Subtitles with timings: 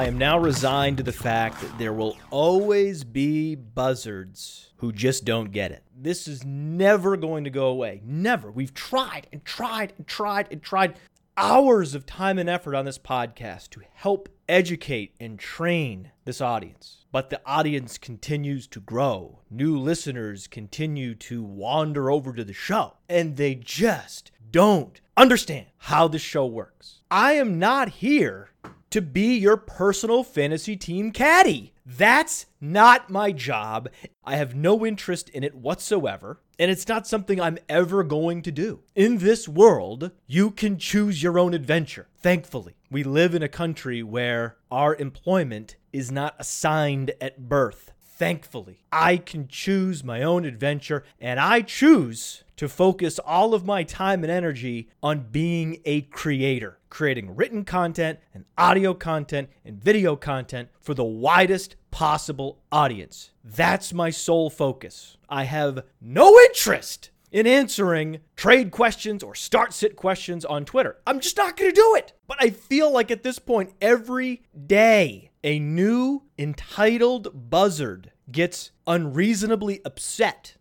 [0.00, 5.26] I am now resigned to the fact that there will always be buzzards who just
[5.26, 5.84] don't get it.
[5.94, 8.00] This is never going to go away.
[8.02, 8.50] Never.
[8.50, 10.94] We've tried and tried and tried and tried
[11.36, 17.04] hours of time and effort on this podcast to help educate and train this audience.
[17.12, 19.40] But the audience continues to grow.
[19.50, 26.08] New listeners continue to wander over to the show, and they just don't understand how
[26.08, 27.02] this show works.
[27.10, 28.50] I am not here
[28.90, 31.72] to be your personal fantasy team caddy.
[31.86, 33.88] That's not my job.
[34.24, 38.52] I have no interest in it whatsoever, and it's not something I'm ever going to
[38.52, 38.80] do.
[38.94, 42.08] In this world, you can choose your own adventure.
[42.18, 47.92] Thankfully, we live in a country where our employment is not assigned at birth.
[48.20, 53.82] Thankfully, I can choose my own adventure, and I choose to focus all of my
[53.82, 60.16] time and energy on being a creator, creating written content and audio content and video
[60.16, 63.30] content for the widest possible audience.
[63.42, 65.16] That's my sole focus.
[65.30, 70.98] I have no interest in answering trade questions or start sit questions on Twitter.
[71.06, 72.12] I'm just not going to do it.
[72.26, 79.80] But I feel like at this point, every day, a new entitled buzzard gets unreasonably
[79.84, 80.56] upset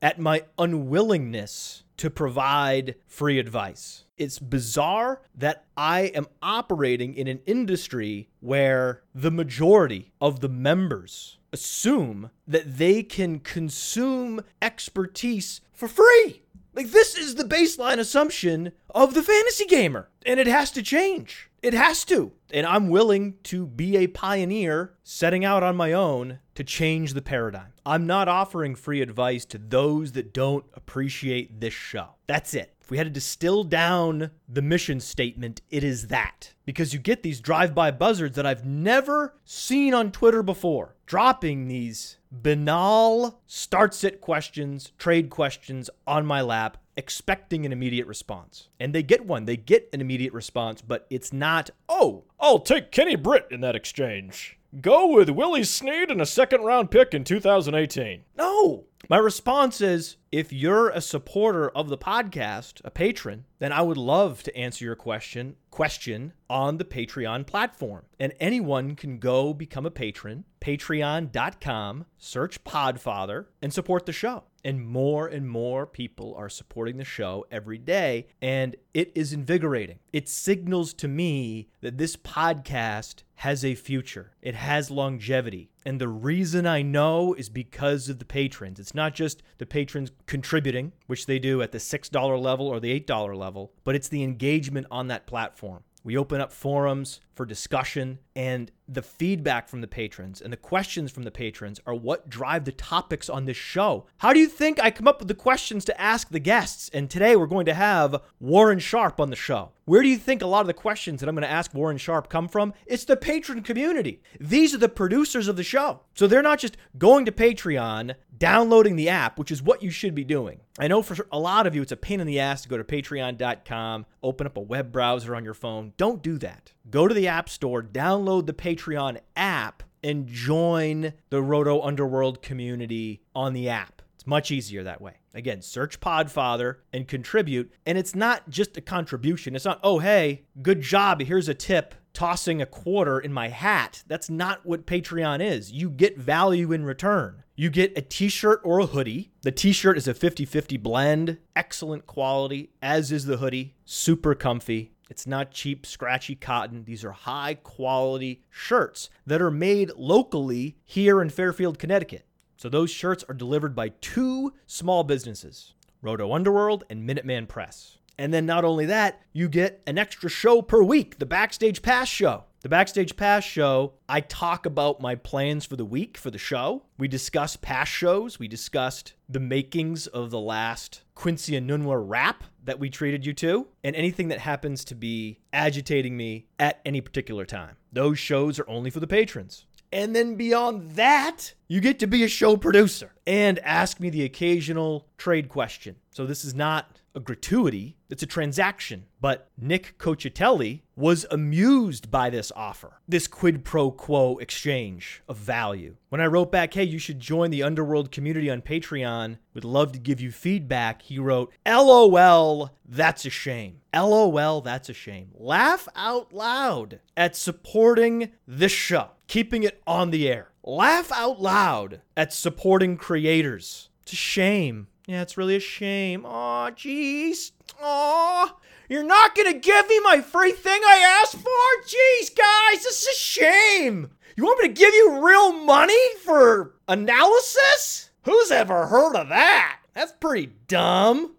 [0.00, 4.04] at my unwillingness to provide free advice.
[4.16, 11.38] It's bizarre that I am operating in an industry where the majority of the members
[11.52, 16.42] assume that they can consume expertise for free.
[16.78, 21.50] Like, this is the baseline assumption of the fantasy gamer, and it has to change.
[21.60, 22.30] It has to.
[22.52, 27.20] And I'm willing to be a pioneer setting out on my own to change the
[27.20, 27.72] paradigm.
[27.84, 32.10] I'm not offering free advice to those that don't appreciate this show.
[32.28, 32.76] That's it.
[32.80, 36.54] If we had to distill down the mission statement, it is that.
[36.64, 41.66] Because you get these drive by buzzards that I've never seen on Twitter before, dropping
[41.66, 48.68] these banal start sit questions, trade questions on my lap, expecting an immediate response.
[48.80, 52.90] And they get one, they get an immediate response, but it's not, oh, I'll take
[52.90, 54.58] Kenny Britt in that exchange.
[54.80, 58.24] Go with Willie Snead and a second round pick in 2018.
[58.36, 58.84] No.
[59.08, 63.96] My response is if you're a supporter of the podcast, a patron, then I would
[63.96, 68.04] love to answer your question question on the Patreon platform.
[68.18, 74.44] And anyone can go become a patron, patreon.com, search Podfather, and support the show.
[74.68, 78.26] And more and more people are supporting the show every day.
[78.42, 79.98] And it is invigorating.
[80.12, 85.70] It signals to me that this podcast has a future, it has longevity.
[85.86, 88.78] And the reason I know is because of the patrons.
[88.78, 93.00] It's not just the patrons contributing, which they do at the $6 level or the
[93.00, 95.82] $8 level, but it's the engagement on that platform.
[96.04, 101.12] We open up forums for discussion, and the feedback from the patrons and the questions
[101.12, 104.06] from the patrons are what drive the topics on this show.
[104.18, 106.90] How do you think I come up with the questions to ask the guests?
[106.92, 109.70] And today we're going to have Warren Sharp on the show.
[109.84, 111.98] Where do you think a lot of the questions that I'm going to ask Warren
[111.98, 112.74] Sharp come from?
[112.86, 114.20] It's the patron community.
[114.40, 116.00] These are the producers of the show.
[116.14, 120.14] So they're not just going to Patreon, downloading the app, which is what you should
[120.14, 120.60] be doing.
[120.78, 122.76] I know for a lot of you, it's a pain in the ass to go
[122.76, 125.92] to patreon.com, open up a web browser on your phone.
[125.96, 126.72] Don't do that.
[126.90, 133.20] Go to the App Store, download the Patreon app, and join the Roto Underworld community
[133.34, 134.00] on the app.
[134.14, 135.14] It's much easier that way.
[135.34, 137.72] Again, search Podfather and contribute.
[137.84, 139.54] And it's not just a contribution.
[139.54, 141.20] It's not, oh, hey, good job.
[141.20, 144.02] Here's a tip tossing a quarter in my hat.
[144.06, 145.70] That's not what Patreon is.
[145.70, 147.44] You get value in return.
[147.54, 149.30] You get a t shirt or a hoodie.
[149.42, 154.34] The t shirt is a 50 50 blend, excellent quality, as is the hoodie, super
[154.34, 154.92] comfy.
[155.08, 156.84] It's not cheap, scratchy cotton.
[156.84, 162.26] These are high quality shirts that are made locally here in Fairfield, Connecticut.
[162.56, 167.98] So those shirts are delivered by two small businesses Roto Underworld and Minuteman Press.
[168.18, 172.08] And then not only that, you get an extra show per week, the Backstage Pass
[172.08, 172.44] show.
[172.60, 176.82] The Backstage Pass show, I talk about my plans for the week for the show.
[176.98, 178.40] We discuss past shows.
[178.40, 183.68] We discussed the makings of the last Quincy Enunwa rap that we treated you to,
[183.84, 187.76] and anything that happens to be agitating me at any particular time.
[187.92, 189.64] Those shows are only for the patrons.
[189.92, 194.24] And then beyond that, You get to be a show producer and ask me the
[194.24, 195.96] occasional trade question.
[196.10, 199.06] So this is not a gratuity, it's a transaction.
[199.20, 205.96] But Nick Cocitelli was amused by this offer, this quid pro quo exchange of value.
[206.08, 209.92] When I wrote back, hey, you should join the Underworld community on Patreon, would love
[209.92, 213.80] to give you feedback, he wrote, LOL, that's a shame.
[213.94, 215.30] LOL, that's a shame.
[215.34, 220.50] Laugh out loud at supporting this show, keeping it on the air.
[220.62, 223.88] Laugh out loud at supporting creators.
[224.02, 226.26] It's a shame yeah, it's really a shame.
[226.26, 227.52] Aw, jeez.
[227.80, 228.56] Aw,
[228.90, 231.86] you're not gonna give me my free thing I asked for?
[231.86, 234.10] Jeez, guys, this is a shame.
[234.36, 238.10] You want me to give you real money for analysis?
[238.24, 239.80] Who's ever heard of that?
[239.94, 241.36] That's pretty dumb.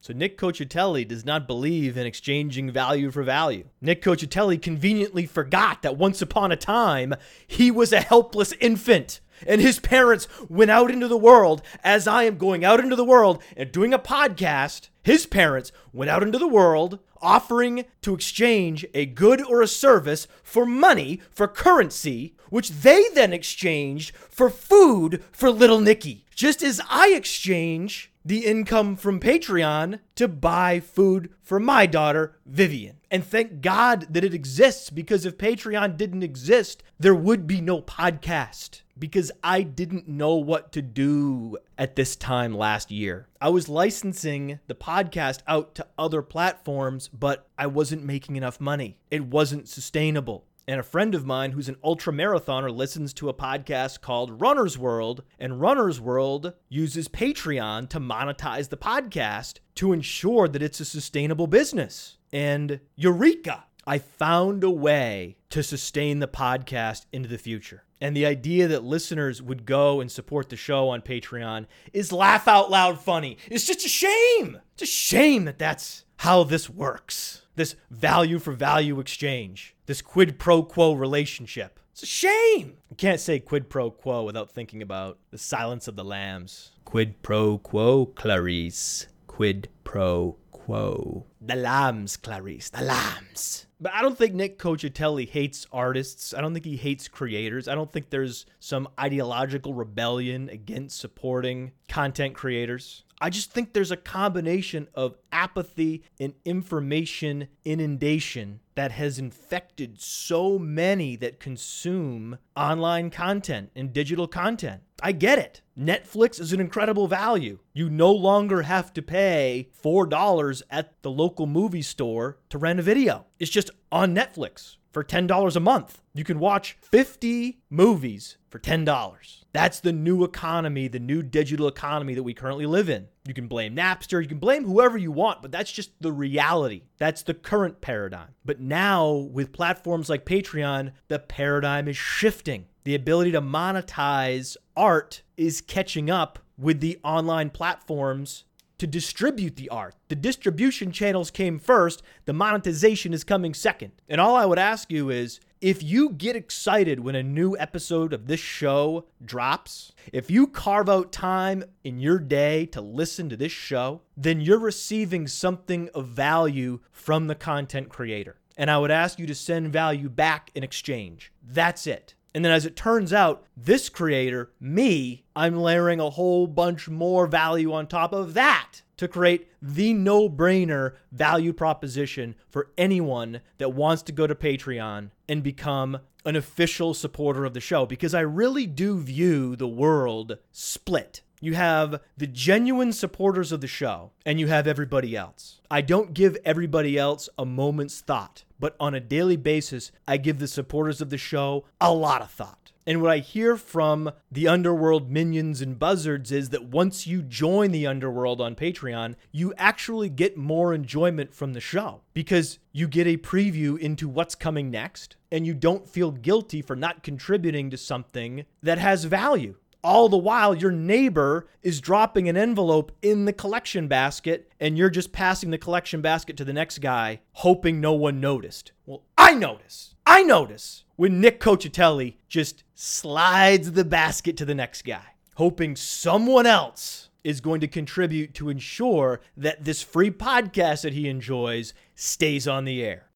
[0.00, 3.68] So Nick Cocitelli does not believe in exchanging value for value.
[3.80, 7.14] Nick Cocitelli conveniently forgot that once upon a time
[7.46, 12.24] he was a helpless infant and his parents went out into the world as I
[12.24, 14.88] am going out into the world and doing a podcast.
[15.02, 20.28] His parents went out into the world offering to exchange a good or a service
[20.42, 26.24] for money, for currency, which they then exchanged for food for little Nicky.
[26.38, 32.98] Just as I exchange the income from Patreon to buy food for my daughter, Vivian.
[33.10, 37.82] And thank God that it exists because if Patreon didn't exist, there would be no
[37.82, 43.26] podcast because I didn't know what to do at this time last year.
[43.40, 48.96] I was licensing the podcast out to other platforms, but I wasn't making enough money.
[49.10, 50.44] It wasn't sustainable.
[50.68, 54.76] And a friend of mine who's an ultra marathoner listens to a podcast called Runner's
[54.76, 60.84] World, and Runner's World uses Patreon to monetize the podcast to ensure that it's a
[60.84, 62.18] sustainable business.
[62.34, 63.64] And Eureka!
[63.88, 67.84] I found a way to sustain the podcast into the future.
[68.02, 71.64] And the idea that listeners would go and support the show on Patreon
[71.94, 73.38] is laugh out loud funny.
[73.46, 74.60] It's just a shame.
[74.74, 77.46] It's a shame that that's how this works.
[77.56, 81.80] This value for value exchange, this quid pro quo relationship.
[81.92, 82.76] It's a shame.
[82.90, 86.72] You can't say quid pro quo without thinking about the silence of the lambs.
[86.84, 89.06] Quid pro quo, Clarice.
[89.26, 91.24] Quid pro quo.
[91.40, 92.68] The lambs, Clarice.
[92.68, 93.64] The lambs.
[93.80, 96.34] But I don't think Nick Cocitelli hates artists.
[96.34, 97.68] I don't think he hates creators.
[97.68, 103.04] I don't think there's some ideological rebellion against supporting content creators.
[103.20, 110.56] I just think there's a combination of apathy and information inundation that has infected so
[110.58, 114.82] many that consume online content and digital content.
[115.02, 115.62] I get it.
[115.76, 117.58] Netflix is an incredible value.
[117.72, 122.82] You no longer have to pay $4 at the local movie store to rent a
[122.82, 123.26] video.
[123.40, 126.02] It's just on Netflix for $10 a month.
[126.12, 129.44] You can watch 50 movies for $10.
[129.52, 133.06] That's the new economy, the new digital economy that we currently live in.
[133.24, 136.82] You can blame Napster, you can blame whoever you want, but that's just the reality.
[136.96, 138.34] That's the current paradigm.
[138.44, 142.66] But now, with platforms like Patreon, the paradigm is shifting.
[142.82, 148.42] The ability to monetize art is catching up with the online platforms
[148.78, 149.94] to distribute the art.
[150.08, 153.92] The distribution channels came first, the monetization is coming second.
[154.08, 158.12] And all I would ask you is if you get excited when a new episode
[158.12, 163.36] of this show drops, if you carve out time in your day to listen to
[163.36, 168.36] this show, then you're receiving something of value from the content creator.
[168.56, 171.32] And I would ask you to send value back in exchange.
[171.42, 172.14] That's it.
[172.34, 177.26] And then as it turns out, this creator, me, I'm layering a whole bunch more
[177.26, 183.70] value on top of that to create the no brainer value proposition for anyone that
[183.70, 188.20] wants to go to Patreon and become an official supporter of the show because I
[188.20, 191.22] really do view the world split.
[191.40, 195.60] You have the genuine supporters of the show, and you have everybody else.
[195.70, 200.38] I don't give everybody else a moment's thought, but on a daily basis, I give
[200.38, 202.72] the supporters of the show a lot of thought.
[202.88, 207.70] And what I hear from the underworld minions and buzzards is that once you join
[207.70, 213.06] the underworld on Patreon, you actually get more enjoyment from the show because you get
[213.06, 217.76] a preview into what's coming next and you don't feel guilty for not contributing to
[217.76, 219.56] something that has value.
[219.84, 224.90] All the while, your neighbor is dropping an envelope in the collection basket, and you're
[224.90, 228.72] just passing the collection basket to the next guy, hoping no one noticed.
[228.86, 229.94] Well, I notice.
[230.04, 236.46] I notice when Nick Cocitelli just slides the basket to the next guy, hoping someone
[236.46, 242.48] else is going to contribute to ensure that this free podcast that he enjoys stays
[242.48, 243.06] on the air.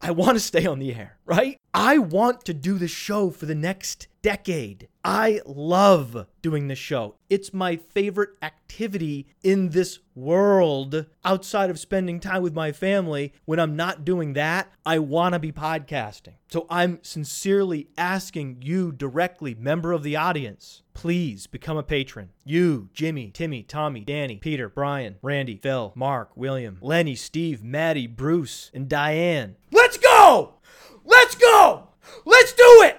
[0.00, 1.58] I want to stay on the air, right?
[1.74, 4.88] I want to do the show for the next decade.
[5.02, 7.14] I love doing this show.
[7.30, 13.32] It's my favorite activity in this world outside of spending time with my family.
[13.46, 16.34] When I'm not doing that, I want to be podcasting.
[16.50, 22.28] So I'm sincerely asking you directly, member of the audience, please become a patron.
[22.44, 28.70] You, Jimmy, Timmy, Tommy, Danny, Peter, Brian, Randy, Phil, Mark, William, Lenny, Steve, Maddie, Bruce,
[28.74, 29.56] and Diane.
[29.72, 30.56] Let's go!
[31.04, 31.88] Let's go!
[32.24, 32.98] Let's do it!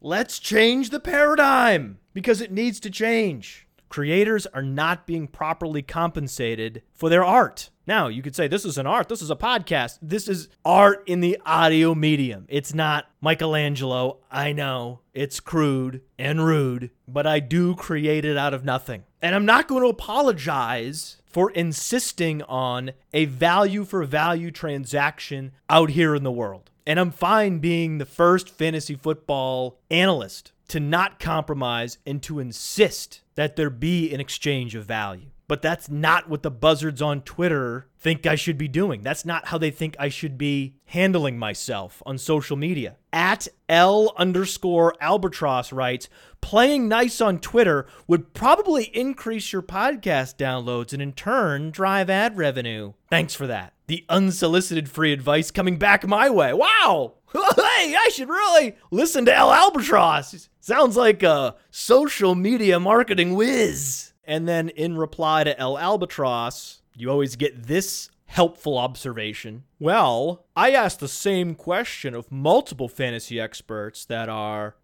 [0.00, 3.66] Let's change the paradigm because it needs to change.
[3.88, 7.70] Creators are not being properly compensated for their art.
[7.86, 9.98] Now, you could say this is an art, this is a podcast.
[10.00, 12.46] This is art in the audio medium.
[12.48, 14.20] It's not Michelangelo.
[14.30, 19.04] I know it's crude and rude, but I do create it out of nothing.
[19.20, 25.90] And I'm not going to apologize for insisting on a value for value transaction out
[25.90, 26.70] here in the world.
[26.86, 33.20] And I'm fine being the first fantasy football analyst to not compromise and to insist
[33.34, 35.30] that there be an exchange of value.
[35.46, 39.02] But that's not what the buzzards on Twitter think I should be doing.
[39.02, 42.96] That's not how they think I should be handling myself on social media.
[43.12, 46.08] At L underscore albatross writes,
[46.40, 52.36] playing nice on Twitter would probably increase your podcast downloads and in turn drive ad
[52.36, 52.94] revenue.
[53.10, 53.74] Thanks for that.
[53.86, 56.54] The unsolicited free advice coming back my way.
[56.54, 57.14] Wow!
[57.34, 60.48] hey, I should really listen to L Albatross.
[60.60, 64.13] Sounds like a social media marketing whiz.
[64.26, 69.64] And then in reply to L Albatross, you always get this helpful observation.
[69.78, 74.76] Well, I asked the same question of multiple fantasy experts that are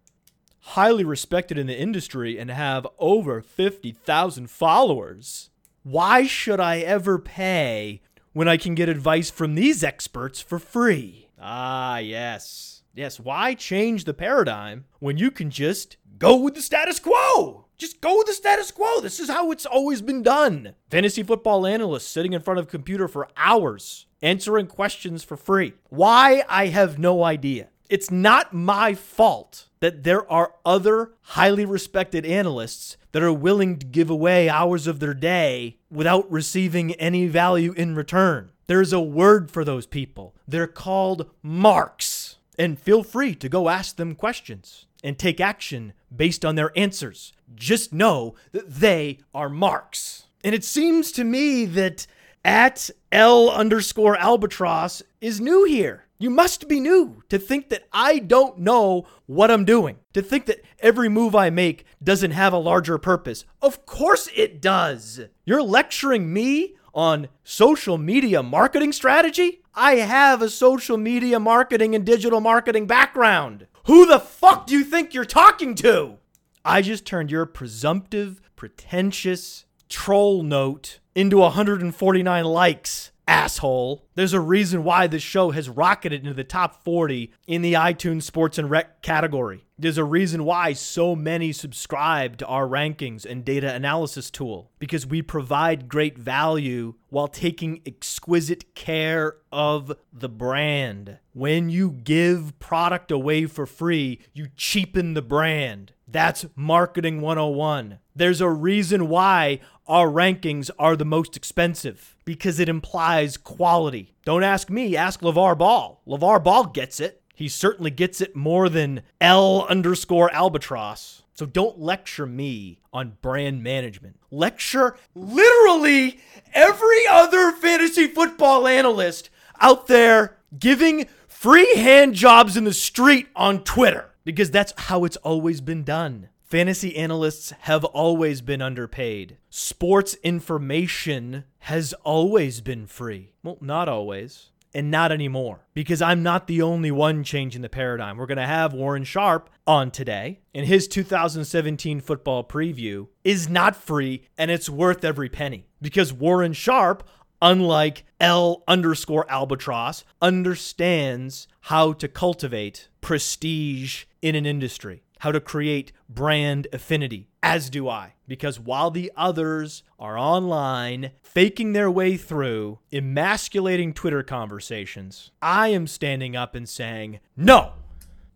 [0.61, 5.49] highly respected in the industry and have over 50,000 followers.
[5.83, 8.01] Why should I ever pay
[8.33, 11.29] when I can get advice from these experts for free?
[11.39, 12.80] Ah, yes.
[12.93, 17.65] Yes, why change the paradigm when you can just go with the status quo?
[17.77, 18.99] Just go with the status quo.
[19.01, 20.75] This is how it's always been done.
[20.89, 25.73] Fantasy football analysts sitting in front of a computer for hours answering questions for free.
[25.89, 26.43] Why?
[26.47, 27.69] I have no idea.
[27.89, 33.85] It's not my fault that there are other highly respected analysts that are willing to
[33.85, 38.51] give away hours of their day without receiving any value in return.
[38.67, 40.35] There's a word for those people.
[40.47, 42.20] They're called marks.
[42.61, 47.33] And feel free to go ask them questions and take action based on their answers.
[47.55, 50.27] Just know that they are marks.
[50.43, 52.05] And it seems to me that
[52.45, 56.05] at L underscore albatross is new here.
[56.19, 60.45] You must be new to think that I don't know what I'm doing, to think
[60.45, 63.43] that every move I make doesn't have a larger purpose.
[63.59, 65.19] Of course it does.
[65.45, 69.60] You're lecturing me on social media marketing strategy?
[69.73, 73.67] I have a social media marketing and digital marketing background.
[73.85, 76.17] Who the fuck do you think you're talking to?
[76.65, 84.05] I just turned your presumptive, pretentious troll note into 149 likes, asshole.
[84.15, 88.23] There's a reason why this show has rocketed into the top 40 in the iTunes
[88.23, 89.63] Sports and Rec category.
[89.79, 95.07] There's a reason why so many subscribe to our rankings and data analysis tool because
[95.07, 101.17] we provide great value while taking exquisite care of the brand.
[101.33, 105.93] When you give product away for free, you cheapen the brand.
[106.07, 107.99] That's marketing 101.
[108.13, 109.61] There's a reason why
[109.91, 114.15] our rankings are the most expensive because it implies quality.
[114.23, 116.01] Don't ask me, ask LeVar Ball.
[116.07, 117.21] LeVar Ball gets it.
[117.35, 121.23] He certainly gets it more than L underscore albatross.
[121.33, 124.17] So don't lecture me on brand management.
[124.31, 126.21] Lecture literally
[126.53, 129.29] every other fantasy football analyst
[129.59, 135.17] out there giving free hand jobs in the street on Twitter because that's how it's
[135.17, 136.29] always been done.
[136.51, 139.37] Fantasy analysts have always been underpaid.
[139.49, 143.31] Sports information has always been free.
[143.41, 144.49] Well, not always.
[144.73, 148.17] And not anymore, because I'm not the only one changing the paradigm.
[148.17, 153.77] We're going to have Warren Sharp on today, and his 2017 football preview is not
[153.77, 155.67] free, and it's worth every penny.
[155.81, 157.07] Because Warren Sharp
[157.41, 165.91] unlike L underscore albatross, understands how to cultivate prestige in an industry, how to create
[166.09, 168.15] brand affinity, as do I.
[168.27, 175.85] Because while the others are online, faking their way through, emasculating Twitter conversations, I am
[175.85, 177.73] standing up and saying, no,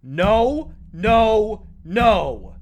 [0.04, 2.54] no, no, no.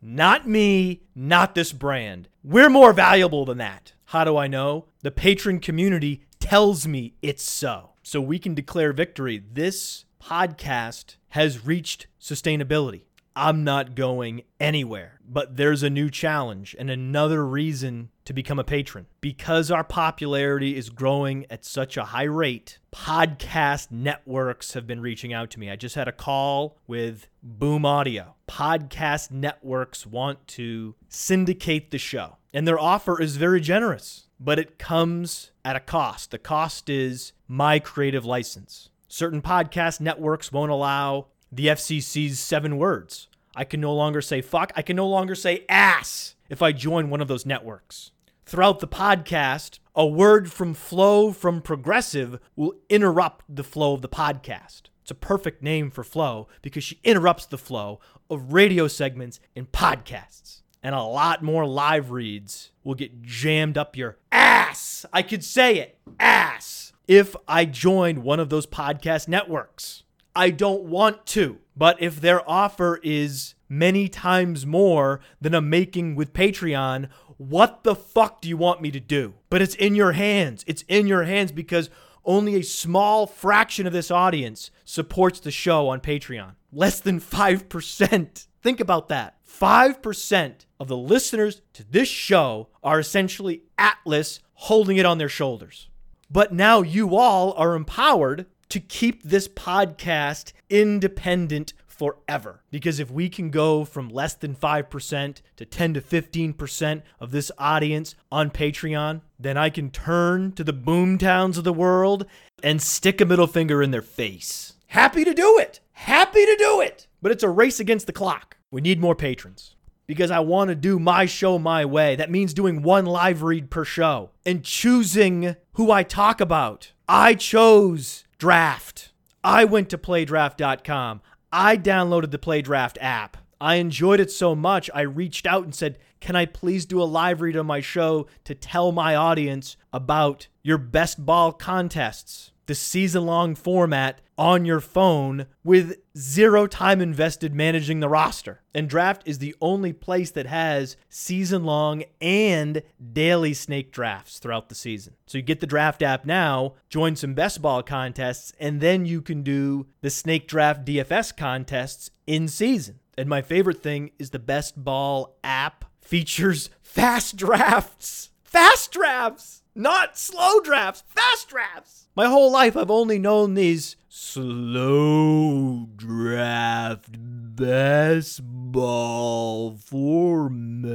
[0.00, 2.28] Not me, not this brand.
[2.44, 3.92] We're more valuable than that.
[4.04, 4.86] How do I know?
[5.02, 7.90] The patron community tells me it's so.
[8.04, 9.42] So we can declare victory.
[9.52, 13.02] This podcast has reached sustainability.
[13.34, 15.20] I'm not going anywhere.
[15.26, 19.06] But there's a new challenge and another reason to become a patron.
[19.20, 25.32] Because our popularity is growing at such a high rate, podcast networks have been reaching
[25.32, 25.70] out to me.
[25.70, 28.34] I just had a call with Boom Audio.
[28.48, 34.78] Podcast networks want to syndicate the show, and their offer is very generous, but it
[34.78, 36.30] comes at a cost.
[36.30, 38.90] The cost is my creative license.
[39.08, 43.28] Certain podcast networks won't allow the FCC's seven words.
[43.54, 44.72] I can no longer say fuck.
[44.74, 48.10] I can no longer say ass if I join one of those networks.
[48.46, 54.08] Throughout the podcast, a word from Flo from Progressive will interrupt the flow of the
[54.08, 54.82] podcast.
[55.02, 59.70] It's a perfect name for Flo because she interrupts the flow of radio segments and
[59.70, 60.62] podcasts.
[60.82, 65.04] And a lot more live reads will get jammed up your ass.
[65.12, 70.02] I could say it, ass, if I joined one of those podcast networks.
[70.34, 71.58] I don't want to.
[71.76, 77.08] But if their offer is many times more than I'm making with Patreon,
[77.38, 79.34] what the fuck do you want me to do?
[79.50, 80.64] But it's in your hands.
[80.66, 81.90] It's in your hands because
[82.24, 86.54] only a small fraction of this audience supports the show on Patreon.
[86.72, 88.46] Less than 5%.
[88.62, 89.36] Think about that.
[89.48, 95.88] 5% of the listeners to this show are essentially Atlas holding it on their shoulders.
[96.30, 102.62] But now you all are empowered to keep this podcast independent forever.
[102.70, 107.52] Because if we can go from less than 5% to 10 to 15% of this
[107.58, 112.24] audience on Patreon, then I can turn to the boomtowns of the world
[112.62, 114.72] and stick a middle finger in their face.
[114.86, 115.80] Happy to do it.
[115.92, 117.06] Happy to do it.
[117.20, 118.56] But it's a race against the clock.
[118.70, 119.76] We need more patrons
[120.06, 122.16] because I want to do my show my way.
[122.16, 126.92] That means doing one live read per show and choosing who I talk about.
[127.06, 129.12] I chose draft.
[129.44, 131.20] I went to playdraft.com.
[131.52, 133.36] I downloaded the Playdraft app.
[133.60, 137.04] I enjoyed it so much, I reached out and said, Can I please do a
[137.04, 142.50] live read on my show to tell my audience about your best ball contests?
[142.66, 148.60] The season long format on your phone with zero time invested managing the roster.
[148.74, 154.68] And Draft is the only place that has season long and daily snake drafts throughout
[154.68, 155.14] the season.
[155.26, 159.22] So you get the Draft app now, join some best ball contests, and then you
[159.22, 163.00] can do the snake draft DFS contests in season.
[163.16, 168.30] And my favorite thing is the best ball app features fast drafts.
[168.42, 169.61] Fast drafts!
[169.74, 172.08] Not slow drafts, fast drafts!
[172.14, 180.90] My whole life I've only known these slow draft best ball formats.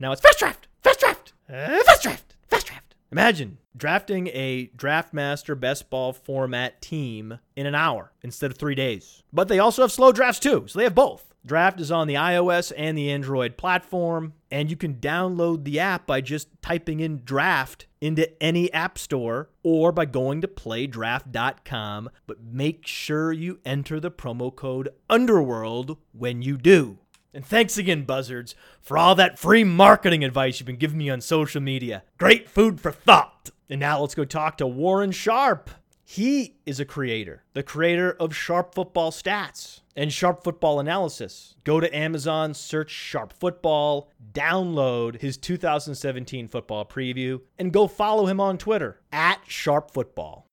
[0.00, 2.96] Now it's fast draft, fast draft, uh, fast draft, fast draft.
[3.12, 9.22] Imagine drafting a Draftmaster best ball format team in an hour instead of three days.
[9.32, 11.32] But they also have slow drafts too, so they have both.
[11.46, 16.04] Draft is on the iOS and the Android platform, and you can download the app
[16.04, 22.10] by just typing in draft into any app store or by going to playdraft.com.
[22.26, 26.98] But make sure you enter the promo code Underworld when you do.
[27.32, 31.20] And thanks again, Buzzards, for all that free marketing advice you've been giving me on
[31.20, 32.02] social media.
[32.18, 33.50] Great food for thought.
[33.70, 35.70] And now let's go talk to Warren Sharp.
[36.02, 41.56] He is a creator, the creator of Sharp Football Stats and Sharp Football Analysis.
[41.64, 48.38] Go to Amazon, search Sharp Football, download his 2017 football preview, and go follow him
[48.38, 50.46] on Twitter at Sharp Football.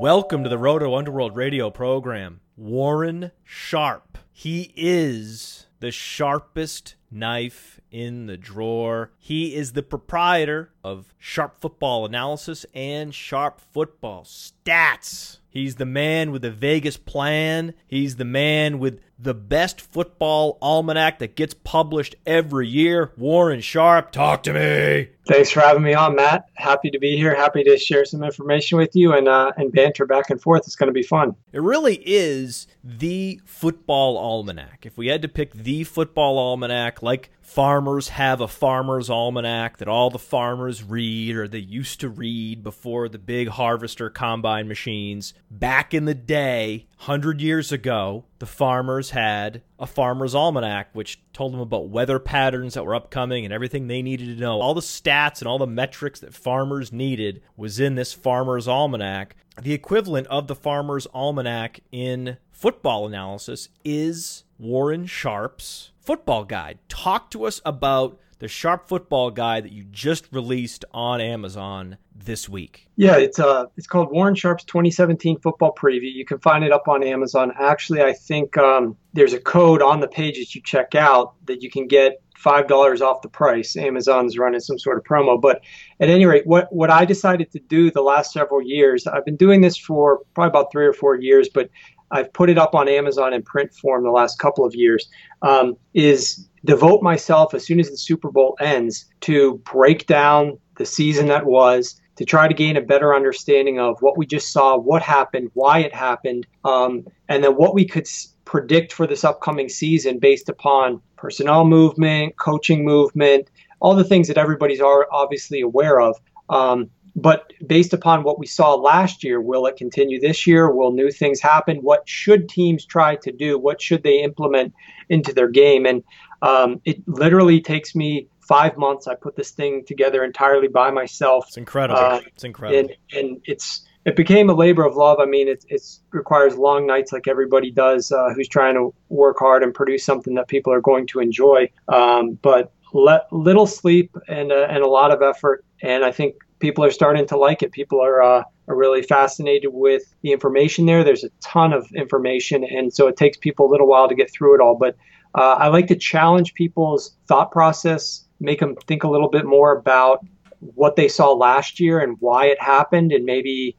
[0.00, 2.40] Welcome to the Roto Underworld radio program.
[2.56, 4.18] Warren Sharp.
[4.32, 9.10] He is the sharpest knife in the drawer.
[9.18, 15.38] He is the proprietor of Sharp Football Analysis and Sharp Football Stats.
[15.58, 17.74] He's the man with the Vegas plan.
[17.88, 23.10] He's the man with the best football almanac that gets published every year.
[23.16, 25.08] Warren Sharp, talk to me.
[25.26, 26.44] Thanks for having me on, Matt.
[26.54, 27.34] Happy to be here.
[27.34, 30.62] Happy to share some information with you and uh, and banter back and forth.
[30.64, 31.34] It's going to be fun.
[31.52, 34.86] It really is the football almanac.
[34.86, 39.88] If we had to pick the football almanac, like farmers have a farmer's almanac that
[39.88, 45.32] all the farmers read or they used to read before the big harvester combine machines.
[45.50, 51.54] Back in the day, 100 years ago, the farmers had a farmer's almanac, which told
[51.54, 54.60] them about weather patterns that were upcoming and everything they needed to know.
[54.60, 59.36] All the stats and all the metrics that farmers needed was in this farmer's almanac.
[59.60, 66.78] The equivalent of the farmer's almanac in football analysis is Warren Sharp's football guide.
[66.88, 72.48] Talk to us about the Sharp Football Guide that you just released on Amazon this
[72.48, 72.88] week.
[72.96, 76.10] Yeah, it's uh it's called Warren Sharp's 2017 Football Preview.
[76.10, 77.52] You can find it up on Amazon.
[77.60, 81.62] Actually, I think um, there's a code on the page that you check out that
[81.62, 83.76] you can get five dollars off the price.
[83.76, 85.38] Amazon's running some sort of promo.
[85.38, 85.60] But
[86.00, 89.36] at any rate, what what I decided to do the last several years, I've been
[89.36, 91.68] doing this for probably about three or four years, but
[92.10, 95.08] I've put it up on Amazon in print form the last couple of years,
[95.42, 100.86] um, is devote myself as soon as the Super Bowl ends to break down the
[100.86, 104.76] season that was, to try to gain a better understanding of what we just saw,
[104.76, 109.24] what happened, why it happened, um, and then what we could s- predict for this
[109.24, 113.48] upcoming season based upon personnel movement, coaching movement,
[113.80, 116.16] all the things that everybody's are obviously aware of.
[116.48, 116.90] Um,
[117.20, 120.70] but based upon what we saw last year, will it continue this year?
[120.70, 121.78] Will new things happen?
[121.78, 123.58] What should teams try to do?
[123.58, 124.72] What should they implement
[125.08, 125.84] into their game?
[125.84, 126.04] And
[126.42, 129.08] um, it literally takes me five months.
[129.08, 131.46] I put this thing together entirely by myself.
[131.48, 132.00] It's incredible.
[132.00, 132.78] Uh, it's incredible.
[132.78, 135.18] And, and, it's it became a labor of love.
[135.20, 139.38] I mean, it it's, requires long nights like everybody does uh, who's trying to work
[139.40, 141.68] hard and produce something that people are going to enjoy.
[141.88, 145.64] Um, but le- little sleep and uh, and a lot of effort.
[145.82, 147.72] And I think people are starting to like it.
[147.72, 151.04] People are uh, are really fascinated with the information there.
[151.04, 154.30] There's a ton of information, and so it takes people a little while to get
[154.30, 154.76] through it all.
[154.76, 154.96] But
[155.34, 159.76] uh, I like to challenge people's thought process, make them think a little bit more
[159.76, 160.24] about
[160.60, 163.76] what they saw last year and why it happened, and maybe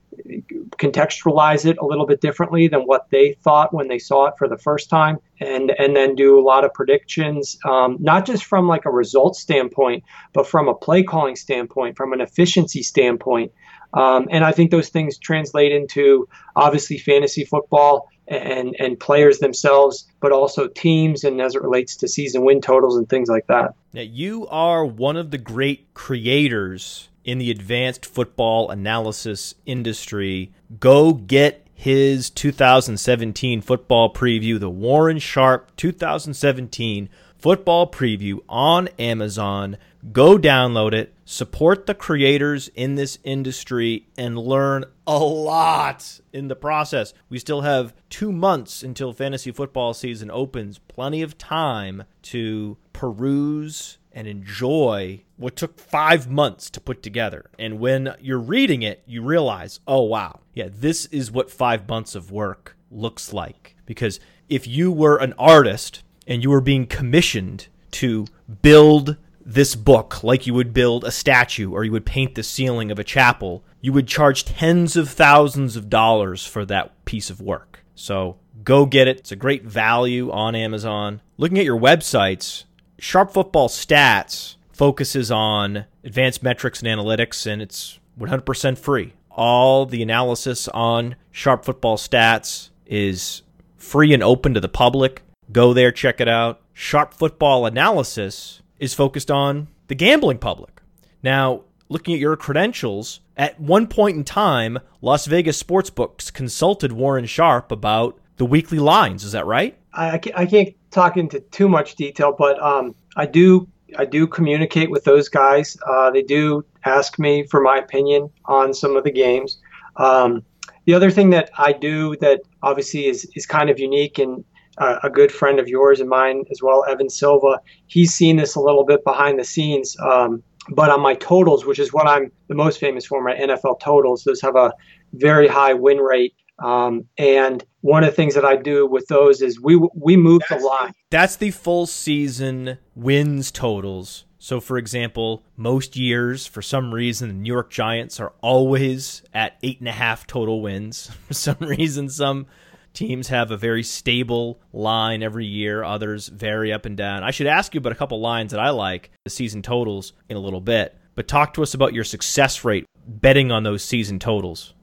[0.77, 4.47] contextualize it a little bit differently than what they thought when they saw it for
[4.47, 8.67] the first time, and and then do a lot of predictions, um, not just from
[8.67, 13.51] like a results standpoint, but from a play calling standpoint, from an efficiency standpoint.
[13.93, 20.07] Um, and I think those things translate into obviously fantasy football and and players themselves,
[20.19, 23.73] but also teams and as it relates to season win totals and things like that.
[23.93, 30.51] Now, you are one of the great creators in the advanced football analysis industry.
[30.79, 39.77] Go get his 2017 football preview, the Warren Sharp 2017 football preview on Amazon.
[40.11, 46.55] Go download it, support the creators in this industry, and learn a lot in the
[46.55, 47.13] process.
[47.27, 50.79] We still have two months until fantasy football season opens.
[50.79, 57.49] Plenty of time to peruse and enjoy what took five months to put together.
[57.59, 62.15] And when you're reading it, you realize, oh, wow, yeah, this is what five months
[62.15, 63.75] of work looks like.
[63.85, 68.25] Because if you were an artist and you were being commissioned to
[68.61, 72.91] build this book like you would build a statue or you would paint the ceiling
[72.91, 77.41] of a chapel, you would charge tens of thousands of dollars for that piece of
[77.41, 77.83] work.
[77.95, 79.19] So go get it.
[79.19, 81.21] It's a great value on Amazon.
[81.37, 82.65] Looking at your websites,
[82.97, 89.13] Sharp Football Stats focuses on advanced metrics and analytics, and it's 100% free.
[89.29, 93.41] All the analysis on Sharp Football Stats is
[93.77, 95.21] free and open to the public.
[95.51, 96.61] Go there, check it out.
[96.73, 100.81] Sharp Football Analysis is focused on the gambling public.
[101.21, 107.25] Now, looking at your credentials, at one point in time, Las Vegas Sportsbooks consulted Warren
[107.25, 109.23] Sharp about the weekly lines.
[109.23, 109.77] Is that right?
[109.93, 115.03] I, can't talk into too much detail, but um, I do I do communicate with
[115.03, 115.75] those guys.
[115.87, 119.57] Uh, they do ask me for my opinion on some of the games.
[119.97, 120.43] Um,
[120.85, 124.43] the other thing that I do that obviously is, is kind of unique and
[124.79, 128.55] uh, a good friend of yours and mine as well, Evan Silva, he's seen this
[128.55, 129.95] a little bit behind the scenes.
[129.99, 133.79] Um, but on my totals, which is what I'm the most famous for, my NFL
[133.79, 134.73] totals, those have a
[135.13, 136.33] very high win rate.
[136.59, 140.41] Um, and one of the things that I do with those is we we move
[140.49, 140.93] that's, the line.
[141.09, 144.25] That's the full season wins totals.
[144.41, 149.57] So, for example, most years, for some reason, the New York Giants are always at
[149.63, 151.11] eight and a half total wins.
[151.27, 152.47] For some reason, some
[152.93, 155.83] teams have a very stable line every year.
[155.83, 157.23] Others vary up and down.
[157.23, 160.37] I should ask you about a couple lines that I like, the season totals, in
[160.37, 160.97] a little bit.
[161.15, 164.73] But talk to us about your success rate betting on those season totals.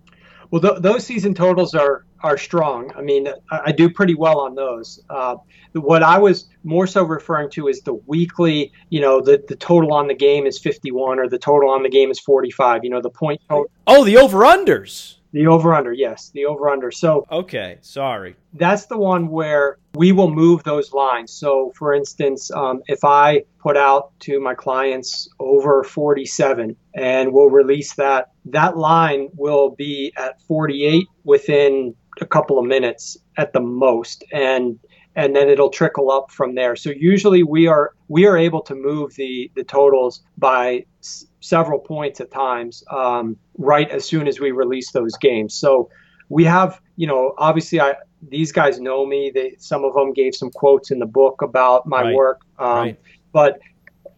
[0.51, 2.90] Well, th- those season totals are are strong.
[2.97, 5.01] I mean, I, I do pretty well on those.
[5.09, 5.37] Uh,
[5.73, 8.73] what I was more so referring to is the weekly.
[8.90, 11.88] You know, the the total on the game is 51, or the total on the
[11.88, 12.85] game is 45.
[12.85, 13.71] You know, the point total.
[13.87, 15.16] Oh, the over unders.
[15.37, 16.90] The over under, yes, the over under.
[16.90, 18.37] So okay, sorry.
[18.55, 21.31] That's the one where we will move those lines.
[21.31, 27.51] So, for instance, um, if I put out to my clients over 47 and we'll
[27.51, 33.61] release that, that line will be at 48 within a couple of minutes at the
[33.61, 34.25] most.
[34.33, 34.79] And
[35.16, 36.77] and then it'll trickle up from there.
[36.77, 40.87] So usually we are we are able to move the the totals by
[41.40, 45.55] several points at times um, right as soon as we release those games.
[45.55, 45.88] So
[46.29, 47.94] we have you know obviously I
[48.29, 49.31] these guys know me.
[49.35, 52.14] They some of them gave some quotes in the book about my Right.
[52.14, 52.99] work, um, Right.
[53.33, 53.59] but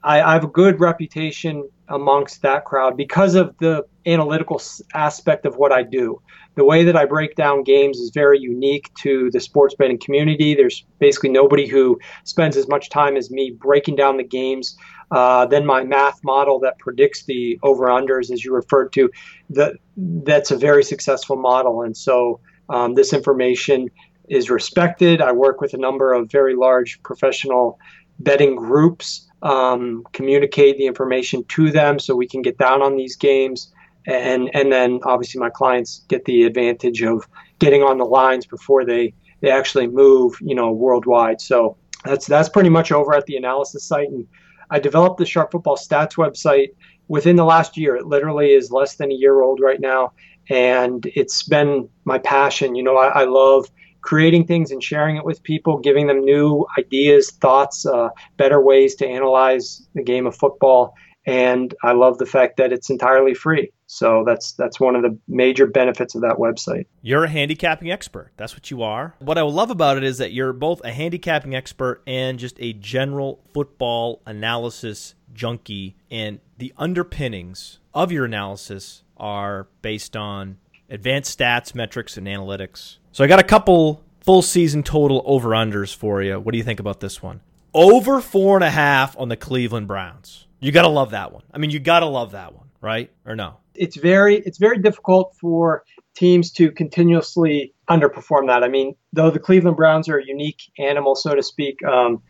[0.05, 4.61] I, I have a good reputation amongst that crowd because of the analytical
[4.95, 6.19] aspect of what I do.
[6.57, 10.55] The way that I break down games is very unique to the sports betting community.
[10.55, 14.77] There's basically nobody who spends as much time as me breaking down the games.
[15.11, 19.11] Uh, then my math model that predicts the over/unders, as you referred to,
[19.51, 21.83] that that's a very successful model.
[21.83, 23.91] And so um, this information
[24.29, 25.21] is respected.
[25.23, 27.79] I work with a number of very large professional
[28.19, 33.17] betting groups, um, communicate the information to them so we can get down on these
[33.17, 33.73] games.
[34.07, 37.27] And, and then obviously my clients get the advantage of
[37.59, 41.41] getting on the lines before they, they actually move, you know, worldwide.
[41.41, 44.09] So that's, that's pretty much over at the analysis site.
[44.09, 44.27] And
[44.71, 46.69] I developed the Sharp Football Stats website
[47.09, 47.97] within the last year.
[47.97, 50.13] It literally is less than a year old right now.
[50.51, 52.75] And it's been my passion.
[52.75, 53.67] You know, I, I love
[54.01, 58.95] creating things and sharing it with people, giving them new ideas, thoughts, uh, better ways
[58.97, 60.95] to analyze the game of football.
[61.29, 63.71] And I love the fact that it's entirely free.
[63.87, 66.87] So that's that's one of the major benefits of that website.
[67.03, 68.33] You're a handicapping expert.
[68.39, 69.15] That's what you are.
[69.19, 72.73] What I love about it is that you're both a handicapping expert and just a
[72.73, 75.97] general football analysis junkie.
[76.11, 80.57] And the underpinnings of your analysis are based on
[80.89, 82.97] advanced stats, metrics, and analytics.
[83.13, 86.41] So I got a couple full season total over unders for you.
[86.41, 87.43] What do you think about this one?
[87.75, 90.47] Over four and a half on the Cleveland Browns.
[90.61, 91.43] You got to love that one.
[91.53, 93.11] I mean, you got to love that one, right?
[93.25, 93.57] Or no?
[93.79, 98.65] it's very it's very difficult for teams to continuously underperform that.
[98.65, 102.21] I mean, though the Cleveland Browns are a unique animal, so to speak, um,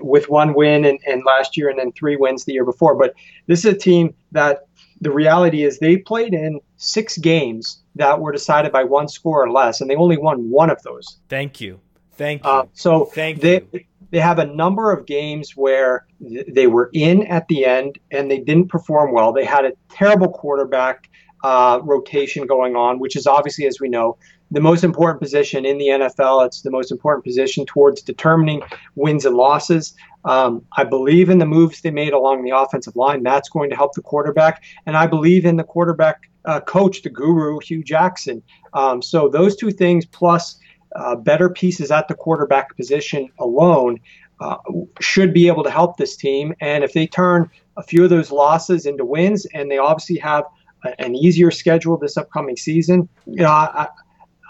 [0.00, 2.94] with one win and, and last year and then three wins the year before.
[2.94, 3.14] But
[3.48, 4.68] this is a team that
[5.00, 9.50] the reality is they played in six games that were decided by one score or
[9.50, 11.18] less, and they only won one of those.
[11.28, 11.80] Thank you.
[12.12, 12.50] Thank you.
[12.50, 13.80] Uh, so Thank they, you.
[14.12, 18.30] They have a number of games where th- they were in at the end and
[18.30, 19.32] they didn't perform well.
[19.32, 21.08] They had a terrible quarterback
[21.42, 24.16] uh, rotation going on, which is obviously, as we know,
[24.52, 26.46] the most important position in the NFL.
[26.46, 28.62] It's the most important position towards determining
[28.94, 29.94] wins and losses.
[30.26, 33.22] Um, I believe in the moves they made along the offensive line.
[33.22, 34.62] That's going to help the quarterback.
[34.84, 38.42] And I believe in the quarterback uh, coach, the guru, Hue Jackson.
[38.74, 40.58] Um, so those two things plus
[40.94, 44.00] uh, better pieces at the quarterback position alone
[44.40, 44.56] uh,
[45.00, 46.54] should be able to help this team.
[46.60, 50.44] And if they turn a few of those losses into wins, and they obviously have
[50.84, 53.88] a, an easier schedule this upcoming season, you know, I,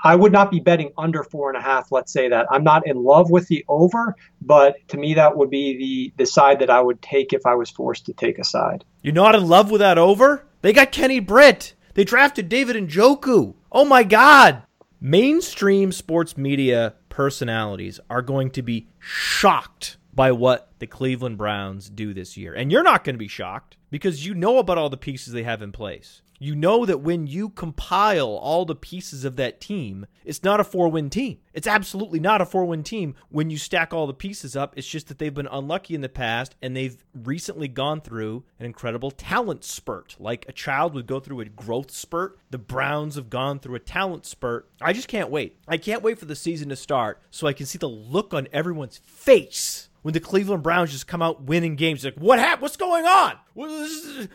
[0.04, 1.92] I would not be betting under four and a half.
[1.92, 5.50] Let's say that I'm not in love with the over, but to me that would
[5.50, 8.44] be the the side that I would take if I was forced to take a
[8.44, 8.84] side.
[9.02, 10.44] You're not in love with that over?
[10.62, 11.74] They got Kenny Britt.
[11.94, 13.54] They drafted David and Njoku.
[13.70, 14.62] Oh my God.
[15.04, 22.14] Mainstream sports media personalities are going to be shocked by what the Cleveland Browns do
[22.14, 22.54] this year.
[22.54, 25.42] And you're not going to be shocked because you know about all the pieces they
[25.42, 26.22] have in place.
[26.42, 30.64] You know that when you compile all the pieces of that team, it's not a
[30.64, 31.38] four win team.
[31.52, 34.74] It's absolutely not a four win team when you stack all the pieces up.
[34.76, 38.66] It's just that they've been unlucky in the past and they've recently gone through an
[38.66, 40.16] incredible talent spurt.
[40.18, 43.78] Like a child would go through a growth spurt, the Browns have gone through a
[43.78, 44.68] talent spurt.
[44.80, 45.58] I just can't wait.
[45.68, 48.48] I can't wait for the season to start so I can see the look on
[48.52, 52.04] everyone's face when the Cleveland Browns just come out winning games.
[52.04, 52.62] Like, what happened?
[52.62, 53.38] What's going on?
[53.54, 54.28] This is,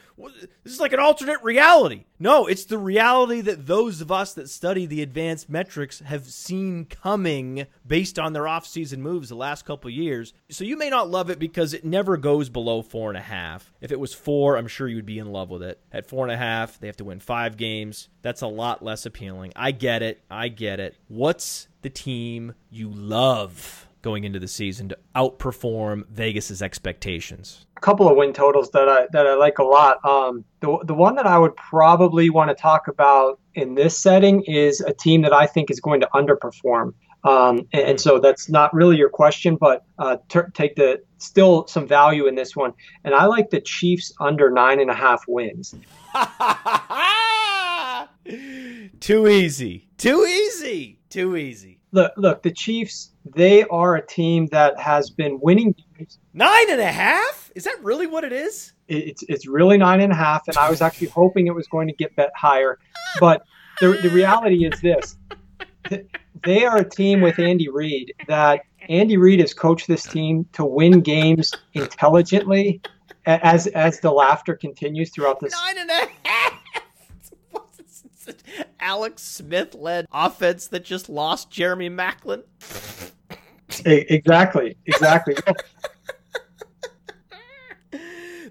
[0.64, 2.06] this is like an alternate reality.
[2.20, 6.86] No, it's the reality that those of us that study the advanced metrics have seen
[6.86, 10.34] coming based on their offseason moves the last couple years.
[10.50, 13.74] So you may not love it because it never goes below four and a half.
[13.82, 15.82] If it was four, I'm sure you'd be in love with it.
[15.92, 18.10] At four and a half, they have to win five games.
[18.22, 19.54] That's a lot less appealing.
[19.56, 20.22] I get it.
[20.30, 20.96] I get it.
[21.08, 23.87] What's the team you love?
[24.08, 27.66] Going into the season to outperform Vegas's expectations?
[27.76, 29.98] A couple of win totals that I that I like a lot.
[30.06, 34.44] Um, the the one that I would probably want to talk about in this setting
[34.44, 36.94] is a team that I think is going to underperform.
[37.26, 41.68] Um, and, and so that's not really your question, but uh, t- take the still
[41.68, 42.72] some value in this one.
[43.04, 45.76] And I like the Chiefs under nine and a half wins.
[49.02, 49.90] Too easy.
[49.98, 51.02] Too easy.
[51.10, 51.77] Too easy.
[51.92, 53.12] Look, look, the Chiefs.
[53.36, 56.20] They are a team that has been winning games.
[56.34, 57.52] Nine and a half?
[57.56, 58.74] Is that really what it is?
[58.88, 61.88] It's it's really nine and a half, and I was actually hoping it was going
[61.88, 62.78] to get bet higher.
[63.20, 63.44] But
[63.80, 65.18] the the reality is this:
[66.44, 70.66] they are a team with Andy Reid that Andy Reid has coached this team to
[70.66, 72.82] win games intelligently
[73.26, 75.54] as as the laughter continues throughout this.
[75.54, 76.47] Nine and a half.
[78.80, 82.44] Alex Smith led offense that just lost Jeremy Maclin.
[83.86, 85.36] Exactly, exactly.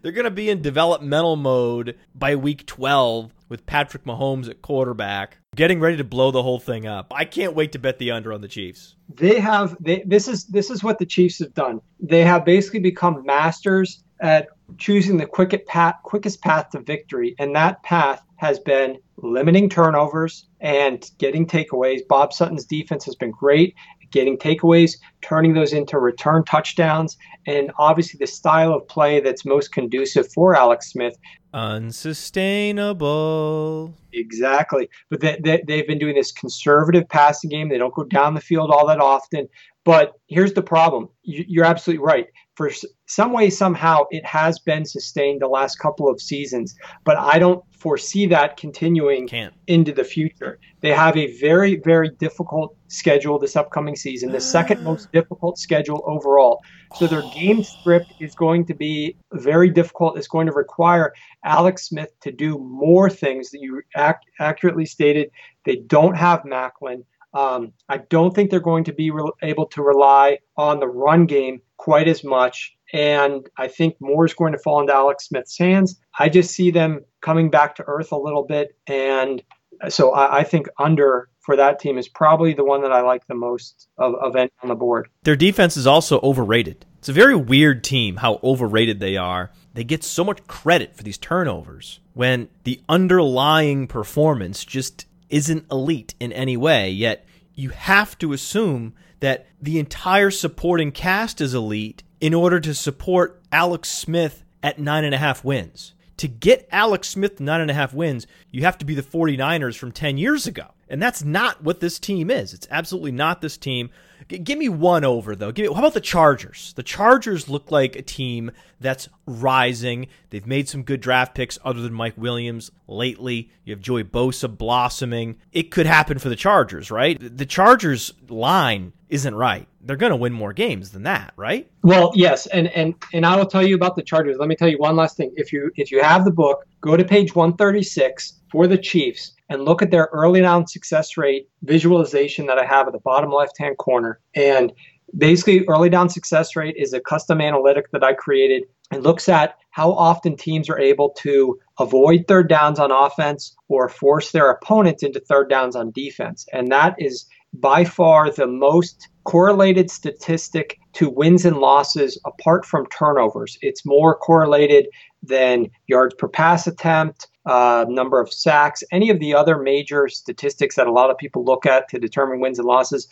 [0.02, 5.38] They're going to be in developmental mode by week 12 with Patrick Mahomes at quarterback,
[5.54, 7.12] getting ready to blow the whole thing up.
[7.14, 8.96] I can't wait to bet the under on the Chiefs.
[9.12, 11.80] They have they, this is this is what the Chiefs have done.
[12.00, 17.54] They have basically become masters at choosing the quickest path, quickest path to victory, and
[17.54, 22.00] that path has been limiting turnovers and getting takeaways.
[22.08, 23.74] Bob Sutton's defense has been great
[24.10, 29.72] getting takeaways, turning those into return touchdowns, and obviously the style of play that's most
[29.72, 31.14] conducive for Alex Smith.
[31.52, 33.94] Unsustainable.
[34.12, 34.88] Exactly.
[35.10, 37.68] But they, they, they've been doing this conservative passing game.
[37.68, 39.48] They don't go down the field all that often.
[39.84, 41.08] But here's the problem.
[41.22, 42.26] You're absolutely right.
[42.56, 42.70] For
[43.06, 47.62] some way, somehow, it has been sustained the last couple of seasons, but I don't
[47.70, 49.52] foresee that continuing Can't.
[49.66, 50.58] into the future.
[50.80, 56.02] They have a very, very difficult schedule this upcoming season, the second most difficult schedule
[56.06, 56.62] overall.
[56.94, 60.16] So their game script is going to be very difficult.
[60.16, 61.12] It's going to require
[61.44, 65.30] Alex Smith to do more things that you ac- accurately stated.
[65.66, 67.04] They don't have Maclin.
[67.36, 71.26] Um, I don't think they're going to be re- able to rely on the run
[71.26, 72.74] game quite as much.
[72.92, 76.00] And I think more is going to fall into Alex Smith's hands.
[76.18, 78.76] I just see them coming back to earth a little bit.
[78.86, 79.42] And
[79.88, 83.26] so I, I think under for that team is probably the one that I like
[83.26, 85.08] the most of, of any on the board.
[85.24, 86.86] Their defense is also overrated.
[86.98, 89.50] It's a very weird team how overrated they are.
[89.74, 96.14] They get so much credit for these turnovers when the underlying performance just isn't elite
[96.20, 102.02] in any way, yet you have to assume that the entire supporting cast is elite
[102.20, 105.94] in order to support Alex Smith at nine and a half wins.
[106.18, 109.76] To get Alex Smith nine and a half wins, you have to be the 49ers
[109.76, 110.66] from 10 years ago.
[110.88, 112.54] And that's not what this team is.
[112.54, 113.90] It's absolutely not this team.
[114.28, 115.52] G- give me one over though.
[115.52, 116.72] Give me, how about the Chargers?
[116.74, 120.08] The Chargers look like a team that's rising.
[120.30, 123.50] They've made some good draft picks other than Mike Williams lately.
[123.64, 125.36] You have Joey Bosa blossoming.
[125.52, 127.18] It could happen for the Chargers, right?
[127.20, 129.68] The Chargers line isn't right.
[129.80, 131.70] They're going to win more games than that, right?
[131.82, 134.36] Well, yes, and and and I will tell you about the Chargers.
[134.38, 135.32] Let me tell you one last thing.
[135.36, 139.64] If you if you have the book, go to page 136 for the Chiefs and
[139.64, 143.58] look at their early down success rate visualization that I have at the bottom left
[143.58, 144.20] hand corner.
[144.34, 144.72] And
[145.16, 149.56] basically, early down success rate is a custom analytic that I created and looks at
[149.70, 155.02] how often teams are able to avoid third downs on offense or force their opponents
[155.02, 156.46] into third downs on defense.
[156.52, 162.86] And that is by far the most correlated statistic to wins and losses apart from
[162.86, 163.58] turnovers.
[163.60, 164.86] It's more correlated
[165.22, 170.76] than yards per pass attempt, uh, number of sacks, any of the other major statistics
[170.76, 173.06] that a lot of people look at to determine wins and losses.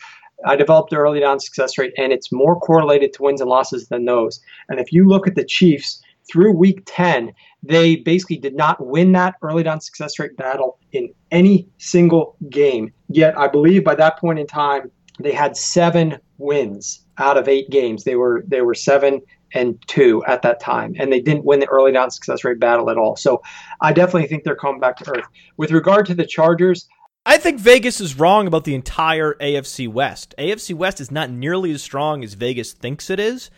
[0.45, 4.05] I developed early down success rate, and it's more correlated to wins and losses than
[4.05, 4.41] those.
[4.69, 7.31] And if you look at the Chiefs through week 10,
[7.63, 12.91] they basically did not win that early down success rate battle in any single game.
[13.07, 17.69] Yet, I believe by that point in time, they had seven wins out of eight
[17.69, 18.03] games.
[18.03, 19.21] They were they were seven
[19.55, 22.89] and two at that time, and they didn't win the early down success rate battle
[22.89, 23.15] at all.
[23.15, 23.41] So
[23.81, 25.25] I definitely think they're coming back to earth.
[25.57, 26.87] With regard to the Chargers,
[27.25, 30.35] I think Vegas is wrong about the entire AFC West.
[30.37, 33.49] AFC West is not nearly as strong as Vegas thinks it is.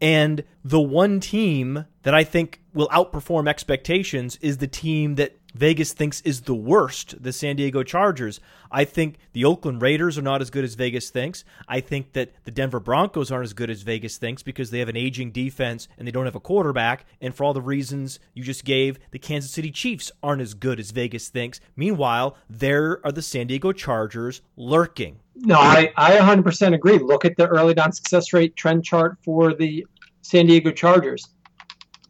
[0.00, 5.92] And the one team that I think will outperform expectations is the team that Vegas
[5.92, 8.40] thinks is the worst, the San Diego Chargers.
[8.72, 11.44] I think the Oakland Raiders are not as good as Vegas thinks.
[11.68, 14.88] I think that the Denver Broncos aren't as good as Vegas thinks because they have
[14.88, 17.06] an aging defense and they don't have a quarterback.
[17.20, 20.80] And for all the reasons you just gave, the Kansas City Chiefs aren't as good
[20.80, 21.60] as Vegas thinks.
[21.76, 25.20] Meanwhile, there are the San Diego Chargers lurking.
[25.36, 26.98] No, I, I 100% agree.
[26.98, 29.86] Look at the early down success rate trend chart for the
[30.22, 31.28] San Diego Chargers.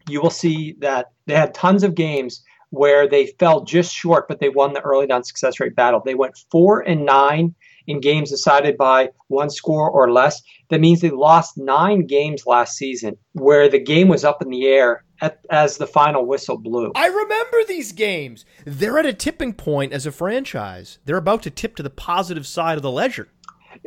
[0.09, 2.42] You will see that they had tons of games
[2.75, 6.03] where they fell just short, but they won the early down success rate battle.
[6.05, 7.55] They went four and nine
[7.87, 10.43] in games decided by one score or less.
[10.70, 14.66] That means they lost nine games last season where the game was up in the
[14.66, 16.93] air at, as the final whistle blew.
[16.95, 18.45] I remember these games.
[18.64, 20.99] They're at a tipping point as a franchise.
[21.05, 23.29] They're about to tip to the positive side of the ledger.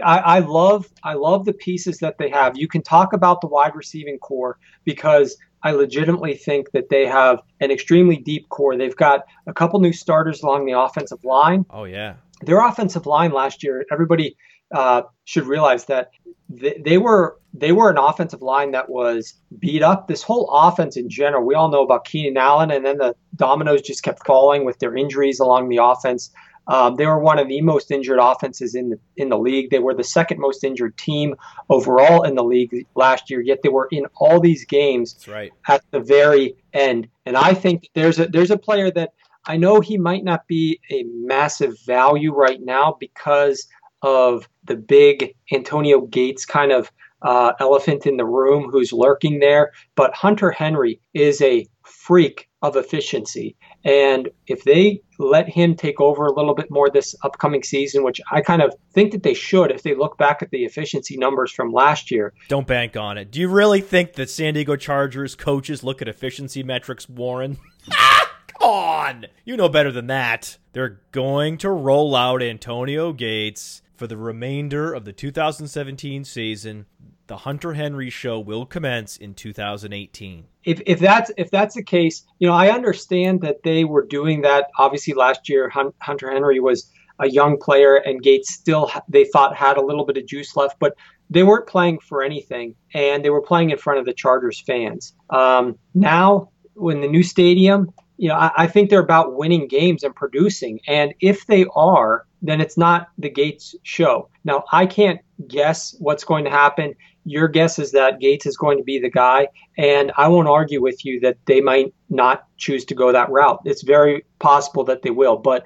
[0.03, 2.57] I, I love I love the pieces that they have.
[2.57, 7.41] You can talk about the wide receiving corps because I legitimately think that they have
[7.59, 8.77] an extremely deep corps.
[8.77, 11.65] They've got a couple new starters along the offensive line.
[11.69, 12.13] Oh yeah.
[12.41, 14.37] Their offensive line last year, everybody
[14.73, 16.11] uh, should realize that
[16.47, 20.07] they, they were they were an offensive line that was beat up.
[20.07, 23.81] This whole offense in general, we all know about Keenan Allen, and then the dominoes
[23.81, 26.31] just kept falling with their injuries along the offense.
[26.67, 29.69] Um, they were one of the most injured offenses in the in the league.
[29.69, 31.35] They were the second most injured team
[31.69, 33.41] overall in the league last year.
[33.41, 35.51] Yet they were in all these games right.
[35.67, 37.07] at the very end.
[37.25, 39.13] And I think there's a there's a player that
[39.45, 43.67] I know he might not be a massive value right now because
[44.01, 46.91] of the big Antonio Gates kind of
[47.21, 49.71] uh, elephant in the room who's lurking there.
[49.95, 53.55] But Hunter Henry is a freak of efficiency.
[53.83, 58.19] And if they let him take over a little bit more this upcoming season, which
[58.31, 61.51] I kind of think that they should if they look back at the efficiency numbers
[61.51, 62.33] from last year.
[62.49, 63.31] Don't bank on it.
[63.31, 67.57] Do you really think that San Diego Chargers coaches look at efficiency metrics, Warren?
[67.89, 69.25] Come on!
[69.45, 70.57] You know better than that.
[70.73, 76.85] They're going to roll out Antonio Gates for the remainder of the 2017 season
[77.27, 80.45] the Hunter Henry show will commence in 2018.
[80.63, 84.41] If, if that's if that's the case, you know, I understand that they were doing
[84.41, 84.67] that.
[84.77, 86.89] Obviously, last year Hunter Henry was
[87.19, 90.79] a young player, and Gates still they thought had a little bit of juice left,
[90.79, 90.95] but
[91.29, 95.13] they weren't playing for anything, and they were playing in front of the Chargers fans.
[95.29, 100.03] Um, now, when the new stadium, you know, I, I think they're about winning games
[100.03, 104.29] and producing, and if they are, then it's not the Gates show.
[104.43, 106.93] Now, I can't guess what's going to happen.
[107.25, 109.47] Your guess is that Gates is going to be the guy,
[109.77, 113.59] and I won't argue with you that they might not choose to go that route.
[113.65, 115.65] It's very possible that they will, but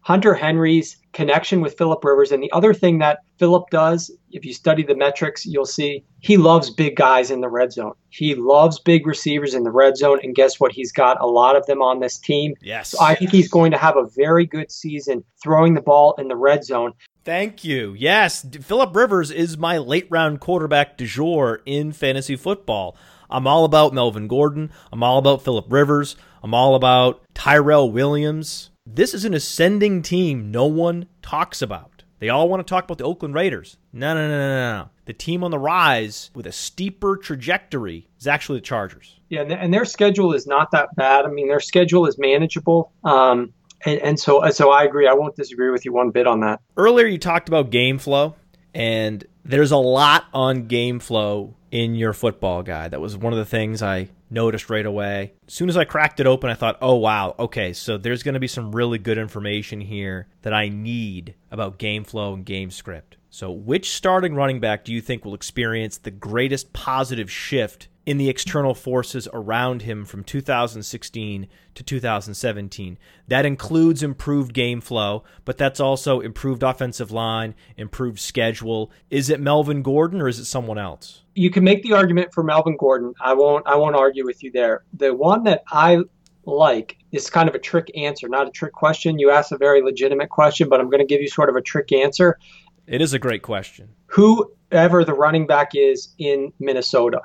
[0.00, 2.32] Hunter Henry's connection with Philip Rivers.
[2.32, 6.36] And the other thing that Philip does, if you study the metrics, you'll see he
[6.36, 7.92] loves big guys in the red zone.
[8.10, 10.18] He loves big receivers in the red zone.
[10.22, 10.72] And guess what?
[10.72, 12.54] He's got a lot of them on this team.
[12.60, 12.90] Yes.
[12.90, 16.28] So I think he's going to have a very good season throwing the ball in
[16.28, 16.92] the red zone.
[17.24, 17.94] Thank you.
[17.96, 22.96] Yes, Philip Rivers is my late round quarterback du jour in fantasy football.
[23.30, 24.70] I'm all about Melvin Gordon.
[24.92, 26.16] I'm all about Philip Rivers.
[26.42, 28.70] I'm all about Tyrell Williams.
[28.86, 32.04] This is an ascending team no one talks about.
[32.18, 33.78] They all want to talk about the Oakland Raiders.
[33.94, 34.90] No, no, no, no, no.
[35.06, 39.18] The team on the rise with a steeper trajectory is actually the Chargers.
[39.30, 41.24] Yeah, and their schedule is not that bad.
[41.24, 42.92] I mean, their schedule is manageable.
[43.04, 43.54] Um,
[43.86, 45.08] and, and so, so I agree.
[45.08, 46.60] I won't disagree with you one bit on that.
[46.76, 48.34] Earlier, you talked about game flow,
[48.74, 52.90] and there's a lot on game flow in your football guide.
[52.90, 55.32] That was one of the things I noticed right away.
[55.46, 58.34] As soon as I cracked it open, I thought, oh, wow, okay, so there's going
[58.34, 62.70] to be some really good information here that I need about game flow and game
[62.70, 63.16] script.
[63.30, 68.18] So, which starting running back do you think will experience the greatest positive shift in
[68.18, 72.98] the external forces around him from 2016 to 2017.
[73.28, 78.90] That includes improved game flow, but that's also improved offensive line, improved schedule.
[79.10, 81.22] Is it Melvin Gordon or is it someone else?
[81.34, 83.14] You can make the argument for Melvin Gordon.
[83.20, 84.84] I won't I won't argue with you there.
[84.92, 86.00] The one that I
[86.46, 89.18] like is kind of a trick answer, not a trick question.
[89.18, 91.62] You asked a very legitimate question, but I'm going to give you sort of a
[91.62, 92.38] trick answer.
[92.86, 93.88] It is a great question.
[94.06, 97.22] Whoever the running back is in Minnesota,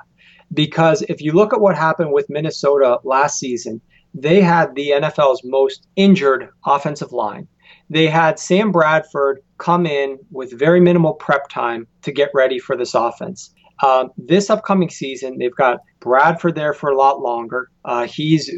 [0.52, 3.80] because if you look at what happened with Minnesota last season,
[4.14, 7.46] they had the NFL's most injured offensive line.
[7.88, 12.76] They had Sam Bradford come in with very minimal prep time to get ready for
[12.76, 13.52] this offense.
[13.82, 17.70] Um, this upcoming season, they've got Bradford there for a lot longer.
[17.84, 18.50] Uh, he's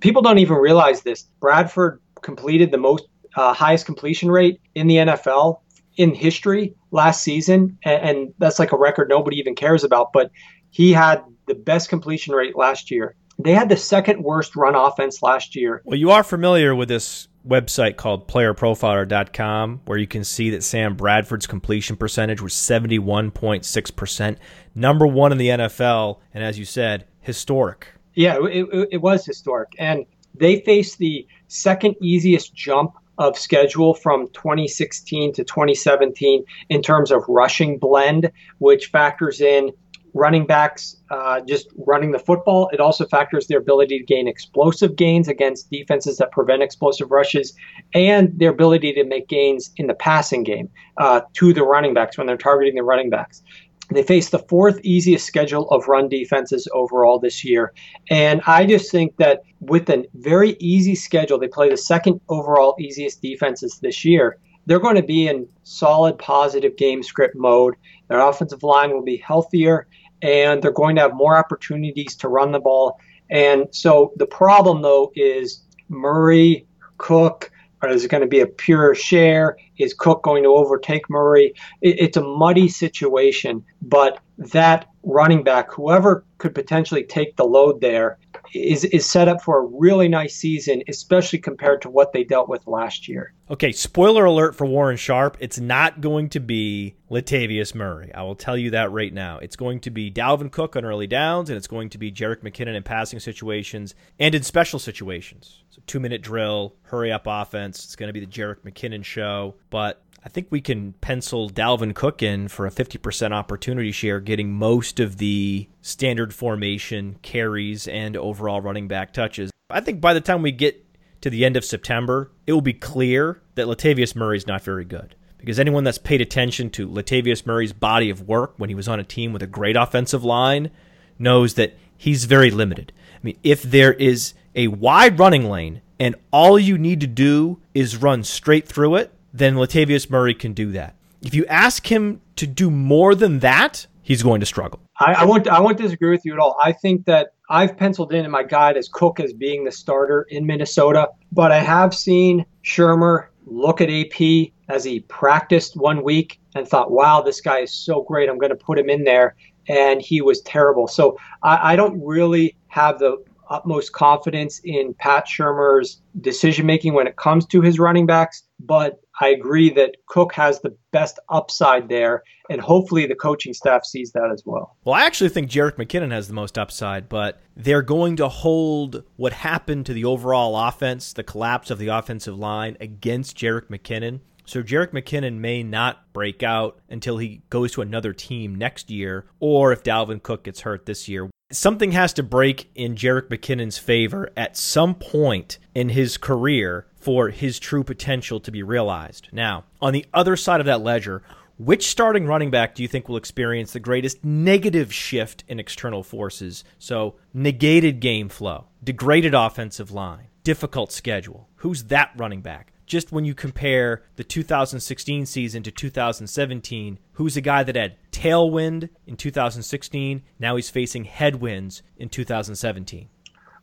[0.00, 1.24] people don't even realize this.
[1.40, 3.04] Bradford completed the most
[3.36, 5.60] uh, highest completion rate in the NFL
[5.96, 10.12] in history last season, and, and that's like a record nobody even cares about.
[10.12, 10.30] But
[10.74, 13.14] he had the best completion rate last year.
[13.38, 15.80] They had the second worst run offense last year.
[15.84, 20.96] Well, you are familiar with this website called playerprofiler.com where you can see that Sam
[20.96, 24.36] Bradford's completion percentage was 71.6%,
[24.74, 27.86] number 1 in the NFL, and as you said, historic.
[28.14, 29.68] Yeah, it, it, it was historic.
[29.78, 37.12] And they faced the second easiest jump of schedule from 2016 to 2017 in terms
[37.12, 39.70] of rushing blend, which factors in
[40.14, 42.70] running backs uh, just running the football.
[42.72, 47.52] It also factors their ability to gain explosive gains against defenses that prevent explosive rushes
[47.92, 52.16] and their ability to make gains in the passing game uh, to the running backs
[52.16, 53.42] when they're targeting the running backs.
[53.90, 57.74] They face the fourth easiest schedule of run defenses overall this year.
[58.08, 62.76] And I just think that with a very easy schedule, they play the second overall
[62.78, 67.74] easiest defenses this year they're going to be in solid positive game script mode.
[68.08, 69.86] Their offensive line will be healthier
[70.24, 72.98] and they're going to have more opportunities to run the ball.
[73.30, 76.66] And so the problem, though, is Murray,
[76.96, 77.50] Cook,
[77.86, 79.58] is it going to be a pure share?
[79.76, 81.52] Is Cook going to overtake Murray?
[81.82, 87.82] It, it's a muddy situation, but that running back, whoever could potentially take the load
[87.82, 88.18] there,
[88.52, 92.48] is is set up for a really nice season, especially compared to what they dealt
[92.48, 93.32] with last year.
[93.50, 95.36] Okay, spoiler alert for Warren Sharp.
[95.40, 98.12] It's not going to be Latavius Murray.
[98.14, 99.38] I will tell you that right now.
[99.38, 102.42] It's going to be Dalvin Cook on early downs, and it's going to be Jerick
[102.42, 105.62] McKinnon in passing situations and in special situations.
[105.70, 107.84] So two minute drill, hurry up offense.
[107.84, 109.56] It's going to be the Jerick McKinnon show.
[109.70, 114.54] But I think we can pencil Dalvin Cook in for a 50% opportunity share, getting
[114.54, 119.50] most of the standard formation carries and overall running back touches.
[119.68, 120.82] I think by the time we get
[121.20, 124.86] to the end of September, it will be clear that Latavius Murray is not very
[124.86, 125.14] good.
[125.36, 128.98] Because anyone that's paid attention to Latavius Murray's body of work when he was on
[128.98, 130.70] a team with a great offensive line
[131.18, 132.94] knows that he's very limited.
[133.14, 137.60] I mean, if there is a wide running lane and all you need to do
[137.74, 140.94] is run straight through it, then Latavius Murray can do that.
[141.20, 144.80] If you ask him to do more than that, he's going to struggle.
[145.00, 145.48] I, I won't.
[145.48, 146.56] I won't disagree with you at all.
[146.62, 150.26] I think that I've penciled in in my guide as Cook as being the starter
[150.30, 156.40] in Minnesota, but I have seen Shurmur look at AP as he practiced one week
[156.54, 158.28] and thought, "Wow, this guy is so great.
[158.28, 159.34] I'm going to put him in there."
[159.66, 160.86] And he was terrible.
[160.86, 163.16] So I, I don't really have the
[163.50, 169.00] utmost confidence in Pat Shurmur's decision making when it comes to his running backs, but
[169.20, 174.12] I agree that Cook has the best upside there, and hopefully the coaching staff sees
[174.12, 174.76] that as well.
[174.84, 179.04] Well, I actually think Jerick McKinnon has the most upside, but they're going to hold
[179.16, 184.20] what happened to the overall offense, the collapse of the offensive line, against Jerick McKinnon.
[184.46, 189.26] So Jerick McKinnon may not break out until he goes to another team next year,
[189.40, 193.78] or if Dalvin Cook gets hurt this year something has to break in Jerick McKinnon's
[193.78, 199.28] favor at some point in his career for his true potential to be realized.
[199.30, 201.22] Now, on the other side of that ledger,
[201.58, 206.02] which starting running back do you think will experience the greatest negative shift in external
[206.02, 206.64] forces?
[206.78, 211.48] So, negated game flow, degraded offensive line, difficult schedule.
[211.56, 212.72] Who's that running back?
[212.86, 218.90] just when you compare the 2016 season to 2017, who's a guy that had tailwind
[219.06, 223.08] in 2016, now he's facing headwinds in 2017?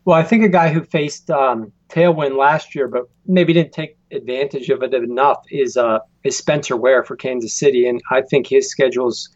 [0.03, 3.97] Well, I think a guy who faced um, tailwind last year, but maybe didn't take
[4.11, 8.47] advantage of it enough, is uh, is Spencer Ware for Kansas City, and I think
[8.47, 9.29] his schedule's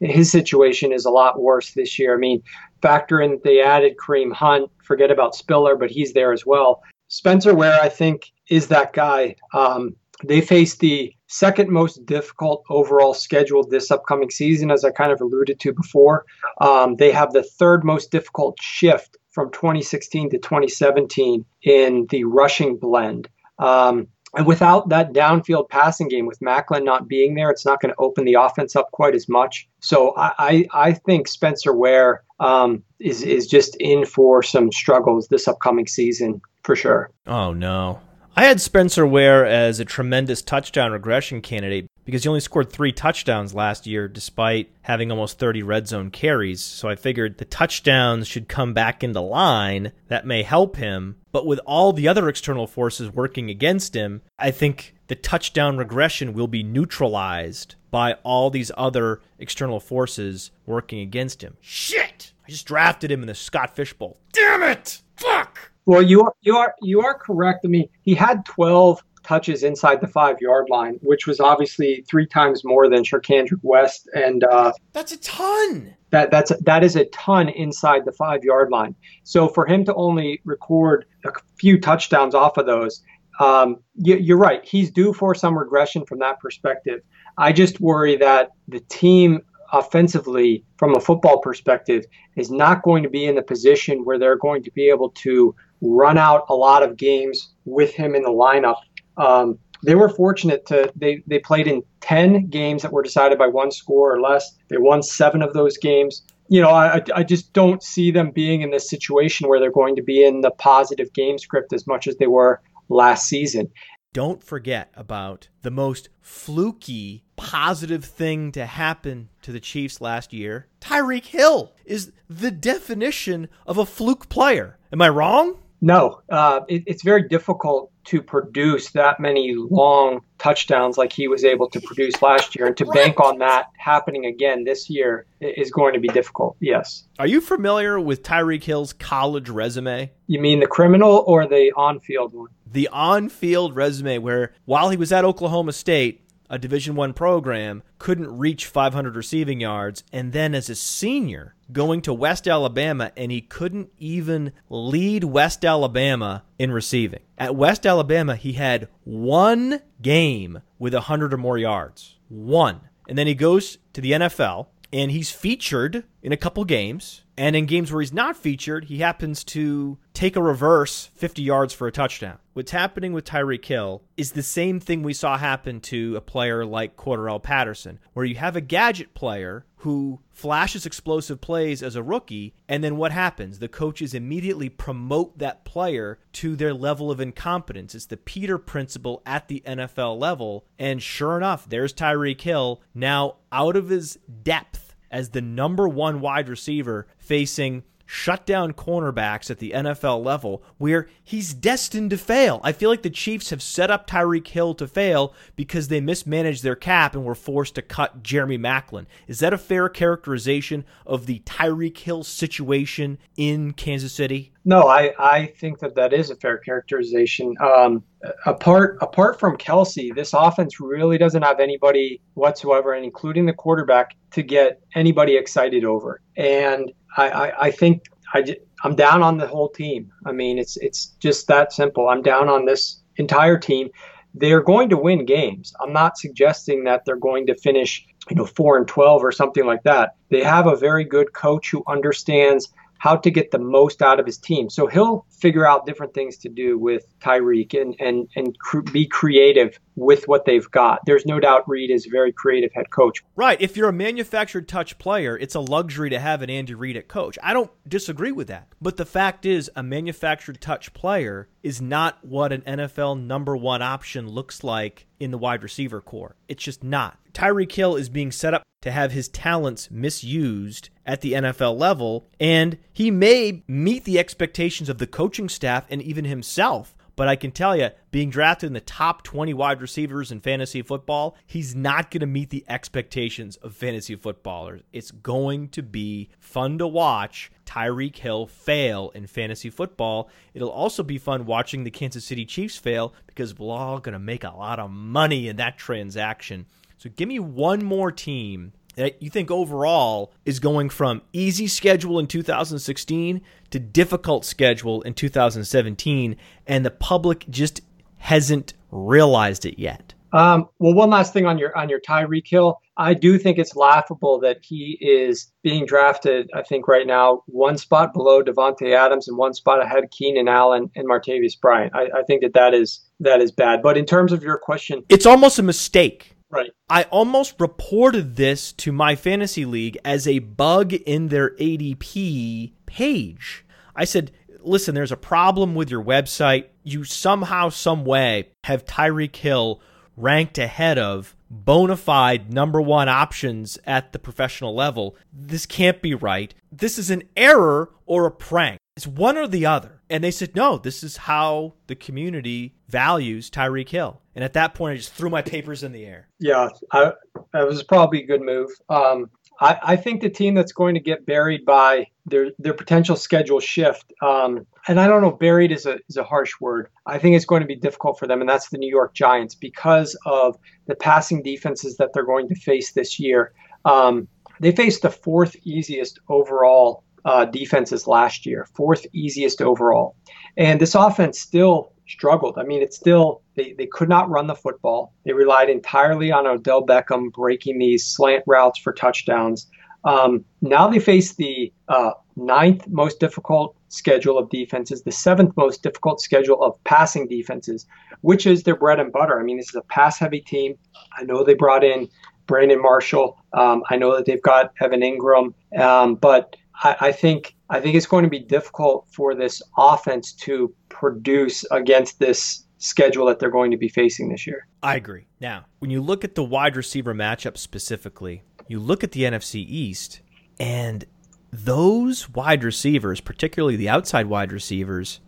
[0.00, 2.14] his situation is a lot worse this year.
[2.14, 2.42] I mean,
[2.80, 6.82] factor in they added Kareem Hunt, forget about Spiller, but he's there as well.
[7.08, 9.36] Spencer Ware, I think, is that guy.
[9.52, 9.94] Um,
[10.24, 15.20] they face the second most difficult overall schedule this upcoming season, as I kind of
[15.20, 16.24] alluded to before.
[16.60, 22.76] Um, they have the third most difficult shift from 2016 to 2017 in the rushing
[22.76, 23.28] blend.
[23.58, 27.92] Um, and without that downfield passing game, with Maclin not being there, it's not going
[27.92, 29.68] to open the offense up quite as much.
[29.80, 35.28] So I, I, I think Spencer Ware um, is is just in for some struggles
[35.28, 37.10] this upcoming season for sure.
[37.26, 38.00] Oh no.
[38.34, 42.92] I had Spencer Ware as a tremendous touchdown regression candidate because he only scored three
[42.92, 46.62] touchdowns last year despite having almost 30 red zone carries.
[46.62, 49.92] So I figured the touchdowns should come back into line.
[50.08, 51.16] That may help him.
[51.30, 56.32] But with all the other external forces working against him, I think the touchdown regression
[56.34, 61.56] will be neutralized by all these other external forces working against him.
[61.60, 62.32] Shit!
[62.46, 64.18] I just drafted him in the Scott Fish Bowl.
[64.32, 65.00] Damn it!
[65.16, 65.72] Fuck!
[65.84, 67.60] Well, you are you are you are correct.
[67.64, 72.26] I mean, he had 12 touches inside the five yard line, which was obviously three
[72.26, 75.94] times more than Charcandrick West, and uh, that's a ton.
[76.10, 78.94] That that's that is a ton inside the five yard line.
[79.24, 83.02] So for him to only record a few touchdowns off of those,
[83.40, 84.64] um, you, you're right.
[84.64, 87.00] He's due for some regression from that perspective.
[87.38, 89.40] I just worry that the team
[89.72, 92.04] offensively, from a football perspective,
[92.36, 95.54] is not going to be in the position where they're going to be able to
[95.80, 98.76] run out a lot of games with him in the lineup.
[99.16, 103.48] Um, they were fortunate to they they played in 10 games that were decided by
[103.48, 104.56] one score or less.
[104.68, 106.22] They won seven of those games.
[106.48, 109.96] You know, I, I just don't see them being in this situation where they're going
[109.96, 113.70] to be in the positive game script as much as they were last season.
[114.12, 120.66] Don't forget about the most fluky positive thing to happen to the Chiefs last year.
[120.82, 124.78] Tyreek Hill is the definition of a fluke player.
[124.92, 125.58] Am I wrong?
[125.82, 131.44] No, uh, it, it's very difficult to produce that many long touchdowns like he was
[131.44, 135.70] able to produce last year, and to bank on that happening again this year is
[135.72, 136.56] going to be difficult.
[136.60, 137.04] Yes.
[137.18, 140.10] Are you familiar with Tyreek Hill's college resume?
[140.28, 142.48] You mean the criminal or the on-field one?
[142.72, 146.21] the on-field resume where while he was at Oklahoma State,
[146.52, 152.02] a Division 1 program, couldn't reach 500 receiving yards and then as a senior going
[152.02, 157.20] to West Alabama and he couldn't even lead West Alabama in receiving.
[157.38, 162.18] At West Alabama, he had one game with 100 or more yards.
[162.28, 162.82] One.
[163.08, 167.24] And then he goes to the NFL and he's featured in a couple games.
[167.38, 171.72] And in games where he's not featured, he happens to take a reverse 50 yards
[171.72, 172.38] for a touchdown.
[172.52, 176.66] What's happening with Tyreek Hill is the same thing we saw happen to a player
[176.66, 182.02] like Cordarrelle Patterson, where you have a gadget player who flashes explosive plays as a
[182.02, 183.58] rookie, and then what happens?
[183.58, 187.94] The coaches immediately promote that player to their level of incompetence.
[187.94, 193.36] It's the Peter principle at the NFL level, and sure enough, there's Tyreek Hill now
[193.50, 197.82] out of his depth as the number one wide receiver facing
[198.12, 202.60] shutdown cornerbacks at the NFL level where he's destined to fail.
[202.62, 206.62] I feel like the Chiefs have set up Tyreek Hill to fail because they mismanaged
[206.62, 209.06] their cap and were forced to cut Jeremy Maclin.
[209.26, 214.52] Is that a fair characterization of the Tyreek Hill situation in Kansas City?
[214.64, 217.56] No, I, I think that that is a fair characterization.
[217.60, 218.04] Um,
[218.46, 224.14] apart apart from Kelce, this offense really doesn't have anybody whatsoever, and including the quarterback,
[224.32, 226.20] to get anybody excited over.
[226.36, 228.04] And I, I, I think
[228.34, 230.10] I, I'm down on the whole team.
[230.26, 232.08] I mean, it's it's just that simple.
[232.08, 233.90] I'm down on this entire team.
[234.34, 235.74] They're going to win games.
[235.80, 239.66] I'm not suggesting that they're going to finish, you know, four and twelve or something
[239.66, 240.16] like that.
[240.30, 244.26] They have a very good coach who understands how to get the most out of
[244.26, 244.70] his team.
[244.70, 249.08] So he'll figure out different things to do with Tyreek and and and cr- be
[249.08, 251.00] creative with what they've got.
[251.04, 253.24] There's no doubt Reid is a very creative head coach.
[253.34, 253.60] Right.
[253.60, 257.08] If you're a manufactured touch player, it's a luxury to have an Andy Reid at
[257.08, 257.36] coach.
[257.42, 258.68] I don't disagree with that.
[258.80, 263.82] But the fact is, a manufactured touch player is not what an NFL number one
[263.82, 266.36] option looks like in the wide receiver corps.
[266.48, 267.18] It's just not.
[267.34, 272.28] Tyreek Hill is being set up to have his talents misused at the NFL level,
[272.38, 276.94] and he may meet the expectations of the coaching staff and even himself.
[277.14, 280.80] But I can tell you, being drafted in the top 20 wide receivers in fantasy
[280.82, 284.80] football, he's not going to meet the expectations of fantasy footballers.
[284.92, 290.30] It's going to be fun to watch Tyreek Hill fail in fantasy football.
[290.54, 294.18] It'll also be fun watching the Kansas City Chiefs fail because we're all going to
[294.18, 296.66] make a lot of money in that transaction.
[297.02, 302.20] So give me one more team that you think overall is going from easy schedule
[302.20, 303.40] in 2016
[303.70, 307.80] to difficult schedule in 2017, and the public just
[308.18, 310.14] hasn't realized it yet?
[310.32, 313.74] Um, well, one last thing on your on your Tyreek Hill, I do think it's
[313.74, 316.50] laughable that he is being drafted.
[316.54, 320.46] I think right now one spot below Davante Adams and one spot ahead of Keenan
[320.46, 321.96] Allen and Martavis Bryant.
[321.96, 323.82] I, I think that that is that is bad.
[323.82, 326.70] But in terms of your question, it's almost a mistake Right.
[326.90, 333.64] I almost reported this to my fantasy league as a bug in their ADP page.
[333.96, 336.66] I said, listen, there's a problem with your website.
[336.84, 339.80] You somehow, some way have Tyreek Hill
[340.14, 345.16] ranked ahead of bona fide number one options at the professional level.
[345.32, 346.54] This can't be right.
[346.70, 348.78] This is an error or a prank.
[349.02, 350.00] It's one or the other.
[350.08, 354.20] And they said, no, this is how the community values Tyreek Hill.
[354.36, 356.28] And at that point, I just threw my papers in the air.
[356.38, 357.14] Yeah, I,
[357.52, 358.70] that was probably a good move.
[358.88, 359.28] Um,
[359.60, 363.58] I, I, think the team that's going to get buried by their their potential schedule
[363.58, 366.88] shift, um, and I don't know, buried is a is a harsh word.
[367.04, 369.56] I think it's going to be difficult for them, and that's the New York Giants
[369.56, 373.52] because of the passing defenses that they're going to face this year.
[373.84, 374.28] Um,
[374.60, 380.16] they faced the fourth easiest overall uh, defenses last year, fourth easiest overall.
[380.56, 382.58] And this offense still struggled.
[382.58, 385.14] I mean, it's still, they, they could not run the football.
[385.24, 389.68] They relied entirely on Odell Beckham breaking these slant routes for touchdowns.
[390.04, 395.82] Um, now they face the uh, ninth most difficult schedule of defenses, the seventh most
[395.82, 397.86] difficult schedule of passing defenses,
[398.22, 399.38] which is their bread and butter.
[399.38, 400.74] I mean, this is a pass heavy team.
[401.16, 402.08] I know they brought in
[402.46, 403.38] Brandon Marshall.
[403.52, 407.96] Um, I know that they've got Evan Engram, um, but I, I think I think
[407.96, 413.50] it's going to be difficult for this offense to produce against this schedule that they're
[413.50, 414.66] going to be facing this year.
[414.82, 415.26] I agree.
[415.40, 419.64] Now, when you look at the wide receiver matchup specifically, you look at the NFC
[419.66, 420.20] East,
[420.58, 421.04] and
[421.52, 425.20] those wide receivers, particularly the outside wide receivers,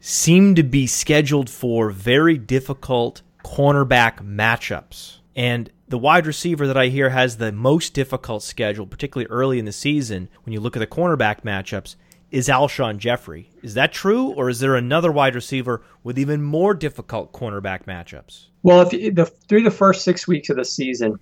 [0.00, 5.18] seem to be scheduled for very difficult cornerback matchups.
[5.34, 9.64] And the wide receiver that I hear has the most difficult schedule, particularly early in
[9.64, 11.96] the season, when you look at the cornerback matchups,
[12.30, 13.50] is Alshon Jeffery.
[13.62, 18.46] Is that true, or is there another wide receiver with even more difficult cornerback matchups?
[18.62, 21.18] Well, if the through the first six weeks of the season,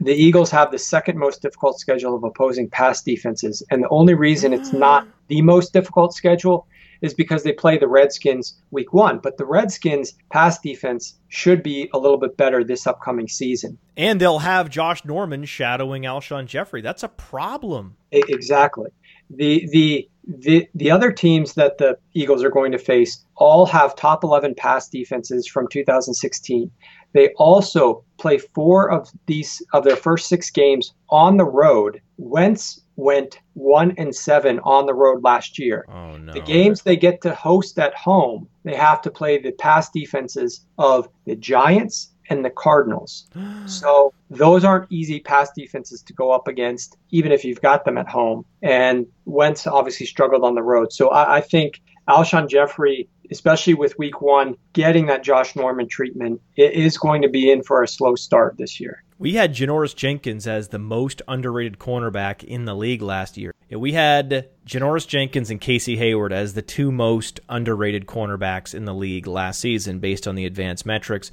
[0.00, 4.14] the Eagles have the second most difficult schedule of opposing pass defenses, and the only
[4.14, 6.68] reason it's not the most difficult schedule
[7.04, 9.18] is because they play the Redskins week one.
[9.18, 13.78] But the Redskins pass defense should be a little bit better this upcoming season.
[13.96, 16.80] And they'll have Josh Norman shadowing Alshon Jeffery.
[16.80, 17.96] That's a problem.
[18.10, 18.88] Exactly.
[19.30, 23.94] The the the the other teams that the Eagles are going to face all have
[23.96, 26.70] top 11 pass defenses from 2016.
[27.12, 32.00] They also play four of these of their first six games on the road.
[32.16, 35.84] Wentz went one and seven on the road last year.
[35.88, 36.32] Oh, no.
[36.32, 40.64] The games they get to host at home, they have to play the pass defenses
[40.78, 43.28] of the Giants and the Cardinals.
[43.66, 47.98] so those aren't easy pass defenses to go up against, even if you've got them
[47.98, 48.44] at home.
[48.62, 50.92] And Wentz obviously struggled on the road.
[50.92, 56.40] So I, I think Alshon Jeffery, especially with week one, getting that Josh Norman treatment,
[56.56, 59.02] it is going to be in for a slow start this year.
[59.16, 63.54] We had Janoris Jenkins as the most underrated cornerback in the league last year.
[63.70, 68.94] We had Janoris Jenkins and Casey Hayward as the two most underrated cornerbacks in the
[68.94, 71.30] league last season based on the advanced metrics.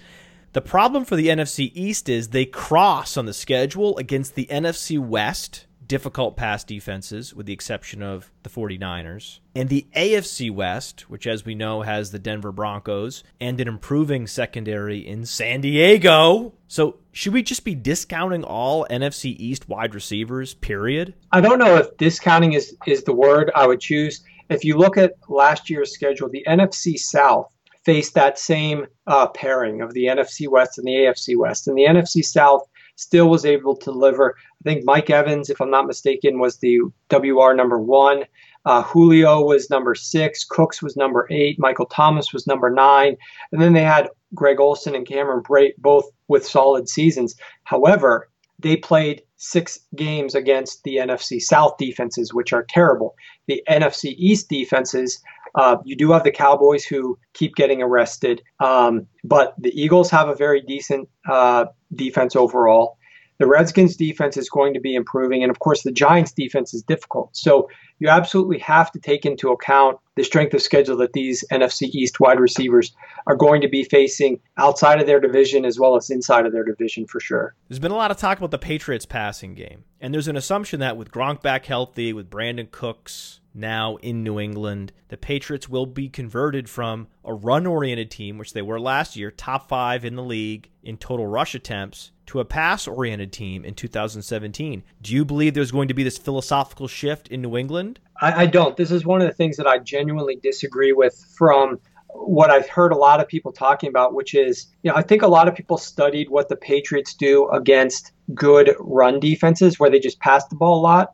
[0.54, 5.00] The problem for the NFC East is they cross on the schedule against the NFC
[5.00, 9.39] West difficult pass defenses, with the exception of the 49ers.
[9.54, 14.26] And the AFC West, which, as we know, has the Denver Broncos and an improving
[14.26, 16.54] secondary in San Diego.
[16.70, 21.14] So, should we just be discounting all NFC East wide receivers, period?
[21.34, 24.24] I don't know if discounting is, is the word I would choose.
[24.50, 27.52] If you look at last year's schedule, the NFC South
[27.84, 31.68] faced that same uh, pairing of the NFC West and the AFC West.
[31.68, 32.66] And the NFC South
[33.02, 34.36] still was able to deliver.
[34.38, 36.80] I think Mike Evans, if I'm not mistaken, was the
[37.10, 38.24] WR number one.
[38.66, 40.43] Uh, Julio was number six.
[40.43, 41.58] Cooks was number eight.
[41.60, 43.18] Michael Thomas was number nine.
[43.52, 47.36] And then they had Greg Olsen and Cameron Brate both with solid seasons.
[47.64, 48.30] However,
[48.60, 53.16] they played six games against the NFC South defenses, which are terrible.
[53.47, 55.20] The NFC East defenses,
[55.56, 60.30] uh, you do have the Cowboys who keep getting arrested, um, but the Eagles have
[60.30, 62.97] a very decent uh, defense overall.
[63.41, 65.41] The Redskins defense is going to be improving.
[65.41, 67.36] And of course, the Giants defense is difficult.
[67.36, 71.89] So you absolutely have to take into account the strength of schedule that these NFC
[71.91, 72.93] East wide receivers
[73.26, 76.64] are going to be facing outside of their division as well as inside of their
[76.64, 77.56] division for sure.
[77.68, 79.86] There's been a lot of talk about the Patriots passing game.
[79.99, 84.39] And there's an assumption that with Gronk back healthy, with Brandin Cooks, now in New
[84.39, 84.91] England.
[85.10, 89.32] The Patriots will be converted from a run oriented team, which they were last year,
[89.32, 93.74] top five in the league in total rush attempts, to a pass oriented team in
[93.74, 94.84] 2017.
[95.02, 97.99] Do you believe there's going to be this philosophical shift in New England?
[98.22, 98.78] I, I don't.
[98.78, 101.80] This is one of the things that I genuinely disagree with from
[102.14, 105.22] what I've heard a lot of people talking about, which is, you know, I think
[105.22, 109.99] a lot of people studied what the Patriots do against good run defenses where they
[109.99, 111.14] just pass the ball a lot.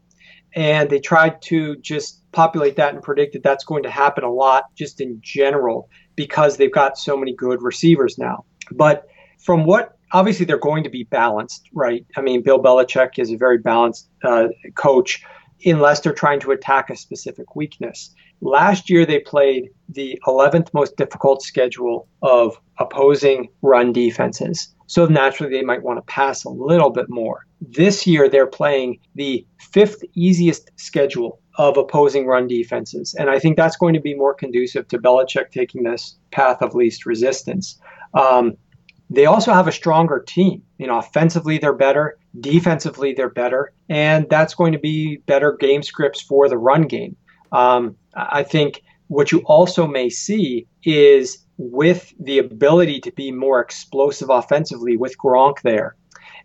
[0.58, 4.32] And they tried to just populate that and predict that that's going to happen a
[4.32, 8.44] lot just in general because they've got so many good receivers now.
[8.72, 12.08] But from what obviously they're going to be balanced, right?
[12.16, 15.24] I mean, Bill Belichick is a very balanced uh, coach
[15.64, 18.16] unless they're trying to attack a specific weakness.
[18.42, 24.74] Last year, they played the 11th most difficult schedule of opposing run defenses.
[24.88, 27.46] So naturally, they might want to pass a little bit more.
[27.62, 33.16] This year, they're playing the fifth easiest schedule of opposing run defenses.
[33.18, 36.76] And I think that's going to be more conducive to Belichick taking this path of
[36.76, 37.80] least resistance.
[38.14, 38.56] Um,
[39.10, 40.62] they also have a stronger team.
[40.78, 45.82] You know, offensively they're better, defensively they're better, and that's going to be better game
[45.82, 47.16] scripts for the run game.
[47.52, 53.60] Um, I think what you also may see is with the ability to be more
[53.60, 55.96] explosive offensively with Gronk there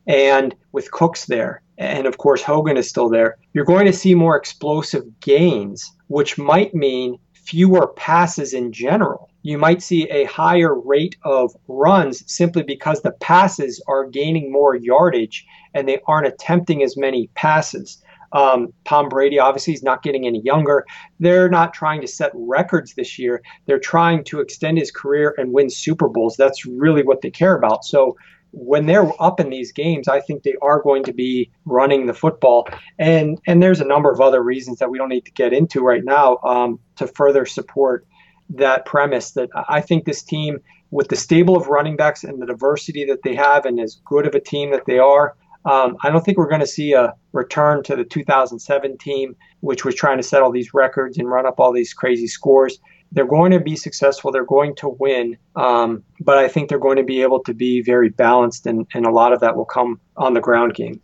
[0.06, 4.14] and with Cooks there, and of course Hogan is still there, you're going to see
[4.14, 9.28] more explosive gains, which might mean fewer passes in general.
[9.42, 14.76] You might see a higher rate of runs simply because the passes are gaining more
[14.76, 15.44] yardage
[15.74, 18.02] and they aren't attempting as many passes.
[18.32, 20.84] Um, Tom Brady obviously is not getting any younger.
[21.20, 23.42] They're not trying to set records this year.
[23.66, 26.36] They're trying to extend his career and win Super Bowls.
[26.36, 27.84] That's really what they care about.
[27.84, 28.16] So
[28.52, 32.14] when they're up in these games, I think they are going to be running the
[32.14, 32.68] football.
[32.98, 35.80] And and there's a number of other reasons that we don't need to get into
[35.82, 38.06] right now um, to further support
[38.50, 39.32] that premise.
[39.32, 40.58] That I think this team,
[40.90, 44.26] with the stable of running backs and the diversity that they have, and as good
[44.26, 47.14] of a team that they are, Um, I don't think we're going to see a
[47.32, 51.46] return to the 2007 team, which was trying to set all these records and run
[51.46, 52.78] up all these crazy scores.
[53.12, 54.32] They're going to be successful.
[54.32, 55.36] They're going to win.
[55.54, 59.06] Um, but I think they're going to be able to be very balanced, and, and
[59.06, 61.00] a lot of that will come on the ground game.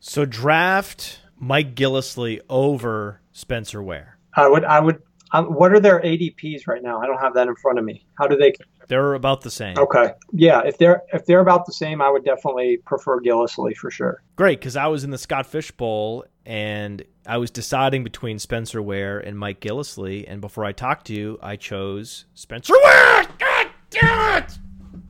[0.00, 4.18] So draft Mike Gillislee over Spencer Ware.
[4.34, 4.64] I would.
[4.64, 5.02] I would.
[5.32, 7.00] Um, what are their ADPs right now?
[7.00, 8.06] I don't have that in front of me.
[8.18, 8.52] How do they?
[8.88, 9.78] They're about the same.
[9.78, 10.12] Okay.
[10.32, 10.62] Yeah.
[10.64, 14.22] If they're if they're about the same, I would definitely prefer Gillislee for sure.
[14.36, 18.82] Great, because I was in the Scott Fish Bowl and I was deciding between Spencer
[18.82, 23.26] Ware and Mike Gillislee, and before I talked to you, I chose Spencer Ware.
[23.38, 24.58] God damn it!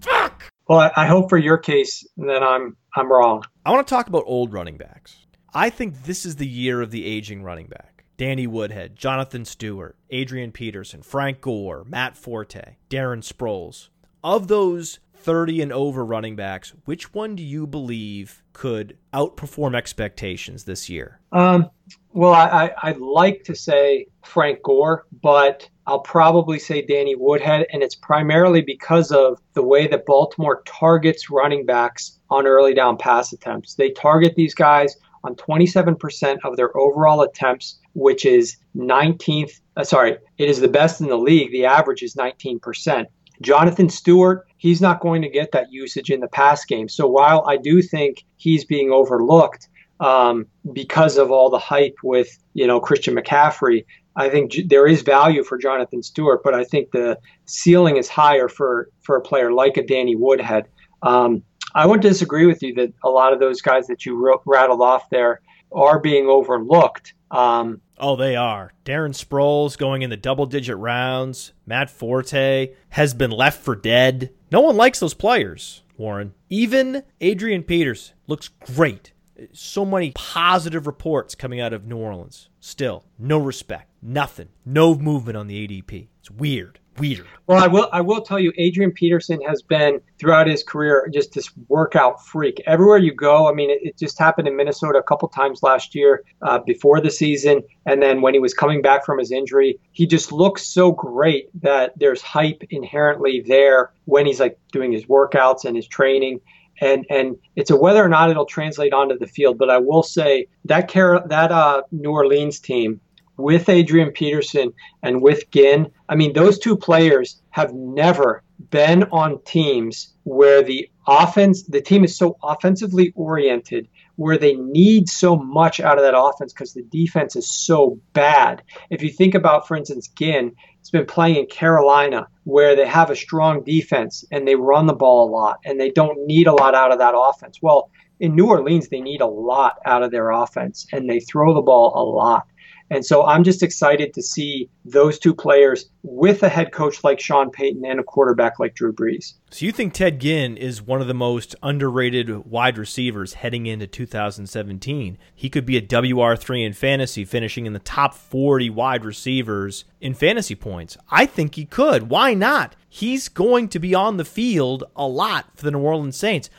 [0.02, 0.44] Fuck.
[0.68, 3.44] Well, I, I hope for your case that I'm I'm wrong.
[3.64, 5.26] I want to talk about old running backs.
[5.54, 7.91] I think this is the year of the aging running back.
[8.16, 13.88] Danny Woodhead, Jonathan Stewart, Adrian Peterson, Frank Gore, Matt Forte, Darren Sproles.
[14.22, 20.64] Of those 30 and over running backs, which one do you believe could outperform expectations
[20.64, 21.20] this year?
[21.30, 21.70] Um,
[22.12, 27.66] well, I, I, would like to say Frank Gore, but I'll probably say Danny Woodhead,
[27.72, 32.98] and it's primarily because of the way that Baltimore targets running backs on early down
[32.98, 33.74] pass attempts.
[33.74, 39.60] They target these guys on 27% of their overall attempts, which is 19th.
[39.76, 41.50] Uh, sorry, it is the best in the league.
[41.52, 43.06] The average is 19%.
[43.40, 46.88] Jonathan Stewart, he's not going to get that usage in the pass game.
[46.88, 49.68] So while I do think he's being overlooked
[50.00, 53.84] um, because of all the hype with you know Christian McCaffrey,
[54.16, 58.48] I think there is value for Jonathan Stewart, but I think the ceiling is higher
[58.48, 60.68] for for a player like a Danny Woodhead.
[61.02, 61.42] Um,
[61.74, 65.08] I would disagree with you that a lot of those guys that you rattled off
[65.10, 65.40] there
[65.72, 67.14] are being overlooked.
[67.30, 68.72] Um, oh, they are.
[68.84, 71.52] Darren Sproles going in the double digit rounds.
[71.66, 74.30] Matt Forte has been left for dead.
[74.50, 76.34] No one likes those players, Warren.
[76.50, 79.12] Even Adrian Peters looks great.
[79.52, 82.50] So many positive reports coming out of New Orleans.
[82.60, 86.08] Still, no respect, nothing, no movement on the ADP.
[86.20, 87.26] It's weird weird.
[87.46, 91.32] Well, I will I will tell you, Adrian Peterson has been throughout his career just
[91.32, 92.62] this workout freak.
[92.66, 95.94] Everywhere you go, I mean, it, it just happened in Minnesota a couple times last
[95.94, 99.78] year uh, before the season, and then when he was coming back from his injury,
[99.92, 105.06] he just looks so great that there's hype inherently there when he's like doing his
[105.06, 106.40] workouts and his training.
[106.80, 109.56] And, and it's a whether or not it'll translate onto the field.
[109.56, 113.00] But I will say that Car- that uh, New Orleans team
[113.42, 114.72] with Adrian Peterson
[115.02, 120.88] and with Ginn, I mean, those two players have never been on teams where the
[121.06, 126.16] offense, the team is so offensively oriented, where they need so much out of that
[126.16, 128.62] offense because the defense is so bad.
[128.90, 133.10] If you think about, for instance, Ginn, has been playing in Carolina where they have
[133.10, 136.52] a strong defense and they run the ball a lot and they don't need a
[136.52, 137.58] lot out of that offense.
[137.62, 137.90] Well,
[138.20, 141.62] in New Orleans, they need a lot out of their offense and they throw the
[141.62, 142.46] ball a lot.
[142.92, 147.18] And so I'm just excited to see those two players with a head coach like
[147.18, 149.32] Sean Payton and a quarterback like Drew Brees.
[149.50, 153.86] So you think Ted Ginn is one of the most underrated wide receivers heading into
[153.86, 155.16] 2017?
[155.34, 160.12] He could be a WR3 in fantasy, finishing in the top 40 wide receivers in
[160.12, 160.98] fantasy points.
[161.10, 162.10] I think he could.
[162.10, 162.76] Why not?
[162.86, 166.50] He's going to be on the field a lot for the New Orleans Saints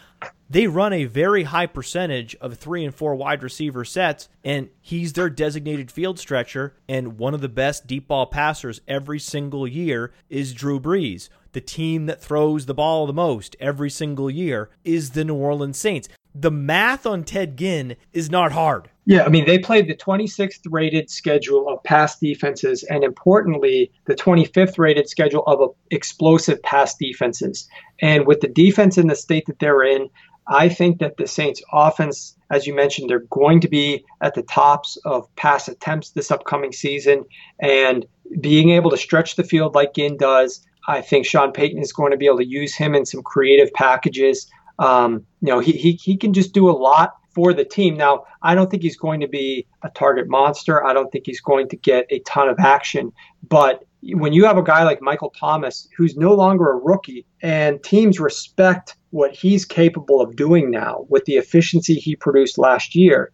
[0.54, 5.14] they run a very high percentage of three and four wide receiver sets, and he's
[5.14, 6.76] their designated field stretcher.
[6.88, 11.30] And one of the best deep ball passers every single year is Drew Brees.
[11.54, 15.78] The team that throws the ball the most every single year is the New Orleans
[15.78, 16.08] Saints.
[16.36, 18.90] The math on Ted Ginn is not hard.
[19.06, 24.16] Yeah, I mean, they played the 26th rated schedule of pass defenses, and importantly, the
[24.16, 27.68] 25th rated schedule of explosive pass defenses.
[28.02, 30.10] And with the defense in the state that they're in,
[30.48, 34.44] I think that the Saints offense, as you mentioned, they're going to be at the
[34.44, 37.24] tops of pass attempts this upcoming season.
[37.60, 38.06] And
[38.40, 42.12] being able to stretch the field like Ginn does, I think Sean Payton is going
[42.12, 44.48] to be able to use him in some creative packages.
[44.80, 47.96] Um, you know, he, he, he can just do a lot for the team.
[47.96, 50.86] Now, I don't think he's going to be a target monster.
[50.86, 53.12] I don't think he's going to get a ton of action.
[53.48, 57.82] But when you have a guy like Michael Thomas, who's no longer a rookie, and
[57.84, 63.32] teams respect what he's capable of doing now with the efficiency he produced last year,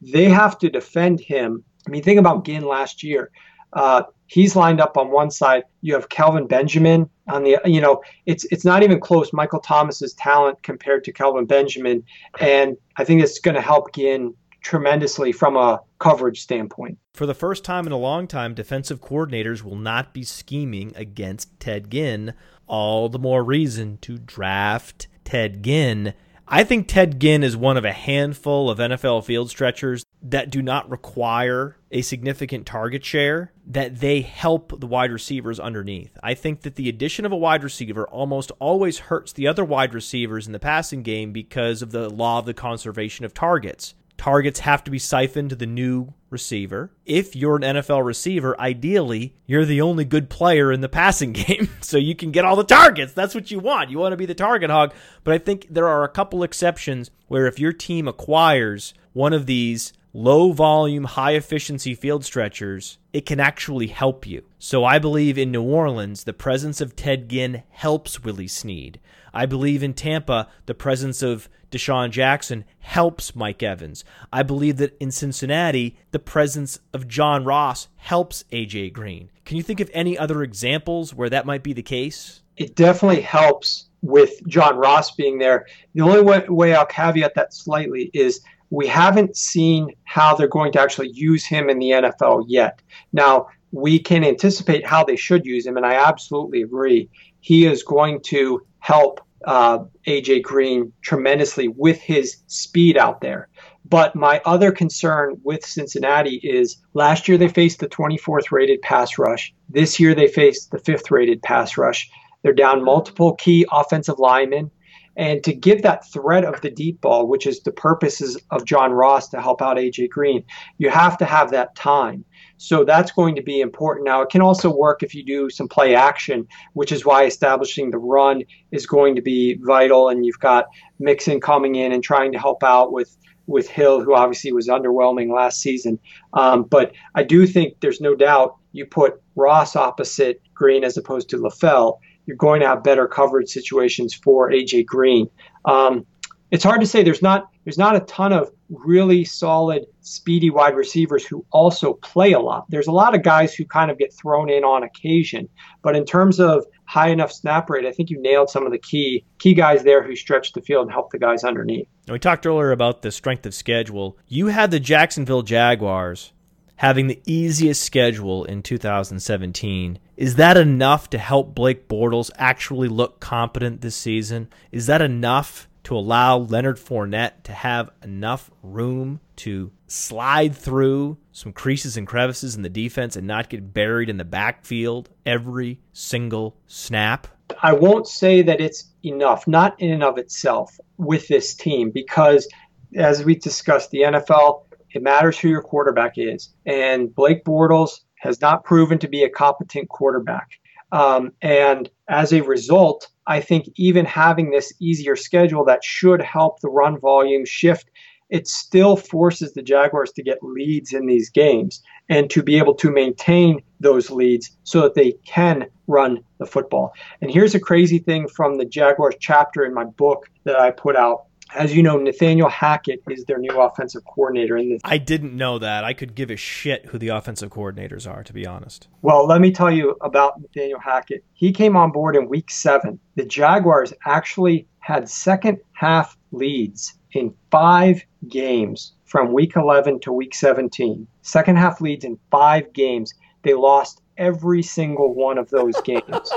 [0.00, 1.64] they have to defend him.
[1.86, 3.30] I mean, think about Ginn last year.
[3.72, 5.64] Uh, he's lined up on one side.
[5.80, 7.58] You have Kelvin Benjamin on the.
[7.64, 9.32] You know, it's it's not even close.
[9.32, 12.04] Michael Thomas's talent compared to Kelvin Benjamin,
[12.38, 16.98] and I think it's going to help Ginn tremendously from a coverage standpoint.
[17.14, 21.60] For the first time in a long time, defensive coordinators will not be scheming against
[21.60, 22.34] Ted Ginn.
[22.66, 26.14] All the more reason to draft Ted Ginn.
[26.48, 30.60] I think Ted Ginn is one of a handful of NFL field stretchers that do
[30.60, 36.16] not require a significant target share, that they help the wide receivers underneath.
[36.22, 39.94] I think that the addition of a wide receiver almost always hurts the other wide
[39.94, 43.94] receivers in the passing game because of the law of the conservation of targets.
[44.16, 46.92] Targets have to be siphoned to the new receiver.
[47.04, 51.68] If you're an NFL receiver, ideally, you're the only good player in the passing game,
[51.80, 53.12] so you can get all the targets.
[53.12, 53.90] That's what you want.
[53.90, 54.94] You want to be the target hog.
[55.24, 59.46] But I think there are a couple exceptions where if your team acquires one of
[59.46, 64.42] these low volume, high efficiency field stretchers, it can actually help you.
[64.58, 69.00] So I believe in New Orleans, the presence of Ted Ginn helps Willie Snead.
[69.34, 74.04] I believe in Tampa, the presence of DeSean Jackson helps Mike Evans.
[74.32, 79.30] I believe that in Cincinnati, the presence of John Ross helps AJ Green.
[79.44, 82.42] Can you think of any other examples where that might be the case?
[82.56, 85.66] It definitely helps with John Ross being there.
[85.94, 90.72] The only way, way I'll caveat that slightly is we haven't seen how they're going
[90.72, 92.82] to actually use him in the NFL yet.
[93.12, 97.08] Now, we can anticipate how they should use him, and I absolutely agree.
[97.40, 103.48] He is going to help uh, AJ Green tremendously with his speed out there.
[103.84, 109.18] But my other concern with Cincinnati is last year they faced the 24th rated pass
[109.18, 109.52] rush.
[109.68, 112.08] This year they faced the fifth rated pass rush.
[112.42, 114.70] They're down multiple key offensive linemen.
[115.16, 118.92] And to give that threat of the deep ball, which is the purposes of John
[118.92, 120.44] Ross to help out AJ Green,
[120.78, 122.24] you have to have that time.
[122.62, 124.06] So that's going to be important.
[124.06, 127.90] Now, it can also work if you do some play action, which is why establishing
[127.90, 130.08] the run is going to be vital.
[130.08, 130.66] And you've got
[131.00, 133.16] Mixon coming in and trying to help out with
[133.48, 135.98] with Hill, who obviously was underwhelming last season.
[136.34, 141.30] Um, but I do think there's no doubt you put Ross opposite Green as opposed
[141.30, 145.28] to LaFell, you're going to have better coverage situations for AJ Green.
[145.64, 146.06] Um,
[146.52, 147.02] it's hard to say.
[147.02, 152.32] There's not there's not a ton of really solid, speedy wide receivers who also play
[152.32, 152.66] a lot.
[152.68, 155.48] There's a lot of guys who kind of get thrown in on occasion,
[155.82, 158.78] but in terms of high enough snap rate, I think you nailed some of the
[158.78, 161.88] key key guys there who stretch the field and help the guys underneath.
[162.06, 164.18] And We talked earlier about the strength of schedule.
[164.28, 166.32] You had the Jacksonville Jaguars
[166.76, 170.00] having the easiest schedule in 2017.
[170.16, 174.48] Is that enough to help Blake Bortles actually look competent this season?
[174.72, 181.52] Is that enough to allow Leonard Fournette to have enough room to slide through some
[181.52, 186.56] creases and crevices in the defense and not get buried in the backfield every single
[186.66, 187.26] snap?
[187.62, 192.48] I won't say that it's enough, not in and of itself, with this team, because
[192.96, 194.64] as we discussed, the NFL,
[194.94, 196.50] it matters who your quarterback is.
[196.64, 200.48] And Blake Bortles has not proven to be a competent quarterback.
[200.92, 206.60] Um, and as a result, I think even having this easier schedule that should help
[206.60, 207.90] the run volume shift,
[208.30, 212.74] it still forces the Jaguars to get leads in these games and to be able
[212.74, 216.94] to maintain those leads so that they can run the football.
[217.20, 220.96] And here's a crazy thing from the Jaguars chapter in my book that I put
[220.96, 224.56] out as you know, Nathaniel Hackett is their new offensive coordinator.
[224.56, 225.84] And I didn't know that.
[225.84, 228.88] I could give a shit who the offensive coordinators are, to be honest.
[229.02, 231.24] Well, let me tell you about Nathaniel Hackett.
[231.34, 232.98] He came on board in week seven.
[233.16, 240.34] The Jaguars actually had second half leads in five games from week 11 to week
[240.34, 241.06] 17.
[241.20, 243.12] Second half leads in five games.
[243.42, 246.02] They lost every single one of those games.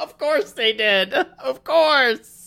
[0.00, 1.14] of course they did.
[1.14, 2.41] Of course.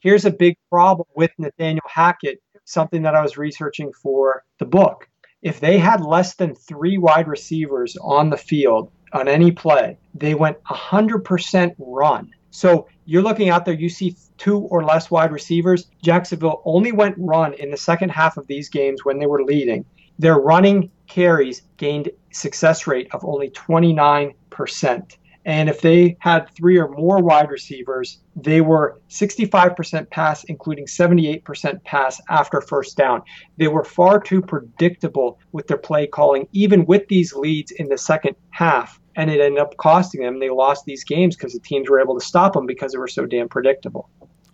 [0.00, 5.06] Here's a big problem with Nathaniel Hackett, something that I was researching for the book.
[5.42, 10.34] If they had less than three wide receivers on the field on any play, they
[10.34, 12.30] went 100% run.
[12.50, 15.88] So you're looking out there, you see two or less wide receivers.
[16.02, 19.84] Jacksonville only went run in the second half of these games when they were leading.
[20.18, 25.16] Their running carries gained success rate of only 29%.
[25.44, 31.82] And if they had three or more wide receivers, they were 65% pass, including 78%
[31.84, 33.22] pass after first down.
[33.56, 37.98] They were far too predictable with their play calling, even with these leads in the
[37.98, 39.00] second half.
[39.16, 40.40] And it ended up costing them.
[40.40, 43.08] They lost these games because the teams were able to stop them because they were
[43.08, 44.08] so damn predictable.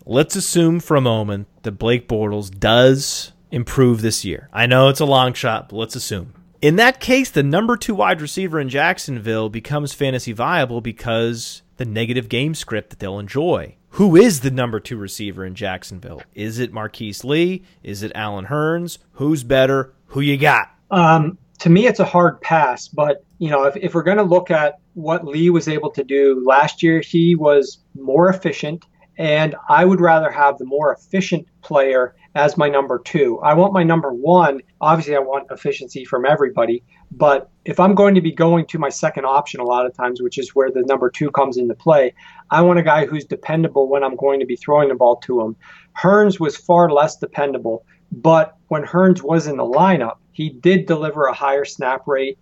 [0.05, 4.49] Let's assume for a moment that Blake Bortles does improve this year.
[4.53, 6.33] I know it's a long shot, but let's assume.
[6.63, 11.85] In that case, the number two wide receiver in Jacksonville becomes fantasy viable because the
[11.85, 13.77] negative game script that they'll enjoy.
[13.91, 16.23] Who is the number two receiver in Jacksonville?
[16.35, 17.63] Is it Marquise Lee?
[17.83, 18.99] Is it Allen Hurns?
[19.13, 19.93] Who's better?
[20.07, 20.71] Who you got?
[20.91, 22.89] Um, to me, it's a hard pass.
[22.89, 26.05] But you know, if, if we're going to look at what Lee was able to
[26.05, 28.85] do last year, he was more efficient
[29.19, 33.41] And I would rather have the more efficient player as my number two.
[33.41, 34.61] I want my number one.
[34.81, 36.85] Obviously, I want efficiency from everybody.
[37.11, 40.21] But if I'm going to be going to my second option a lot of times,
[40.21, 42.15] which is where the number two comes into play,
[42.51, 45.41] I want a guy who's dependable when I'm going to be throwing the ball to
[45.41, 45.57] him.
[46.01, 51.25] Hurns was far less dependable, but when Hurns was in the lineup, he did deliver
[51.25, 52.39] a higher snap rate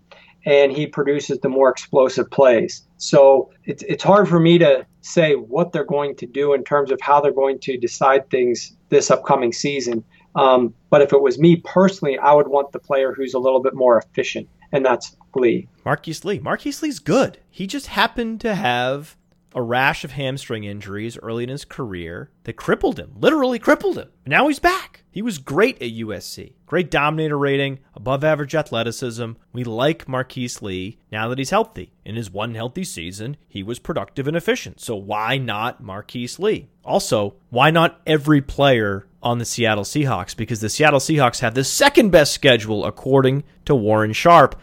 [0.46, 2.82] and he produces the more explosive plays.
[2.98, 6.90] So it's, it's hard for me to say what they're going to do in terms
[6.90, 10.04] of how they're going to decide things this upcoming season.
[10.34, 13.62] Um, but if it was me personally, I would want the player who's a little
[13.62, 15.68] bit more efficient, and that's Lee.
[15.84, 16.38] Marquise Lee.
[16.38, 17.38] Marquise Lee's good.
[17.50, 19.16] He just happened to have
[19.54, 24.08] a rash of hamstring injuries early in his career that crippled him, literally crippled him.
[24.26, 25.04] Now he's back.
[25.10, 26.54] He was great at USC.
[26.66, 29.32] Great dominator rating, above average athleticism.
[29.52, 31.92] We like Marquise Lee now that he's healthy.
[32.04, 34.80] In his one healthy season, he was productive and efficient.
[34.80, 36.68] So why not Marquise Lee?
[36.84, 40.36] Also, why not every player on the Seattle Seahawks?
[40.36, 44.60] Because the Seattle Seahawks have the second best schedule according to Warren Sharp.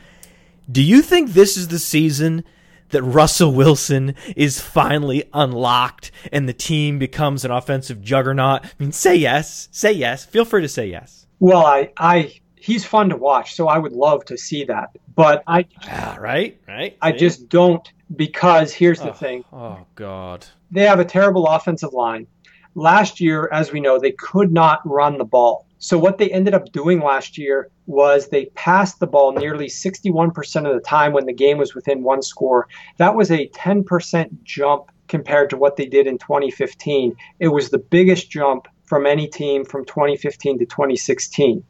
[0.70, 2.44] Do you think this is the season
[2.92, 8.66] that Russell Wilson is finally unlocked and the team becomes an offensive juggernaut?
[8.66, 9.68] I mean, say yes.
[9.72, 10.26] Say yes.
[10.26, 11.26] Feel free to say yes.
[11.40, 14.92] Well, I, I, he's fun to watch, so I would love to see that.
[15.16, 16.98] But I, yeah, right, right.
[17.02, 19.46] I just don't because here's the oh, thing.
[19.52, 20.46] Oh God.
[20.70, 22.28] They have a terrible offensive line.
[22.76, 25.66] Last year, as we know, they could not run the ball.
[25.84, 30.68] So what they ended up doing last year was they passed the ball nearly 61%
[30.68, 32.68] of the time when the game was within one score.
[32.98, 37.16] That was a 10% jump compared to what they did in 2015.
[37.40, 41.64] It was the biggest jump from any team from 2015 to 2016.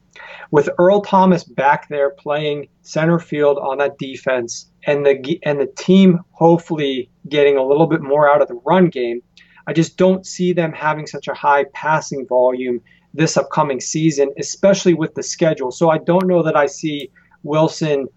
[0.51, 5.71] With Earl Thomas back there playing center field on that defense and the and the
[5.77, 9.21] team hopefully getting a little bit more out of the run game,
[9.67, 12.81] I just don't see them having such a high passing volume
[13.13, 15.71] this upcoming season, especially with the schedule.
[15.71, 17.11] So I don't know that I see
[17.43, 18.07] Wilson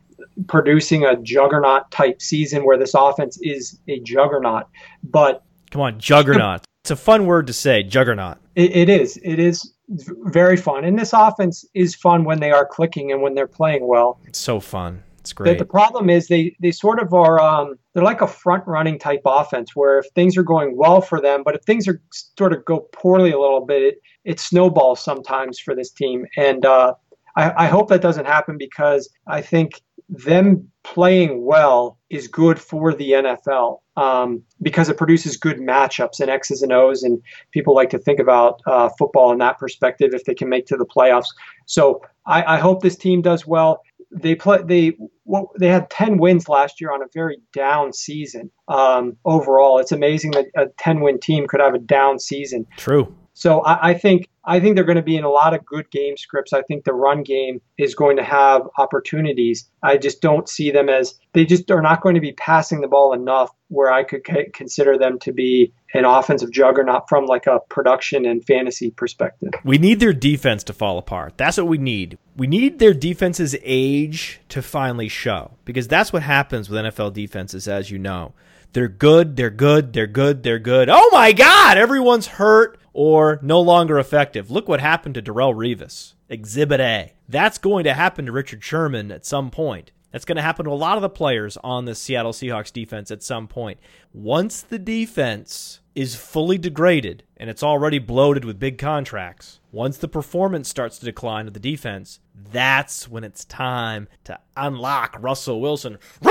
[0.46, 4.68] producing a juggernaut type season where this offense is a juggernaut.
[5.02, 6.64] But come on, juggernaut.
[6.82, 8.38] It's a fun word to say, juggernaut.
[8.54, 9.18] it, it is.
[9.22, 10.84] It is very fun.
[10.84, 14.20] And this offense is fun when they are clicking and when they're playing well.
[14.26, 15.02] It's so fun.
[15.24, 15.56] It's great.
[15.56, 18.98] The, the problem is they they sort of are um, they're like a front running
[18.98, 22.02] type offense where if things are going well for them, but if things are
[22.36, 23.94] sort of go poorly a little bit, it,
[24.26, 26.26] it snowballs sometimes for this team.
[26.36, 26.92] And uh,
[27.36, 32.92] I, I hope that doesn't happen because I think them playing well is good for
[32.92, 37.22] the NFL um, because it produces good matchups and X's and O's, and
[37.52, 40.76] people like to think about uh, football in that perspective if they can make to
[40.76, 41.28] the playoffs.
[41.64, 43.80] So I, I hope this team does well
[44.14, 44.92] they play they
[45.24, 48.50] well, they had 10 wins last year on a very down season.
[48.68, 52.66] Um, overall it's amazing that a 10 win team could have a down season.
[52.76, 53.14] True.
[53.34, 55.90] So I, I think I think they're going to be in a lot of good
[55.90, 56.52] game scripts.
[56.52, 59.68] I think the run game is going to have opportunities.
[59.82, 62.88] I just don't see them as they just are not going to be passing the
[62.88, 67.60] ball enough where I could consider them to be an offensive juggernaut from like a
[67.68, 69.50] production and fantasy perspective.
[69.64, 71.34] We need their defense to fall apart.
[71.36, 72.18] That's what we need.
[72.36, 77.66] We need their defense's age to finally show because that's what happens with NFL defenses
[77.66, 78.34] as you know.
[78.74, 80.88] They're good, they're good, they're good, they're good.
[80.90, 84.50] Oh my god, everyone's hurt or no longer effective.
[84.50, 86.14] Look what happened to Darrelle Revis.
[86.30, 87.12] Exhibit A.
[87.28, 89.90] That's going to happen to Richard Sherman at some point.
[90.12, 93.10] That's going to happen to a lot of the players on the Seattle Seahawks defense
[93.10, 93.80] at some point.
[94.12, 100.06] Once the defense is fully degraded and it's already bloated with big contracts, once the
[100.06, 105.98] performance starts to decline of the defense, that's when it's time to unlock Russell Wilson.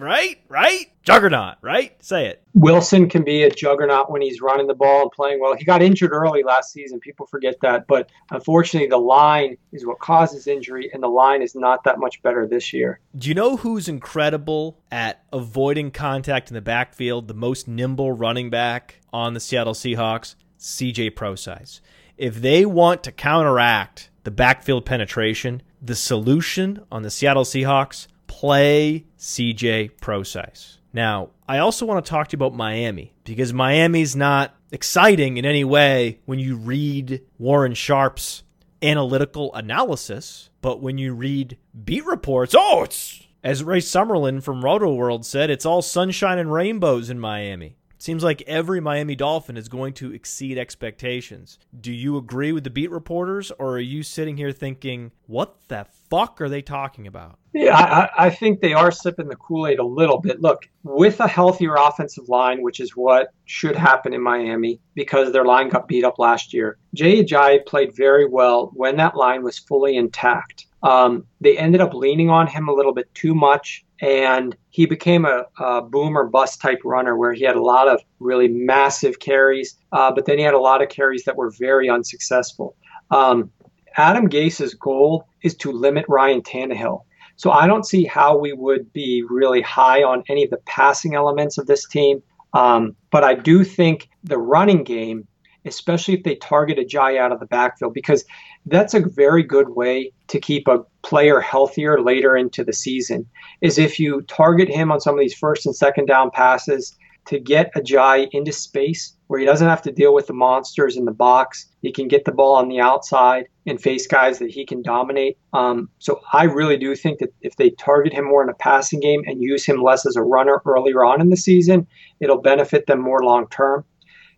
[0.00, 0.38] right?
[0.48, 0.86] Right?
[1.02, 2.02] Juggernaut, right?
[2.02, 2.42] Say it.
[2.54, 5.54] Wilson can be a juggernaut when he's running the ball and playing well.
[5.54, 6.98] He got injured early last season.
[6.98, 7.86] People forget that.
[7.86, 12.22] But unfortunately, the line is what causes injury, and the line is not that much
[12.22, 12.98] better this year.
[13.16, 17.28] Do you know who's incredible at avoiding contact in the backfield?
[17.28, 20.34] The most nimble running back on the Seattle Seahawks?
[20.58, 21.80] CJ Prosise.
[22.16, 29.06] If they want to counteract the backfield penetration, the solution on the Seattle Seahawks play
[29.18, 30.78] CJ Prosise.
[30.92, 35.44] Now, I also want to talk to you about Miami because Miami's not exciting in
[35.44, 38.42] any way when you read Warren Sharp's
[38.82, 44.92] analytical analysis, but when you read beat reports, oh, it's as Ray Summerlin from Roto
[44.92, 47.76] World said, it's all sunshine and rainbows in Miami.
[48.06, 51.58] Seems like every Miami Dolphin is going to exceed expectations.
[51.80, 55.88] Do you agree with the beat reporters, or are you sitting here thinking, what the
[56.08, 57.40] fuck are they talking about?
[57.52, 60.40] Yeah, I, I think they are sipping the Kool Aid a little bit.
[60.40, 65.44] Look, with a healthier offensive line, which is what should happen in Miami because their
[65.44, 69.58] line got beat up last year, Jay Ajayi played very well when that line was
[69.58, 70.66] fully intact.
[70.84, 75.24] Um, they ended up leaning on him a little bit too much, and he became
[75.24, 79.18] a, a boom or bust type runner where he had a lot of really massive
[79.18, 82.76] carries, uh, but then he had a lot of carries that were very unsuccessful.
[83.10, 83.50] Um,
[83.96, 87.00] Adam Gase's goal is to limit Ryan Tannehill.
[87.36, 91.14] So I don't see how we would be really high on any of the passing
[91.14, 92.22] elements of this team.
[92.52, 95.26] Um, but I do think the running game
[95.66, 98.24] especially if they target Ajayi out of the backfield, because
[98.66, 103.26] that's a very good way to keep a player healthier later into the season.
[103.60, 106.96] Is if you target him on some of these first and second down passes
[107.26, 111.04] to get Ajayi into space where he doesn't have to deal with the monsters in
[111.04, 111.66] the box.
[111.82, 115.36] He can get the ball on the outside and face guys that he can dominate.
[115.52, 119.00] Um, so I really do think that if they target him more in a passing
[119.00, 121.86] game and use him less as a runner earlier on in the season,
[122.20, 123.84] it'll benefit them more long term.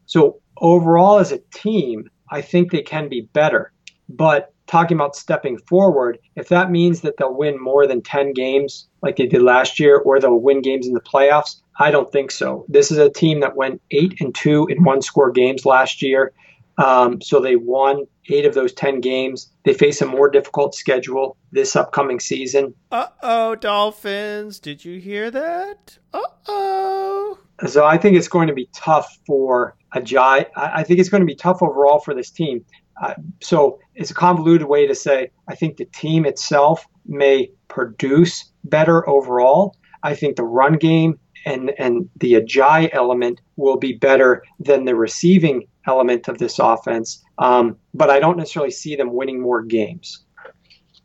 [0.07, 3.73] So overall as a team, I think they can be better.
[4.09, 8.87] But talking about stepping forward, if that means that they'll win more than 10 games
[9.03, 12.31] like they did last year or they'll win games in the playoffs, I don't think
[12.31, 12.65] so.
[12.69, 16.33] This is a team that went 8 and 2 in one score games last year.
[16.79, 19.51] Um, so they won eight of those 10 games.
[19.65, 22.75] They face a more difficult schedule this upcoming season.
[22.93, 24.61] Uh oh, Dolphins.
[24.61, 25.99] Did you hear that?
[26.13, 27.39] Uh oh.
[27.67, 30.47] So I think it's going to be tough for Ajayi.
[30.55, 32.65] I think it's going to be tough overall for this team.
[33.03, 38.51] Uh, so it's a convoluted way to say I think the team itself may produce
[38.65, 39.77] better overall.
[40.03, 44.95] I think the run game and and the Ajayi element will be better than the
[44.95, 47.23] receiving element of this offense.
[47.39, 50.25] Um, but I don't necessarily see them winning more games.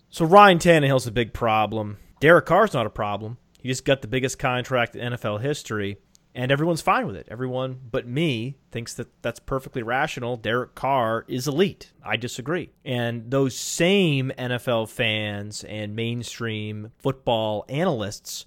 [0.09, 1.97] So Ryan Tannehill's a big problem.
[2.19, 3.37] Derek Carr's not a problem.
[3.59, 5.97] He just got the biggest contract in NFL history
[6.35, 7.27] and everyone's fine with it.
[7.29, 10.37] Everyone but me thinks that that's perfectly rational.
[10.37, 11.91] Derek Carr is elite.
[12.03, 12.71] I disagree.
[12.83, 18.45] And those same NFL fans and mainstream football analysts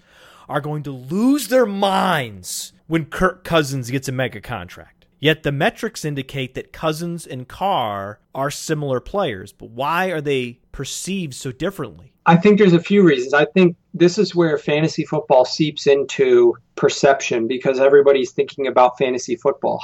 [0.48, 4.95] are going to lose their minds when Kirk Cousins gets a mega contract.
[5.18, 10.60] Yet the metrics indicate that Cousins and Carr are similar players, but why are they
[10.72, 12.12] perceived so differently?
[12.26, 13.32] I think there's a few reasons.
[13.32, 19.36] I think this is where fantasy football seeps into perception because everybody's thinking about fantasy
[19.36, 19.82] football.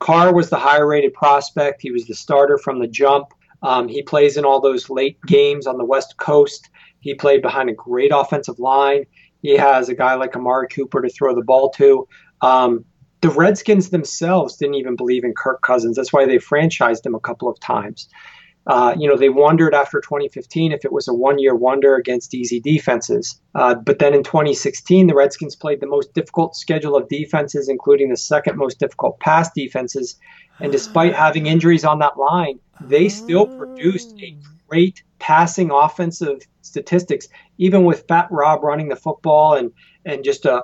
[0.00, 1.80] Carr was the higher rated prospect.
[1.80, 3.28] He was the starter from the jump.
[3.62, 6.68] Um, he plays in all those late games on the West Coast.
[7.00, 9.04] He played behind a great offensive line.
[9.40, 12.08] He has a guy like Amari Cooper to throw the ball to.
[12.40, 12.84] Um,
[13.20, 15.96] the Redskins themselves didn't even believe in Kirk Cousins.
[15.96, 18.08] That's why they franchised him a couple of times.
[18.66, 22.34] Uh, you know, they wondered after 2015 if it was a one year wonder against
[22.34, 23.40] easy defenses.
[23.54, 28.10] Uh, but then in 2016, the Redskins played the most difficult schedule of defenses, including
[28.10, 30.16] the second most difficult pass defenses.
[30.60, 34.36] And despite having injuries on that line, they still produced a
[34.68, 37.26] great passing offensive statistics,
[37.56, 39.72] even with Fat Rob running the football and
[40.04, 40.62] and just a,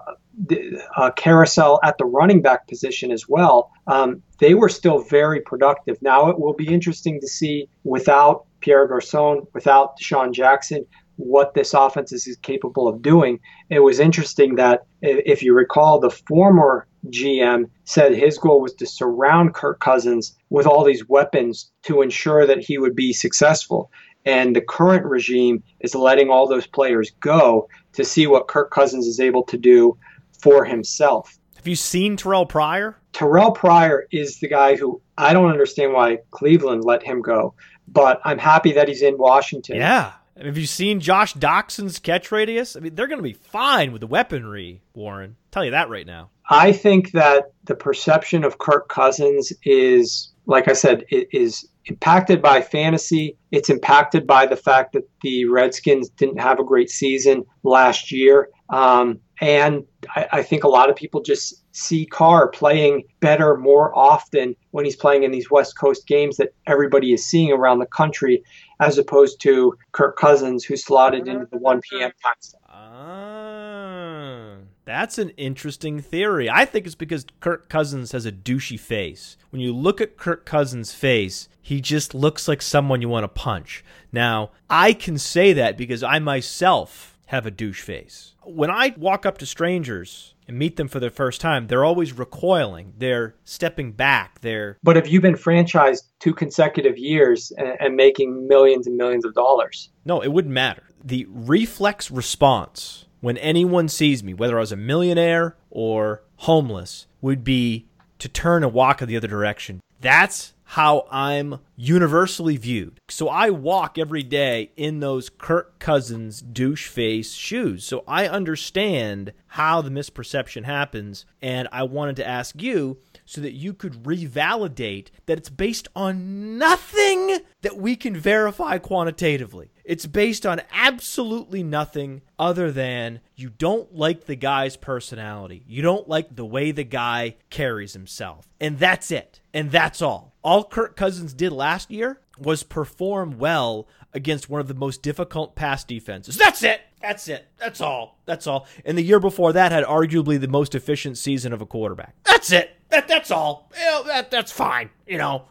[0.96, 3.70] a carousel at the running back position as well.
[3.86, 6.00] Um, they were still very productive.
[6.02, 10.86] Now it will be interesting to see without Pierre Garcon, without DeSean Jackson,
[11.16, 13.38] what this offense is capable of doing.
[13.70, 18.86] It was interesting that if you recall, the former GM said his goal was to
[18.86, 23.90] surround Kirk Cousins with all these weapons to ensure that he would be successful.
[24.24, 29.06] And the current regime is letting all those players go to see what Kirk Cousins
[29.06, 29.96] is able to do
[30.44, 31.38] for himself.
[31.56, 32.98] Have you seen Terrell Pryor?
[33.14, 37.54] Terrell Pryor is the guy who I don't understand why Cleveland let him go,
[37.88, 39.76] but I'm happy that he's in Washington.
[39.76, 40.12] Yeah.
[40.36, 42.76] Have you seen Josh Doctson's catch radius?
[42.76, 45.36] I mean, they're going to be fine with the weaponry, Warren.
[45.38, 46.28] I'll tell you that right now.
[46.50, 52.42] I think that the perception of Kirk Cousins is, like I said, it is impacted
[52.42, 53.38] by fantasy.
[53.50, 58.50] It's impacted by the fact that the Redskins didn't have a great season last year.
[58.70, 59.84] Um, and
[60.16, 64.86] I, I, think a lot of people just see Carr playing better more often when
[64.86, 68.42] he's playing in these West Coast games that everybody is seeing around the country,
[68.80, 72.10] as opposed to Kirk Cousins, who slotted into the 1 p.m.
[72.22, 72.62] time slot.
[72.70, 76.48] Ah, that's an interesting theory.
[76.48, 79.36] I think it's because Kirk Cousins has a douchey face.
[79.50, 83.28] When you look at Kirk Cousins' face, he just looks like someone you want to
[83.28, 83.84] punch.
[84.12, 88.33] Now, I can say that because I myself have a douche face.
[88.46, 92.12] When I walk up to strangers and meet them for the first time, they're always
[92.12, 92.92] recoiling.
[92.98, 94.40] They're stepping back.
[94.40, 99.24] They're But have you've been franchised two consecutive years and, and making millions and millions
[99.24, 99.90] of dollars?
[100.04, 100.82] No, it wouldn't matter.
[101.02, 107.42] The reflex response when anyone sees me, whether I was a millionaire or homeless, would
[107.42, 107.86] be
[108.18, 109.80] to turn and walk in the other direction.
[110.00, 112.98] That's how I'm universally viewed.
[113.08, 117.84] So I walk every day in those Kirk Cousins douche face shoes.
[117.84, 121.26] So I understand how the misperception happens.
[121.42, 126.58] And I wanted to ask you so that you could revalidate that it's based on
[126.58, 129.70] nothing that we can verify quantitatively.
[129.84, 135.62] It's based on absolutely nothing other than you don't like the guy's personality.
[135.68, 138.48] You don't like the way the guy carries himself.
[138.60, 139.40] And that's it.
[139.52, 140.32] And that's all.
[140.42, 145.54] All Kirk Cousins did last year was perform well against one of the most difficult
[145.54, 146.36] pass defenses.
[146.36, 146.80] That's it.
[147.02, 147.46] That's it.
[147.58, 148.18] That's all.
[148.24, 148.66] That's all.
[148.84, 152.14] And the year before that had arguably the most efficient season of a quarterback.
[152.24, 152.70] That's it.
[152.88, 153.70] That that's all.
[153.78, 154.88] You know, that that's fine.
[155.06, 155.44] You know,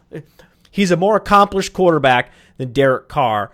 [0.70, 3.52] he's a more accomplished quarterback than Derek Carr,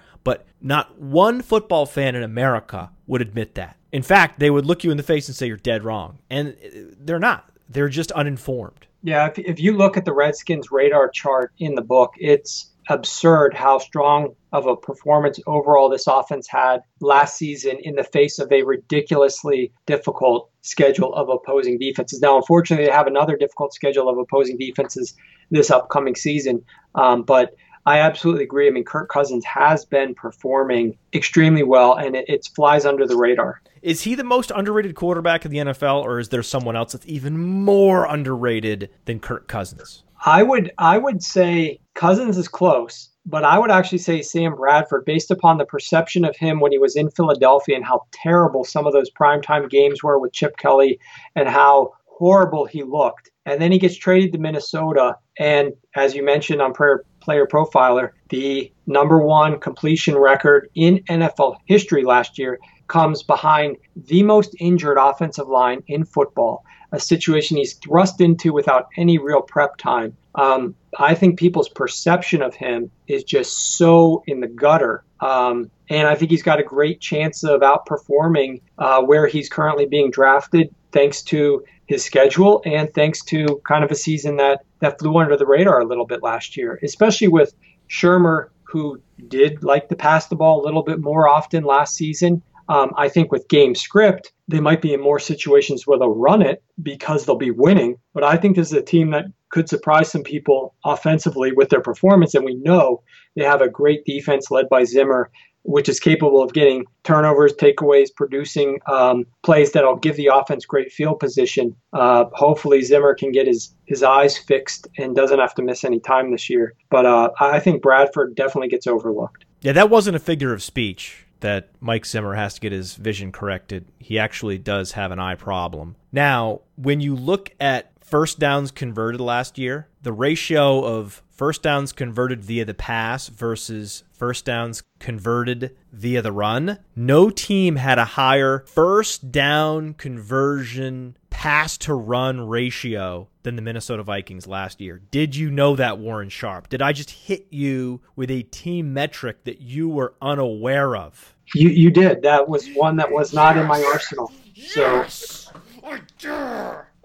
[0.61, 3.77] not one football fan in America would admit that.
[3.93, 6.57] In fact, they would look you in the face and say you're dead wrong, and
[6.99, 7.51] they're not.
[7.69, 8.87] They're just uninformed.
[9.03, 13.55] Yeah, if, if you look at the Redskins radar chart in the book, it's absurd
[13.55, 18.51] how strong of a performance overall this offense had last season in the face of
[18.51, 22.21] a ridiculously difficult schedule of opposing defenses.
[22.21, 25.15] Now, unfortunately, they have another difficult schedule of opposing defenses
[25.51, 26.65] this upcoming season,
[26.95, 27.55] um, but
[27.87, 28.67] I absolutely agree.
[28.67, 33.17] I mean, Kirk Cousins has been performing extremely well, and it, it, flies under the
[33.17, 33.63] radar.
[33.83, 37.07] Is he the most underrated quarterback in the NFL, or is there someone else that's
[37.07, 40.05] even more underrated than Kirk Cousins?
[40.25, 45.07] I would I would say Cousins is close, but I would actually say Sam Bradford,
[45.07, 48.87] based upon the perception of him when he was in Philadelphia and how terrible some
[48.87, 50.99] of those primetime games were with Chip Kelly
[51.35, 53.31] and how horrible he looked.
[53.47, 55.17] And then he gets traded to Minnesota.
[55.39, 61.57] And as you mentioned on Player, player Profiler, the number one completion record in NFL
[61.67, 67.75] history last year comes behind the most injured offensive line in football, a situation he's
[67.75, 70.17] thrust into without any real prep time.
[70.35, 75.05] Um, I think people's perception of him is just so in the gutter.
[75.21, 79.87] Um, and I think he's got a great chance of outperforming uh, where he's currently
[79.87, 84.99] being drafted, thanks to his schedule and thanks to kind of a season that, that
[84.99, 87.55] flew under the radar a little bit last year, especially with
[87.89, 92.43] Shurmur, who did like to pass the ball a little bit more often last season.
[92.69, 96.41] Um, I think with game script, they might be in more situations where they'll run
[96.41, 97.97] it because they'll be winning.
[98.15, 101.81] But I think this is a team that could surprise some people offensively with their
[101.81, 102.35] performance.
[102.35, 103.03] And we know
[103.35, 105.31] they have a great defense led by Zimmer,
[105.63, 110.93] which is capable of getting turnovers, takeaways, producing um, plays that'll give the offense great
[110.93, 111.75] field position.
[111.93, 116.01] Uh, hopefully, Zimmer can get his, his eyes fixed and doesn't have to miss any
[116.01, 116.75] time this year.
[116.91, 119.45] But uh, I think Bradford definitely gets overlooked.
[119.61, 123.33] Yeah, that wasn't a figure of speech that Mike Zimmer has to get his vision
[123.33, 123.87] corrected.
[123.99, 125.97] He actually does have an eye problem.
[126.13, 131.93] Now, when you look at first downs converted last year, the ratio of first downs
[131.93, 138.05] converted via the pass versus first downs converted via the run, no team had a
[138.05, 145.01] higher first down conversion pass to run ratio than the Minnesota Vikings last year.
[145.11, 146.69] Did you know that, Warren Sharp?
[146.69, 151.35] Did I just hit you with a team metric that you were unaware of?
[151.55, 152.23] You you did.
[152.23, 153.63] That was one that was not yes!
[153.63, 154.33] in my arsenal.
[154.55, 155.51] Yes!
[155.83, 156.01] I,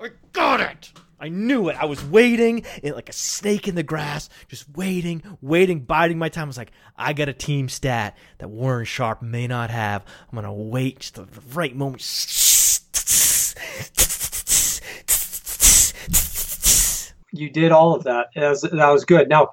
[0.06, 0.94] I got it.
[1.20, 1.78] I knew it.
[1.80, 6.30] I was waiting eh, like a snake in the grass, just waiting, waiting, biding my
[6.30, 6.44] time.
[6.44, 10.06] I was like, I got a team stat that Warren Sharp may not have.
[10.30, 12.04] I'm gonna wait just the right moment.
[17.32, 18.28] You did all of that.
[18.36, 19.28] That was, that was good.
[19.28, 19.50] Now,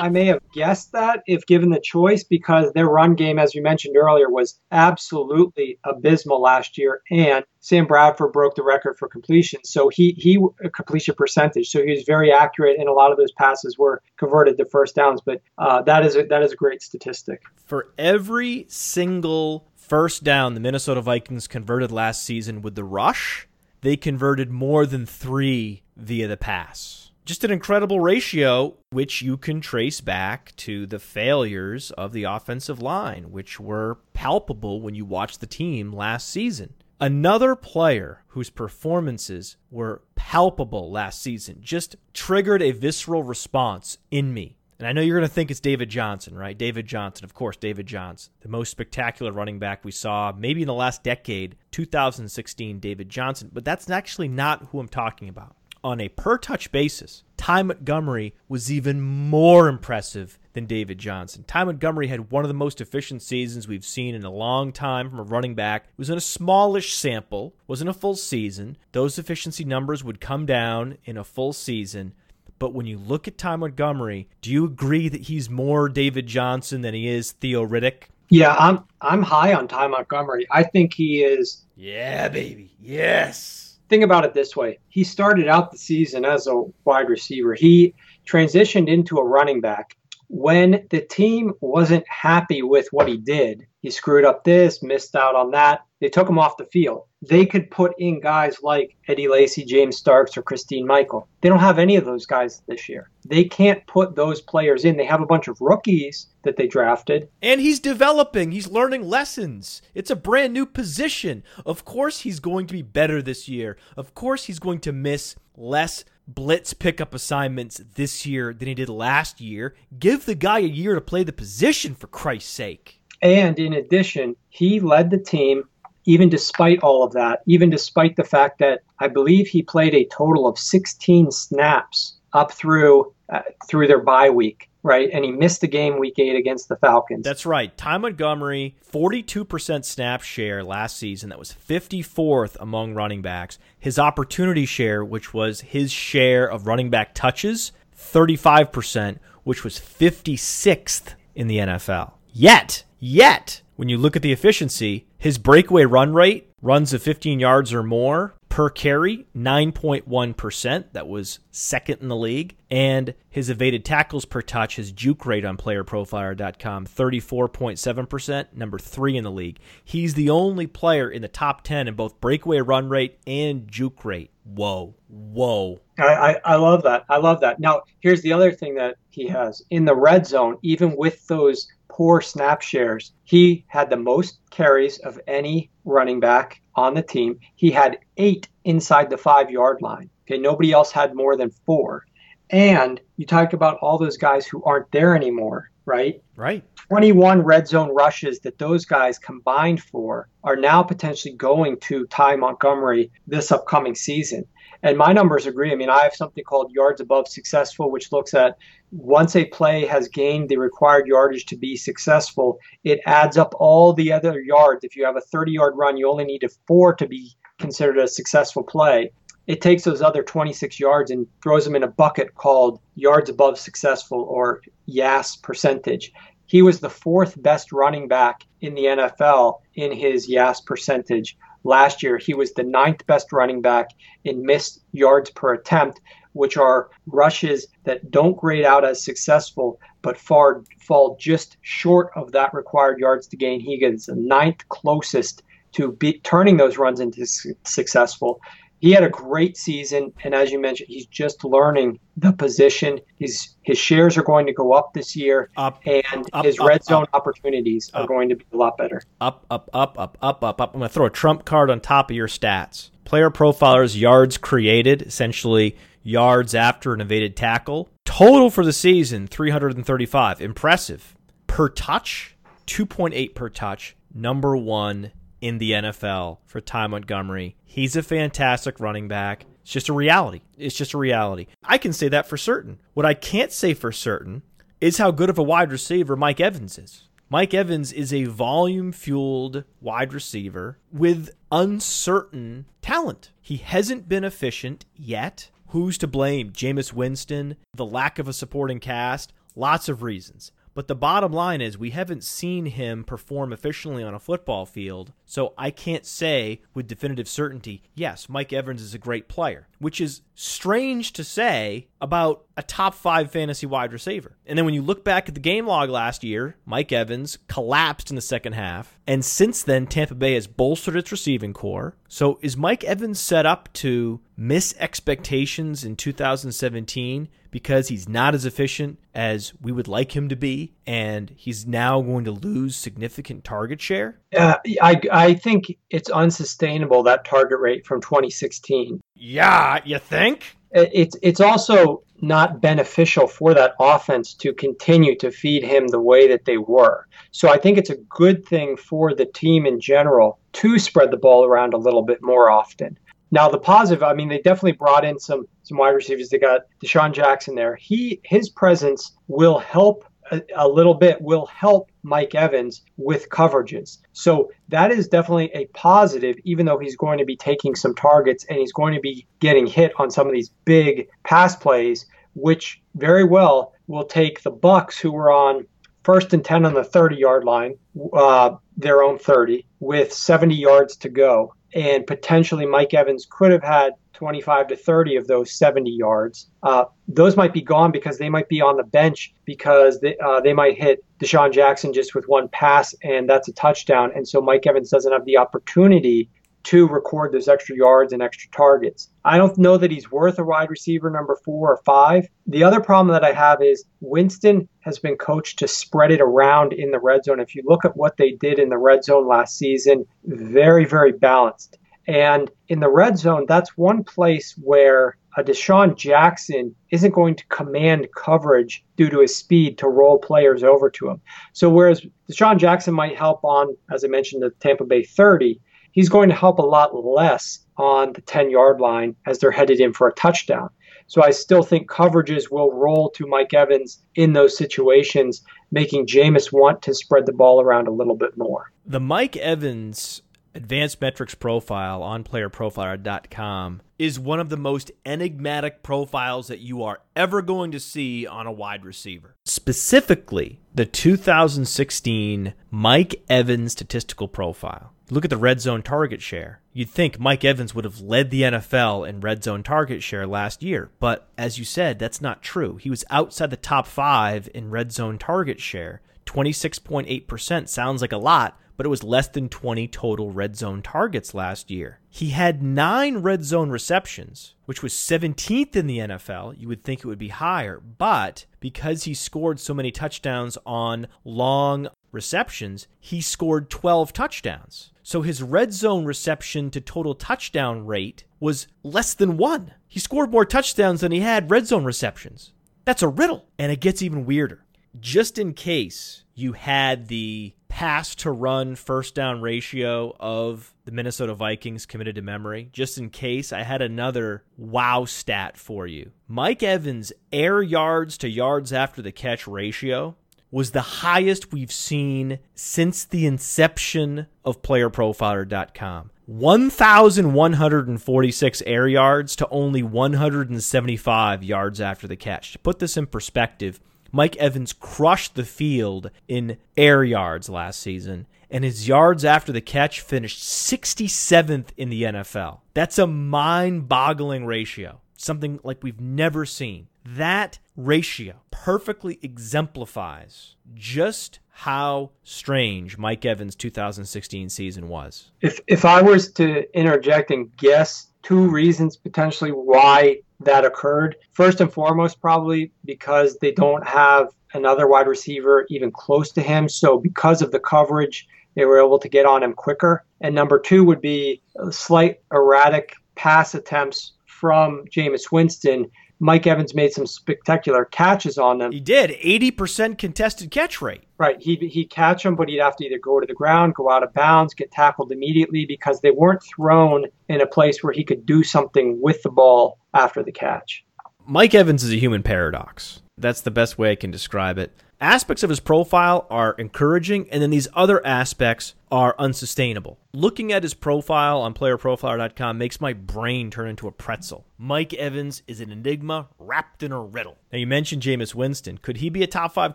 [0.00, 3.62] I may have guessed that if given the choice because their run game, as you
[3.62, 7.02] mentioned earlier, was absolutely abysmal last year.
[7.10, 9.60] And Sam Bradford broke the record for completion.
[9.62, 10.42] So he, he
[10.74, 11.68] completion percentage.
[11.68, 14.94] So he was very accurate, and a lot of those passes were converted to first
[14.94, 15.20] downs.
[15.24, 17.42] But uh, that is a, that is a great statistic.
[17.66, 23.46] For every single first down the Minnesota Vikings converted last season with the rush,
[23.82, 29.60] they converted more than three via the pass just an incredible ratio, which you can
[29.60, 35.40] trace back to the failures of the offensive line, which were palpable when you watched
[35.40, 36.74] the team last season.
[37.00, 44.56] Another player whose performances were palpable last season just triggered a visceral response in me.
[44.80, 46.58] And I know you're going to think it's David Johnson, right?
[46.58, 50.66] David Johnson, of course, David Johnson, the most spectacular running back we saw maybe in
[50.66, 53.50] the last decade, 2016, David Johnson.
[53.52, 55.54] But that's actually not who I'm talking about.
[55.82, 61.44] On a per touch basis, Ty Montgomery was even more impressive than David Johnson.
[61.46, 65.08] Ty Montgomery had one of the most efficient seasons we've seen in a long time
[65.08, 65.84] from a running back.
[65.84, 68.76] It was in a smallish sample, wasn't a full season.
[68.92, 72.12] Those efficiency numbers would come down in a full season.
[72.58, 76.82] But when you look at Ty Montgomery, do you agree that he's more David Johnson
[76.82, 78.10] than he is Theo Riddick?
[78.28, 80.46] Yeah, I'm I'm high on Ty Montgomery.
[80.50, 81.64] I think he is.
[81.74, 82.76] Yeah, baby.
[82.80, 83.59] Yes.
[83.90, 87.54] Think about it this way: he started out the season as a wide receiver.
[87.54, 87.92] He
[88.24, 89.96] transitioned into a running back
[90.30, 93.66] when the team wasn't happy with what he did.
[93.80, 95.80] He screwed up this, missed out on that.
[96.00, 97.02] They took him off the field.
[97.20, 101.28] They could put in guys like Eddie Lacy, James Starks, or Christine Michael.
[101.40, 103.10] They don't have any of those guys this year.
[103.26, 104.96] They can't put those players in.
[104.96, 107.28] They have a bunch of rookies that they drafted.
[107.42, 109.82] And he's developing, he's learning lessons.
[109.94, 111.42] It's a brand new position.
[111.66, 113.76] Of course, he's going to be better this year.
[113.96, 118.88] Of course, he's going to miss less blitz pickup assignments this year than he did
[118.88, 119.74] last year.
[119.98, 123.00] Give the guy a year to play the position, for Christ's sake.
[123.22, 125.64] And in addition, he led the team,
[126.04, 130.06] even despite all of that, even despite the fact that I believe he played a
[130.06, 135.10] total of 16 snaps up through uh, through their bye week right?
[135.12, 137.24] And he missed the game week eight against the Falcons.
[137.24, 137.76] That's right.
[137.76, 141.28] Ty Montgomery, 42% snap share last season.
[141.30, 143.58] That was 54th among running backs.
[143.78, 151.14] His opportunity share, which was his share of running back touches, 35%, which was 56th
[151.34, 152.12] in the NFL.
[152.32, 157.40] Yet, yet, when you look at the efficiency, his breakaway run rate runs of 15
[157.40, 160.84] yards or more per carry, 9.1%.
[160.92, 162.56] That was second in the league.
[162.68, 169.24] And his evaded tackles per touch, his juke rate on playerprofiler.com, 34.7%, number three in
[169.24, 169.60] the league.
[169.84, 174.04] He's the only player in the top 10 in both breakaway run rate and juke
[174.04, 174.32] rate.
[174.44, 174.94] Whoa.
[175.08, 175.80] Whoa.
[175.98, 177.04] I, I, I love that.
[177.08, 177.60] I love that.
[177.60, 181.68] Now, here's the other thing that he has in the red zone, even with those
[181.88, 183.12] poor snap shares.
[183.22, 187.38] He had the most carries of any running back on the team.
[187.56, 190.10] He had eight inside the five yard line.
[190.26, 192.06] Okay, nobody else had more than four.
[192.50, 196.22] And you talk about all those guys who aren't there anymore, right?
[196.36, 196.64] Right.
[196.88, 202.36] 21 red zone rushes that those guys combined for are now potentially going to Ty
[202.36, 204.44] Montgomery this upcoming season.
[204.82, 205.72] And my numbers agree.
[205.72, 208.56] I mean, I have something called yards above successful, which looks at
[208.92, 213.92] once a play has gained the required yardage to be successful, it adds up all
[213.92, 214.84] the other yards.
[214.84, 217.98] If you have a 30 yard run, you only need a four to be considered
[217.98, 219.12] a successful play.
[219.46, 223.58] It takes those other 26 yards and throws them in a bucket called yards above
[223.58, 226.12] successful or YAS percentage.
[226.46, 232.02] He was the fourth best running back in the NFL in his YAS percentage Last
[232.02, 233.90] year, he was the ninth best running back
[234.24, 236.00] in missed yards per attempt,
[236.32, 242.32] which are rushes that don't grade out as successful but far fall just short of
[242.32, 243.60] that required yards to gain.
[243.60, 245.42] He gets the ninth closest
[245.72, 248.40] to be, turning those runs into su- successful
[248.80, 252.98] he had a great season, and as you mentioned, he's just learning the position.
[253.18, 256.66] His his shares are going to go up this year, up, and up, his up,
[256.66, 259.02] red zone opportunities are going to be a lot better.
[259.20, 260.74] Up, up, up, up, up, up, up.
[260.74, 262.90] I'm going to throw a trump card on top of your stats.
[263.04, 267.90] Player profilers yards created, essentially yards after an evaded tackle.
[268.06, 270.40] Total for the season 335.
[270.40, 271.14] Impressive.
[271.46, 272.36] Per touch,
[272.66, 273.96] 2.8 per touch.
[274.14, 277.56] Number one in the NFL for Ty Montgomery.
[277.64, 279.46] He's a fantastic running back.
[279.62, 280.40] It's just a reality.
[280.58, 281.46] It's just a reality.
[281.64, 282.78] I can say that for certain.
[282.94, 284.42] What I can't say for certain
[284.80, 287.08] is how good of a wide receiver Mike Evans is.
[287.28, 293.30] Mike Evans is a volume fueled wide receiver with uncertain talent.
[293.40, 295.50] He hasn't been efficient yet.
[295.68, 296.50] Who's to blame?
[296.50, 300.50] Jameis Winston, the lack of a supporting cast, lots of reasons.
[300.74, 305.12] But the bottom line is, we haven't seen him perform efficiently on a football field,
[305.24, 310.00] so I can't say with definitive certainty, yes, Mike Evans is a great player, which
[310.00, 314.36] is strange to say about a top five fantasy wide receiver.
[314.46, 318.10] And then when you look back at the game log last year, Mike Evans collapsed
[318.10, 318.98] in the second half.
[319.06, 321.96] And since then, Tampa Bay has bolstered its receiving corps.
[322.08, 328.44] So is Mike Evans set up to miss expectations in 2017 because he's not as
[328.44, 333.44] efficient as we would like him to be, and he's now going to lose significant
[333.44, 334.18] target share?
[334.36, 339.00] Uh, I, I think it's unsustainable, that target rate from 2016.
[339.14, 340.56] Yeah, you think?
[340.72, 346.28] It's, it's also not beneficial for that offense to continue to feed him the way
[346.28, 347.06] that they were.
[347.32, 351.16] So I think it's a good thing for the team in general to spread the
[351.16, 352.98] ball around a little bit more often.
[353.30, 356.28] Now the positive, I mean, they definitely brought in some some wide receivers.
[356.28, 357.76] They got DeSean Jackson there.
[357.76, 361.20] He his presence will help a, a, little bit.
[361.20, 363.98] Will help Mike Evans with coverages.
[364.12, 368.44] So that is definitely a positive, even though he's going to be taking some targets
[368.48, 372.80] and he's going to be getting hit on some of these big pass plays, which
[372.94, 375.66] very well will take the Bucs who were on
[376.02, 377.74] first and 10 on the 30 yard line,
[378.12, 381.54] uh, their own 30, with 70 yards to go.
[381.74, 386.50] And potentially Mike Evans could have had 25 to 30 of those 70 yards.
[386.62, 390.40] Uh, those might be gone because they might be on the bench because they, uh,
[390.40, 394.12] they might hit DeSean Jackson just with one pass, and that's a touchdown.
[394.14, 396.28] And so Mike Evans doesn't have the opportunity
[396.64, 399.08] to record those extra yards and extra targets.
[399.24, 402.28] I don't know that he's worth a wide receiver number four or five.
[402.46, 406.72] The other problem that I have is Winston has been coached to spread it around
[406.72, 407.40] in the red zone.
[407.40, 411.12] If you look at what they did in the red zone last season, very, very
[411.12, 411.78] balanced.
[412.06, 417.46] And in the red zone, that's one place where a DeSean Jackson isn't going to
[417.46, 421.20] command coverage due to his speed to roll players over to him.
[421.52, 425.60] So whereas DeSean Jackson might help on, as I mentioned, the Tampa Bay 30,
[425.92, 429.80] he's going to help a lot less on the 10 yard line as they're headed
[429.80, 430.70] in for a touchdown.
[431.06, 435.42] So I still think coverages will roll to Mike Evans in those situations,
[435.72, 438.70] making Jameis want to spread the ball around a little bit more.
[438.86, 440.22] The Mike Evans
[440.54, 447.00] advanced metrics profile on playerprofiler.com is one of the most enigmatic profiles that you are
[447.14, 449.36] ever going to see on a wide receiver.
[449.44, 454.92] Specifically, the 2016 Mike Evans statistical profile.
[455.10, 456.60] Look at the red zone target share.
[456.72, 460.62] You'd think Mike Evans would have led the NFL in red zone target share last
[460.62, 462.76] year, but as you said, that's not true.
[462.76, 466.00] He was outside the top five in red zone target share.
[466.26, 471.34] 26.8% sounds like a lot, but it was less than 20 total red zone targets
[471.34, 471.98] last year.
[472.08, 476.58] He had nine red zone receptions, which was 17th in the NFL.
[476.58, 481.08] You would think it would be higher, but because he scored so many touchdowns on
[481.26, 484.92] long receptions, he scored 12 touchdowns.
[485.02, 489.74] So his red zone reception to total touchdown rate was less than one.
[489.88, 492.54] He scored more touchdowns than he had red zone receptions.
[492.86, 493.44] That's a riddle.
[493.58, 494.64] And it gets even weirder.
[494.98, 501.34] Just in case you had the pass to run first down ratio of the Minnesota
[501.34, 506.10] Vikings committed to memory, just in case I had another wow stat for you.
[506.26, 510.16] Mike Evans' air yards to yards after the catch ratio
[510.50, 516.10] was the highest we've seen since the inception of playerprofiler.com.
[516.26, 522.52] 1,146 air yards to only 175 yards after the catch.
[522.52, 523.80] To put this in perspective,
[524.12, 529.60] Mike Evans crushed the field in air yards last season, and his yards after the
[529.60, 532.60] catch finished 67th in the NFL.
[532.74, 536.88] That's a mind boggling ratio, something like we've never seen.
[537.04, 545.30] That ratio perfectly exemplifies just how strange Mike Evans' 2016 season was.
[545.40, 551.16] If if I was to interject and guess two reasons potentially why that occurred.
[551.32, 556.68] First and foremost, probably because they don't have another wide receiver even close to him.
[556.68, 560.04] So, because of the coverage, they were able to get on him quicker.
[560.20, 566.92] And number two would be slight erratic pass attempts from Jameis Winston Mike Evans made
[566.92, 568.70] some spectacular catches on them.
[568.70, 569.10] He did.
[569.10, 571.02] 80% contested catch rate.
[571.18, 571.40] Right.
[571.40, 574.02] He'd, he'd catch them, but he'd have to either go to the ground, go out
[574.02, 578.26] of bounds, get tackled immediately because they weren't thrown in a place where he could
[578.26, 580.84] do something with the ball after the catch.
[581.26, 583.00] Mike Evans is a human paradox.
[583.16, 587.42] That's the best way I can describe it aspects of his profile are encouraging, and
[587.42, 589.98] then these other aspects are unsustainable.
[590.12, 594.46] Looking at his profile on playerprofiler.com makes my brain turn into a pretzel.
[594.58, 597.38] Mike Evans is an enigma wrapped in a riddle.
[597.52, 598.78] Now, you mentioned Jameis Winston.
[598.78, 599.74] Could he be a top five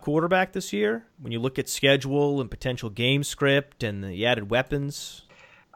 [0.00, 1.06] quarterback this year?
[1.18, 5.22] When you look at schedule and potential game script and the added weapons,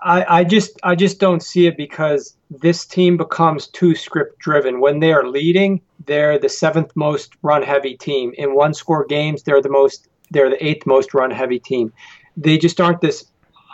[0.02, 4.80] I, I just I just don't see it because this team becomes too script driven.
[4.80, 8.32] When they are leading, they're the seventh most run heavy team.
[8.38, 11.92] In one score games, they're the most they're the eighth most run heavy team.
[12.36, 13.26] They just aren't this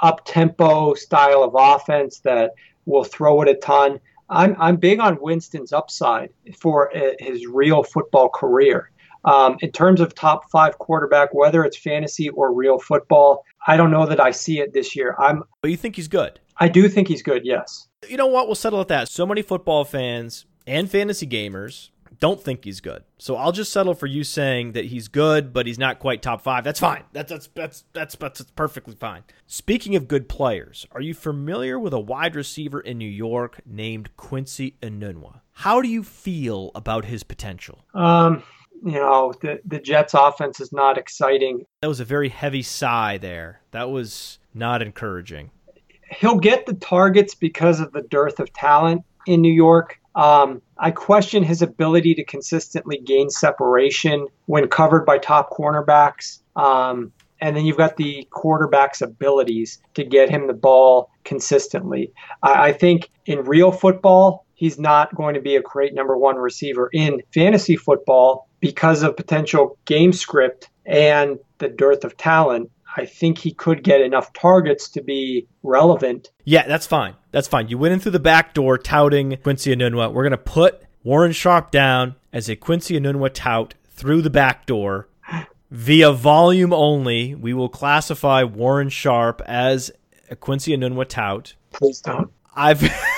[0.03, 2.53] up tempo style of offense that
[2.86, 4.01] will throw it a ton.
[4.28, 8.90] I'm I'm big on Winston's upside for uh, his real football career.
[9.27, 13.90] Um, in terms of top five quarterback, whether it's fantasy or real football, I don't
[13.90, 15.16] know that I see it this year.
[15.19, 15.43] I'm.
[15.61, 16.40] But you think he's good?
[16.59, 17.44] I do think he's good.
[17.44, 17.89] Yes.
[18.09, 18.47] You know what?
[18.47, 19.09] We'll settle at that.
[19.09, 23.05] So many football fans and fantasy gamers don't think he's good.
[23.19, 26.43] So I'll just settle for you saying that he's good, but he's not quite top
[26.43, 26.65] five.
[26.65, 27.05] That's fine.
[27.12, 29.24] That's that's that's that's, that's, that's perfectly fine.
[29.47, 34.16] Speaking of good players, are you familiar with a wide receiver in New York named
[34.16, 35.40] Quincy Enunwa?
[35.53, 37.85] How do you feel about his potential?
[37.94, 38.43] Um,
[38.85, 41.65] you know, the the Jets offense is not exciting.
[41.82, 43.61] That was a very heavy sigh there.
[43.70, 45.51] That was not encouraging.
[46.11, 50.01] He'll get the targets because of the dearth of talent in New York.
[50.15, 56.40] Um, I question his ability to consistently gain separation when covered by top cornerbacks.
[56.55, 62.12] Um, and then you've got the quarterback's abilities to get him the ball consistently.
[62.43, 66.37] I, I think in real football, he's not going to be a great number one
[66.37, 66.91] receiver.
[66.93, 73.39] In fantasy football, because of potential game script and the dearth of talent, I think
[73.39, 76.31] he could get enough targets to be relevant.
[76.45, 77.15] Yeah, that's fine.
[77.31, 77.69] That's fine.
[77.69, 80.12] You went in through the back door touting Quincy Enunwa.
[80.12, 84.65] We're going to put Warren Sharp down as a Quincy Enunwa tout through the back
[84.65, 85.09] door
[85.70, 87.35] via volume only.
[87.35, 89.91] We will classify Warren Sharp as
[90.31, 91.55] a Quincy Enunwa tout.
[91.73, 92.31] Please don't.
[92.55, 92.81] I've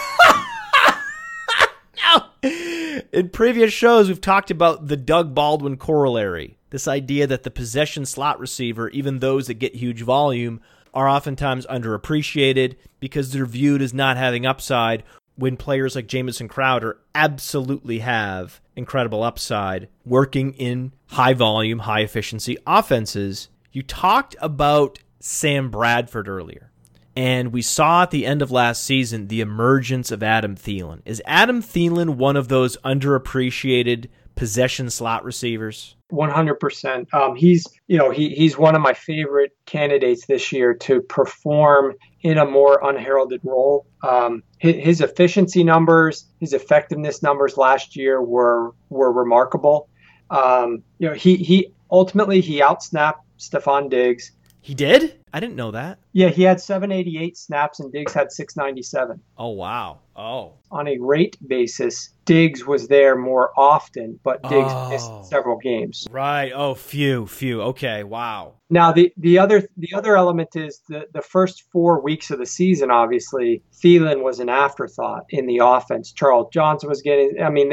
[2.43, 6.59] In previous shows, we've talked about the Doug Baldwin corollary.
[6.70, 10.60] This idea that the possession slot receiver, even those that get huge volume,
[10.94, 15.02] are oftentimes underappreciated because they're viewed as not having upside
[15.36, 22.56] when players like Jamison Crowder absolutely have incredible upside working in high volume, high efficiency
[22.66, 23.48] offenses.
[23.73, 26.70] You talked about Sam Bradford earlier.
[27.19, 31.01] And we saw at the end of last season the emergence of Adam Thielen.
[31.05, 35.97] Is Adam Thielen one of those underappreciated possession slot receivers?
[36.12, 37.12] 100%.
[37.12, 41.97] Um, he's, you know, he, he's one of my favorite candidates this year to perform
[42.20, 43.89] in a more unheralded role.
[44.05, 49.89] Um, his, his, efficiency numbers, his effectiveness numbers last year were were remarkable.
[50.31, 54.31] Um, you know, he he ultimately he outsnapped Stefon Diggs.
[54.60, 55.18] He did?
[55.32, 55.98] I didn't know that.
[56.12, 59.20] Yeah, he had 788 snaps and Diggs had 697.
[59.36, 60.01] Oh wow.
[60.16, 60.55] Oh.
[60.70, 64.89] On a rate basis, Diggs was there more often, but Diggs oh.
[64.90, 66.06] missed several games.
[66.10, 66.51] Right.
[66.55, 67.62] Oh, few, few.
[67.62, 68.05] Okay.
[68.05, 68.55] Wow.
[68.70, 72.47] Now the the other the other element is the the first four weeks of the
[72.47, 72.90] season.
[72.90, 76.12] Obviously, Thielen was an afterthought in the offense.
[76.12, 77.40] Charles Johnson was getting.
[77.43, 77.72] I mean,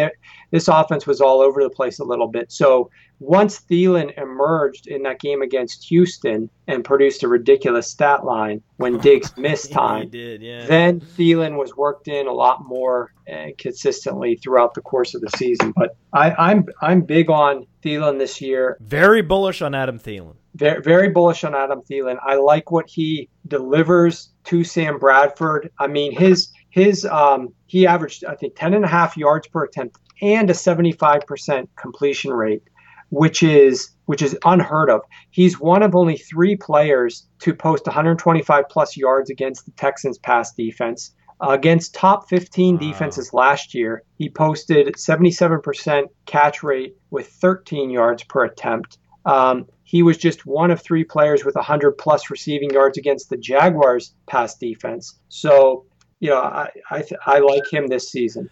[0.52, 2.52] this offense was all over the place a little bit.
[2.52, 2.90] So
[3.20, 8.98] once Thielen emerged in that game against Houston and produced a ridiculous stat line when
[9.06, 10.66] Diggs missed time, did, yeah.
[10.66, 15.30] then Thielen was worked in a lot more uh, consistently throughout the course of the
[15.38, 15.74] season.
[15.76, 18.78] But I, I'm I'm big on Thielen this year.
[18.82, 20.36] Very bullish on Adam Thielen.
[20.56, 22.18] Very, very bullish on Adam Thielen.
[22.24, 25.72] I like what he delivers to Sam Bradford.
[25.80, 29.64] I mean, his his um, he averaged I think 10 and a half yards per
[29.64, 32.64] attempt and a 75% completion rate,
[33.16, 35.02] which is which is unheard of.
[35.32, 40.54] He's one of only three players to post 125 plus yards against the Texans pass
[40.54, 41.12] defense.
[41.42, 42.80] Uh, against top 15 wow.
[42.80, 48.98] defenses last year, he posted 77% catch rate with 13 yards per attempt.
[49.26, 53.38] Um, he was just one of three players with 100 plus receiving yards against the
[53.38, 55.18] Jaguars pass defense.
[55.30, 55.86] So,
[56.20, 58.50] you know, I I, th- I like him this season.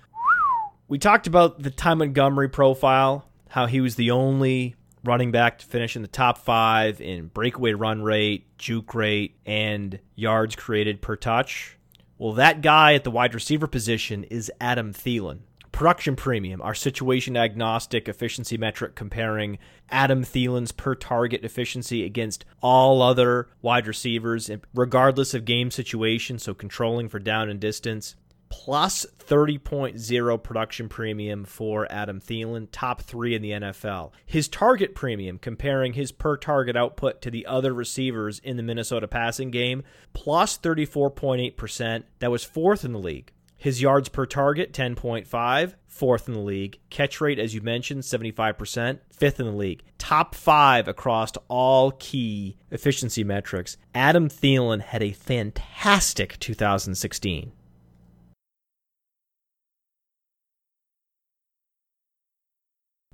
[0.88, 5.66] We talked about the Ty Montgomery profile, how he was the only running back to
[5.68, 11.16] finish in the top five in breakaway run rate, juke rate, and yards created per
[11.16, 11.78] touch.
[12.18, 15.42] Well, that guy at the wide receiver position is Adam Thielen.
[15.72, 23.04] Production premium, our situation agnostic efficiency metric comparing Adam Thielen's per target efficiency against all
[23.04, 28.16] other wide receivers, regardless of game situation, so controlling for down and distance
[28.54, 34.12] plus 30.0 production premium for Adam Thielen, top three in the NFL.
[34.28, 39.08] His target premium, comparing his per target output to the other receivers in the Minnesota
[39.08, 39.82] passing game,
[40.14, 42.04] plus 34.8%.
[42.20, 43.32] That was fourth in the league.
[43.58, 46.80] His yards per target, 10.5, fourth in the league.
[46.92, 49.82] Catch rate, as you mentioned, 75%, fifth in the league.
[49.98, 53.78] Top five across all key efficiency metrics.
[53.96, 57.52] Adam Thielen had a fantastic 2016.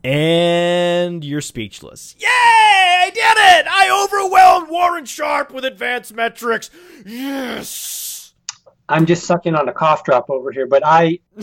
[0.04, 2.16] And you're speechless.
[2.18, 2.28] Yay!
[2.28, 3.68] I did it!
[3.70, 6.70] I overwhelmed Warren Sharp with advanced metrics.
[7.06, 8.34] Yes!
[8.88, 11.20] I'm just sucking on a cough drop over here, but I.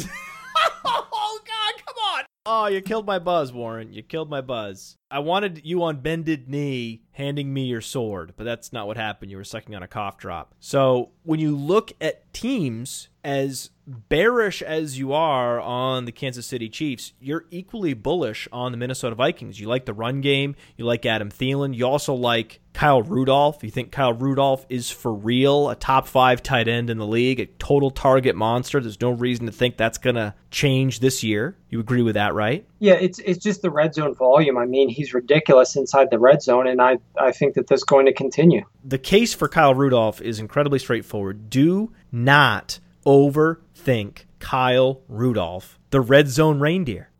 [0.85, 2.25] oh, God, come on!
[2.49, 3.93] Oh, you killed my buzz, Warren.
[3.93, 4.97] You killed my buzz.
[5.11, 9.31] I wanted you on bended knee handing me your sword, but that's not what happened.
[9.31, 10.55] You were sucking on a cough drop.
[10.61, 16.69] So when you look at teams as bearish as you are on the Kansas City
[16.69, 19.59] Chiefs, you're equally bullish on the Minnesota Vikings.
[19.59, 23.65] You like the run game, you like Adam Thielen, you also like Kyle Rudolph.
[23.65, 27.41] You think Kyle Rudolph is for real, a top five tight end in the league,
[27.41, 28.79] a total target monster.
[28.79, 31.57] There's no reason to think that's going to change this year.
[31.69, 32.65] You agree with that, right?
[32.79, 34.57] Yeah, it's it's just the red zone volume.
[34.57, 38.07] I mean, he's ridiculous inside the red zone, and I, I think that that's going
[38.07, 38.65] to continue.
[38.85, 41.51] The case for Kyle Rudolph is incredibly straightforward.
[41.51, 47.11] Do not overthink Kyle Rudolph, the red zone reindeer.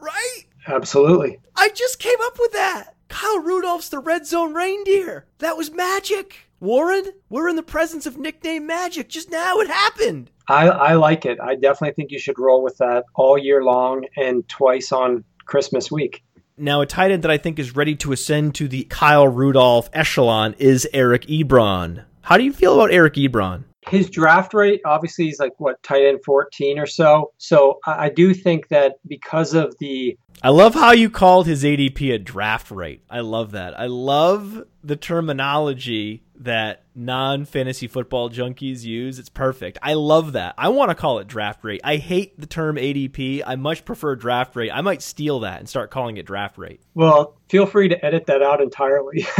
[0.00, 0.44] Right?
[0.66, 1.38] Absolutely.
[1.54, 2.94] I just came up with that.
[3.08, 5.26] Kyle Rudolph's the red zone reindeer.
[5.38, 6.48] That was magic.
[6.58, 9.08] Warren, we're in the presence of nickname magic.
[9.08, 10.30] Just now it happened.
[10.48, 11.38] I, I like it.
[11.40, 15.90] I definitely think you should roll with that all year long and twice on Christmas
[15.90, 16.22] week.
[16.56, 19.90] Now, a tight end that I think is ready to ascend to the Kyle Rudolph
[19.92, 22.04] echelon is Eric Ebron.
[22.22, 23.64] How do you feel about Eric Ebron?
[23.88, 27.32] His draft rate obviously he's like what tight end 14 or so.
[27.38, 31.64] So I, I, do think that because of the i love how you called his
[31.64, 33.02] adp a draft rate.
[33.08, 33.78] I love that.
[33.78, 39.78] I love the terminology that non-fantasy football junkies use it's perfect.
[39.82, 40.54] I love that.
[40.58, 41.80] I want to call it draft rate.
[41.84, 44.70] I hate the term adp i much prefer draft rate.
[44.70, 46.80] I might steal that and start calling it draft rate.
[46.94, 49.26] Well feel free to edit that out entirely.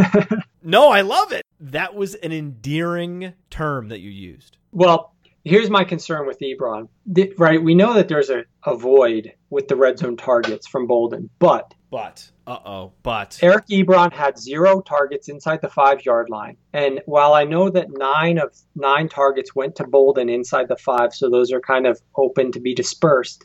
[0.67, 1.47] No i love it.
[1.61, 4.59] That was an endearing term that you used.
[4.73, 5.15] Well,
[5.45, 6.89] here's my concern with Ebron.
[7.07, 10.89] The, right, we know that there's a, a void with the red zone targets from
[10.89, 16.29] Boldin, but but uh oh, but Eric Ebron had zero targets inside the five yard
[16.31, 20.77] line, and while I know that nine of nine targets went to Boldin inside the
[20.77, 23.45] five, so those are kind of open to be dispersed.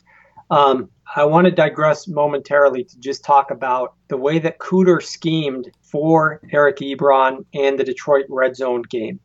[0.50, 5.70] Um, I want to digress momentarily to just talk about the way that Cooter schemed
[5.82, 9.18] for Eric Ebron and the Detroit red zone game.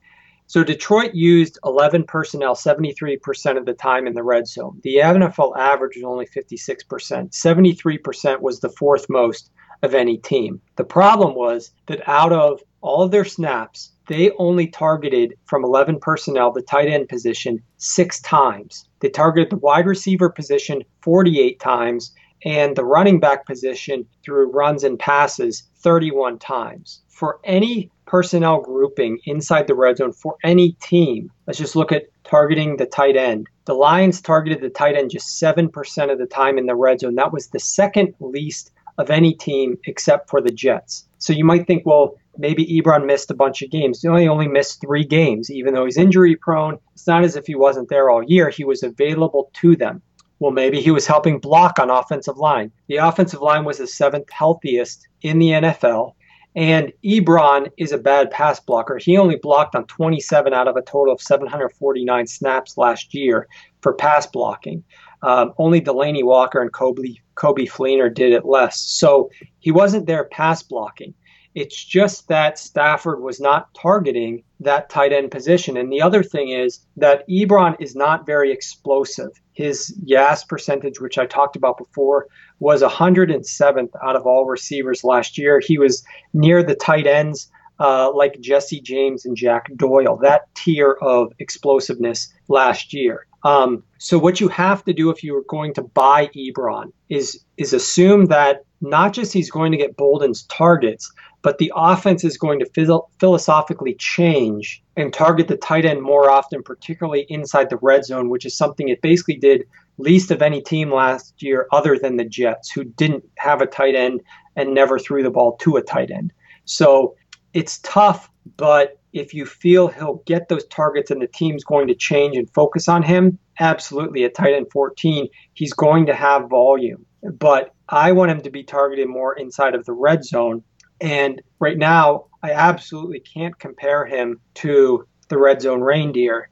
[0.49, 4.79] So Detroit used 11 personnel 73% of the time in the red zone.
[4.81, 6.85] The NFL average was only 56%.
[7.31, 9.51] 73% was the fourth most
[9.83, 10.61] of any team.
[10.77, 15.99] The problem was that out of all of their snaps, they only targeted from 11
[15.99, 18.87] personnel the tight end position six times.
[19.01, 22.13] They targeted the wide receiver position 48 times
[22.45, 27.01] and the running back position through runs and passes 31 times.
[27.09, 32.05] For any personnel grouping inside the red zone for any team, let's just look at
[32.23, 33.47] targeting the tight end.
[33.65, 37.15] The Lions targeted the tight end just 7% of the time in the red zone.
[37.15, 41.07] That was the second least of any team except for the Jets.
[41.19, 44.01] So you might think, well, maybe Ebron missed a bunch of games.
[44.01, 46.79] He only only missed three games, even though he's injury prone.
[46.93, 48.49] It's not as if he wasn't there all year.
[48.49, 50.01] He was available to them.
[50.39, 52.71] Well, maybe he was helping block on offensive line.
[52.87, 56.13] The offensive line was the seventh healthiest in the NFL.
[56.55, 58.97] And Ebron is a bad pass blocker.
[58.97, 63.47] He only blocked on 27 out of a total of 749 snaps last year
[63.81, 64.83] for pass blocking.
[65.21, 68.79] Um, only Delanie Walker and Kobe, Coby Fleener did it less.
[68.79, 69.29] So
[69.59, 71.13] he wasn't there pass blocking.
[71.57, 75.75] It's just that Stafford was not targeting that tight end position.
[75.75, 79.31] And the other thing is that Ebron is not very explosive.
[79.53, 82.27] His YAS percentage, which I talked about before,
[82.59, 85.59] was 107th out of all receivers last year.
[85.59, 90.97] He was near the tight ends uh, like Jesse James and Jack Doyle, that tier
[91.01, 93.26] of explosiveness last year.
[93.43, 97.43] Um, so what you have to do if you are going to buy Ebron is
[97.57, 101.11] is assume that not just he's going to get Boldin's targets,
[101.41, 106.29] but the offense is going to phil- philosophically change and target the tight end more
[106.29, 109.63] often, particularly inside the red zone, which is something it basically did
[109.97, 113.95] least of any team last year other than the Jets, who didn't have a tight
[113.95, 114.21] end
[114.55, 116.31] and never threw the ball to a tight end.
[116.65, 117.15] So
[117.53, 121.95] it's tough, but if you feel he'll get those targets and the team's going to
[121.95, 127.05] change and focus on him, absolutely at tight end 14, he's going to have volume.
[127.23, 130.63] But I want him to be targeted more inside of the red zone
[131.01, 136.49] and right now, I absolutely can't compare him to the red zone reindeer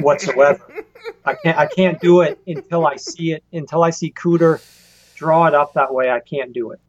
[0.00, 0.84] whatsoever.
[1.24, 4.60] I can't I can't do it until I see it until I see Cooter
[5.16, 6.10] draw it up that way.
[6.10, 6.80] I can't do it.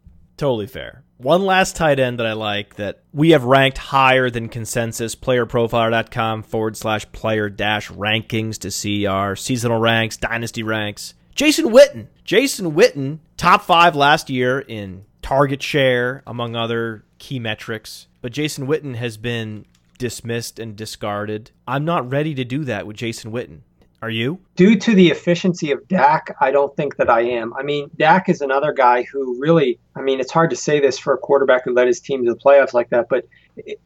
[0.44, 1.06] Totally fair.
[1.16, 6.44] One last tight end that I like that we have ranked higher than consensus, playerprofiler.com
[6.44, 11.14] forward slash player dash rankings to see our seasonal ranks, dynasty ranks.
[11.34, 12.08] Jason Witten.
[12.26, 18.08] Jason Witten, top five last year in target share, among other key metrics.
[18.22, 19.66] But Jason Witten has been
[19.98, 21.52] dismissed and discarded.
[21.66, 23.60] I'm not ready to do that with Jason Witten.
[24.04, 24.38] Are you?
[24.58, 27.54] Due to the efficiency of Dak, I don't think that I am.
[27.54, 31.00] I mean, Dak is another guy who really, I mean, it's hard to say this
[31.00, 33.24] for a quarterback who led his team to the playoffs like that, but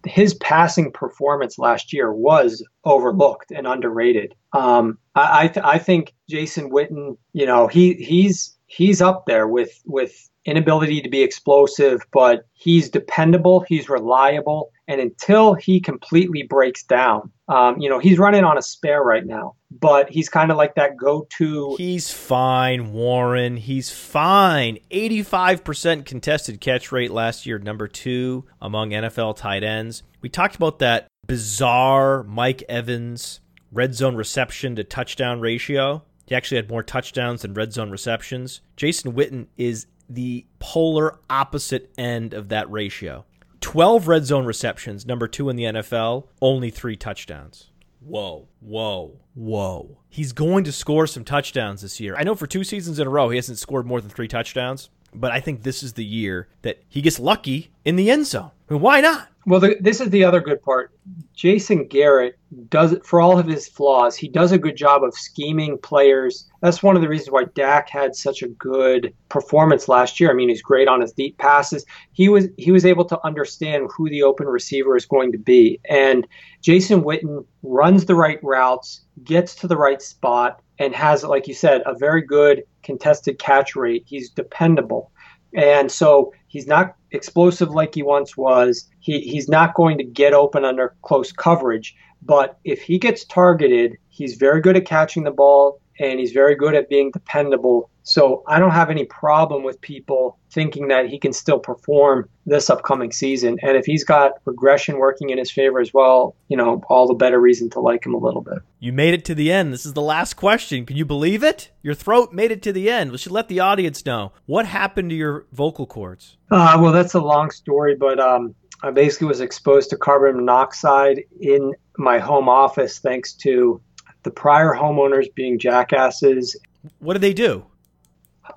[0.07, 4.33] his passing performance last year was overlooked and underrated.
[4.53, 9.47] Um, I I, th- I think Jason Witten, you know, he he's he's up there
[9.47, 16.43] with with inability to be explosive, but he's dependable, he's reliable, and until he completely
[16.43, 20.51] breaks down, um, you know, he's running on a spare right now, but he's kind
[20.51, 21.75] of like that go-to.
[21.77, 23.57] He's fine, Warren.
[23.57, 24.79] He's fine.
[24.91, 30.03] 85% contested catch rate last year, number two among NFL tight ends.
[30.21, 33.41] We talked about that bizarre Mike Evans
[33.71, 36.03] red zone reception to touchdown ratio.
[36.25, 38.61] He actually had more touchdowns than red zone receptions.
[38.75, 43.25] Jason Witten is the polar opposite end of that ratio.
[43.61, 47.71] 12 red zone receptions, number two in the NFL, only three touchdowns.
[47.99, 49.97] Whoa, whoa, whoa.
[50.09, 52.15] He's going to score some touchdowns this year.
[52.15, 54.89] I know for two seasons in a row, he hasn't scored more than three touchdowns,
[55.13, 58.51] but I think this is the year that he gets lucky in the end zone.
[58.69, 59.29] I mean, why not?
[59.47, 60.91] Well, the, this is the other good part.
[61.33, 62.37] Jason Garrett
[62.67, 64.17] does it for all of his flaws.
[64.17, 66.49] He does a good job of scheming players.
[66.61, 70.29] That's one of the reasons why Dak had such a good performance last year.
[70.29, 71.85] I mean, he's great on his deep passes.
[72.11, 75.79] He was he was able to understand who the open receiver is going to be.
[75.89, 76.27] And
[76.61, 81.53] Jason Witten runs the right routes, gets to the right spot, and has, like you
[81.53, 84.03] said, a very good contested catch rate.
[84.05, 85.09] He's dependable.
[85.53, 88.89] And so he's not explosive like he once was.
[88.99, 91.95] He, he's not going to get open under close coverage.
[92.23, 96.55] But if he gets targeted, he's very good at catching the ball and he's very
[96.55, 97.89] good at being dependable.
[98.03, 102.69] So I don't have any problem with people thinking that he can still perform this
[102.69, 103.57] upcoming season.
[103.61, 107.13] And if he's got regression working in his favor as well, you know, all the
[107.13, 108.59] better reason to like him a little bit.
[108.79, 109.73] You made it to the end.
[109.73, 110.85] This is the last question.
[110.85, 111.71] Can you believe it?
[111.81, 113.11] Your throat made it to the end.
[113.11, 114.31] We should let the audience know.
[114.45, 116.37] What happened to your vocal cords?
[116.49, 121.23] Uh, well, that's a long story, but um, I basically was exposed to carbon monoxide
[121.41, 123.81] in my home office thanks to
[124.23, 126.55] the prior homeowners being jackasses.
[126.99, 127.65] What do they do?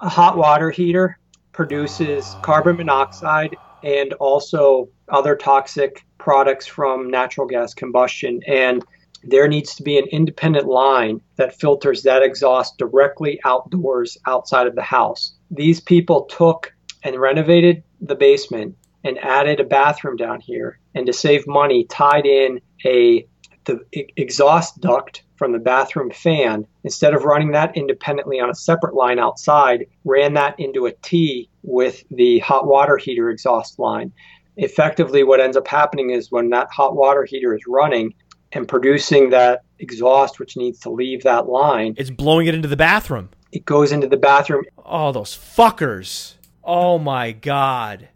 [0.01, 1.19] A hot water heater
[1.53, 8.41] produces carbon monoxide and also other toxic products from natural gas combustion.
[8.47, 8.85] And
[9.23, 14.75] there needs to be an independent line that filters that exhaust directly outdoors outside of
[14.75, 15.35] the house.
[15.51, 16.73] These people took
[17.03, 22.27] and renovated the basement and added a bathroom down here and to save money tied
[22.27, 23.27] in a
[23.65, 23.81] the
[24.17, 29.19] exhaust duct from the bathroom fan, instead of running that independently on a separate line
[29.19, 34.13] outside, ran that into a T with the hot water heater exhaust line.
[34.59, 38.13] Effectively, what ends up happening is when that hot water heater is running
[38.53, 42.77] and producing that exhaust, which needs to leave that line, it's blowing it into the
[42.77, 43.31] bathroom.
[43.51, 44.65] It goes into the bathroom.
[44.85, 46.35] Oh, those fuckers.
[46.63, 48.11] Oh my God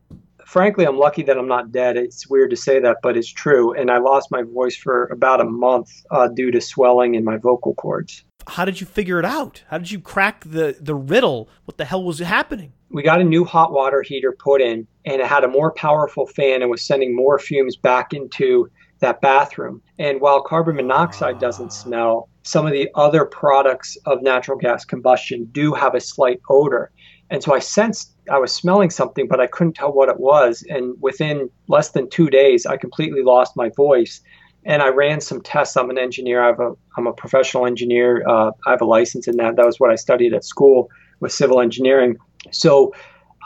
[0.47, 1.97] frankly, I'm lucky that I'm not dead.
[1.97, 3.73] It's weird to say that, but it's true.
[3.75, 7.37] And I lost my voice for about a month uh, due to swelling in my
[7.37, 8.25] vocal cords.
[8.47, 9.63] How did you figure it out?
[9.69, 11.49] How did you crack the, the riddle?
[11.65, 12.73] What the hell was happening?
[12.91, 16.27] We got a new hot water heater put in, and it had a more powerful
[16.27, 19.83] fan and was sending more fumes back into that bathroom.
[19.99, 25.47] And while carbon monoxide doesn't smell, some of the other products of natural gas combustion
[25.53, 26.91] do have a slight odor.
[27.31, 30.65] And so I sensed I was smelling something, but I couldn't tell what it was.
[30.69, 34.21] And within less than two days, I completely lost my voice.
[34.65, 35.77] And I ran some tests.
[35.77, 36.43] I'm an engineer.
[36.43, 38.27] I have a, I'm a professional engineer.
[38.27, 39.57] Uh, I have a license in that.
[39.57, 40.89] That was what I studied at school
[41.21, 42.17] with civil engineering.
[42.51, 42.95] So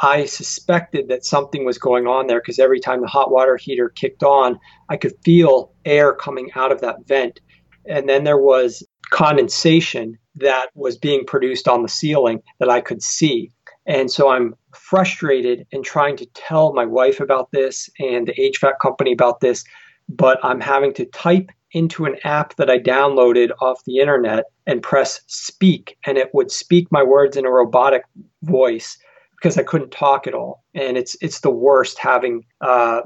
[0.01, 3.89] I suspected that something was going on there because every time the hot water heater
[3.89, 7.41] kicked on, I could feel air coming out of that vent.
[7.89, 13.03] And then there was condensation that was being produced on the ceiling that I could
[13.03, 13.51] see.
[13.89, 18.79] And so I'm frustrated and trying to tell my wife about this and the HVAC
[18.81, 19.65] company about this,
[20.11, 24.83] but I'm having to type into an app that I downloaded off the internet and
[24.83, 28.03] press speak, and it would speak my words in a robotic
[28.43, 28.99] voice
[29.37, 30.65] because I couldn't talk at all.
[30.75, 33.03] And it's it's the worst having uh,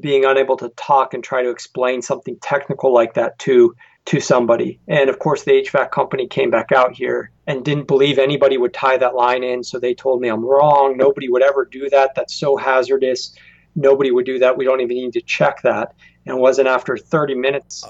[0.00, 4.80] being unable to talk and try to explain something technical like that to to somebody.
[4.88, 8.74] And of course, the HVAC company came back out here and didn't believe anybody would
[8.74, 9.62] tie that line in.
[9.62, 10.96] So they told me I'm wrong.
[10.96, 12.14] Nobody would ever do that.
[12.14, 13.34] That's so hazardous.
[13.76, 14.56] Nobody would do that.
[14.56, 15.94] We don't even need to check that.
[16.26, 17.84] And it wasn't after 30 minutes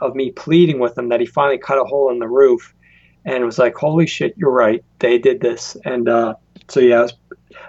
[0.00, 2.74] of me pleading with him that he finally cut a hole in the roof.
[3.24, 4.84] And was like, holy shit, you're right.
[5.00, 5.76] They did this.
[5.84, 6.34] And uh,
[6.68, 7.08] so, yeah,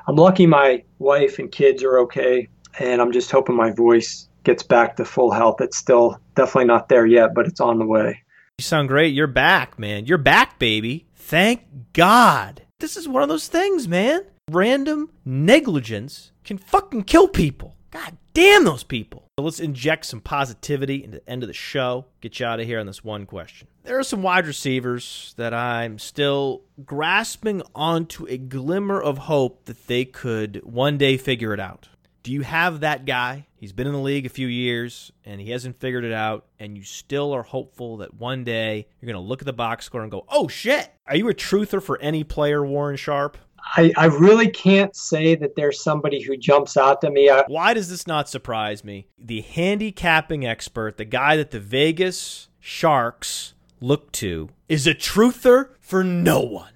[0.07, 2.47] I'm lucky my wife and kids are okay.
[2.77, 5.59] And I'm just hoping my voice gets back to full health.
[5.59, 8.23] It's still definitely not there yet, but it's on the way.
[8.57, 9.13] You sound great.
[9.13, 10.05] You're back, man.
[10.05, 11.05] You're back, baby.
[11.15, 12.61] Thank God.
[12.79, 14.21] This is one of those things, man.
[14.49, 17.75] Random negligence can fucking kill people.
[17.91, 19.25] God damn those people.
[19.37, 22.05] So let's inject some positivity into the end of the show.
[22.21, 23.67] Get you out of here on this one question.
[23.83, 29.87] There are some wide receivers that I'm still grasping onto a glimmer of hope that
[29.87, 31.89] they could one day figure it out.
[32.23, 33.46] Do you have that guy?
[33.57, 36.77] He's been in the league a few years and he hasn't figured it out, and
[36.77, 40.03] you still are hopeful that one day you're going to look at the box score
[40.03, 40.91] and go, oh shit.
[41.07, 43.37] Are you a truther for any player, Warren Sharp?
[43.75, 47.29] I, I really can't say that there's somebody who jumps out to me.
[47.29, 49.07] I, Why does this not surprise me?
[49.17, 56.03] The handicapping expert, the guy that the Vegas Sharks look to, is a truther for
[56.03, 56.73] no one.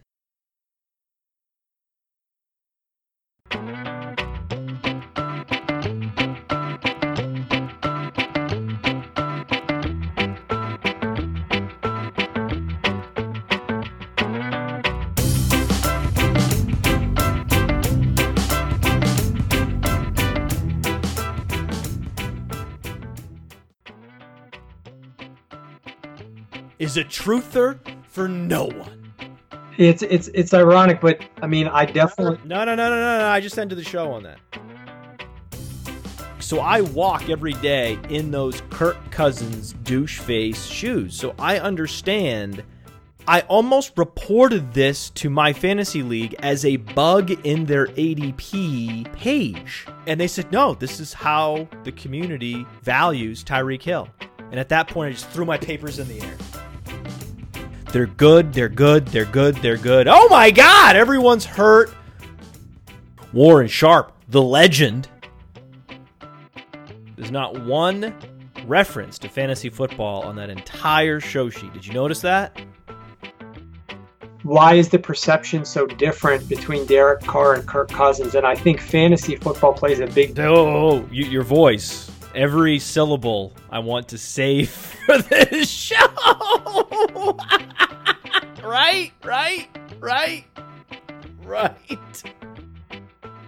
[26.82, 27.78] Is a truther
[28.08, 29.14] for no one.
[29.78, 33.28] it's it's it's ironic, but I mean, I definitely No, no, no, no, no, no.
[33.28, 34.40] I just ended the show on that.
[36.40, 41.16] So I walk every day in those Kirk Cousins douche face shoes.
[41.16, 42.64] So I understand.
[43.28, 49.86] I almost reported this to my fantasy league as a bug in their ADP page.
[50.08, 54.10] And they said, no, this is how the community values Tyreek Hill.
[54.50, 56.36] And at that point, I just threw my papers in the air.
[57.92, 60.08] They're good, they're good, they're good, they're good.
[60.08, 61.94] Oh my God, everyone's hurt.
[63.34, 65.08] Warren Sharp, the legend.
[67.16, 68.16] There's not one
[68.66, 71.74] reference to fantasy football on that entire show sheet.
[71.74, 72.60] Did you notice that?
[74.44, 78.36] why is the perception so different between Derek Carr and Kirk Cousins?
[78.36, 80.38] And I think fantasy football plays a big.
[80.40, 82.12] Oh, you, your voice.
[82.34, 84.70] Every syllable I want to save
[85.06, 85.96] for this show.
[88.64, 89.68] right, right,
[90.00, 90.46] right,
[91.44, 92.24] right.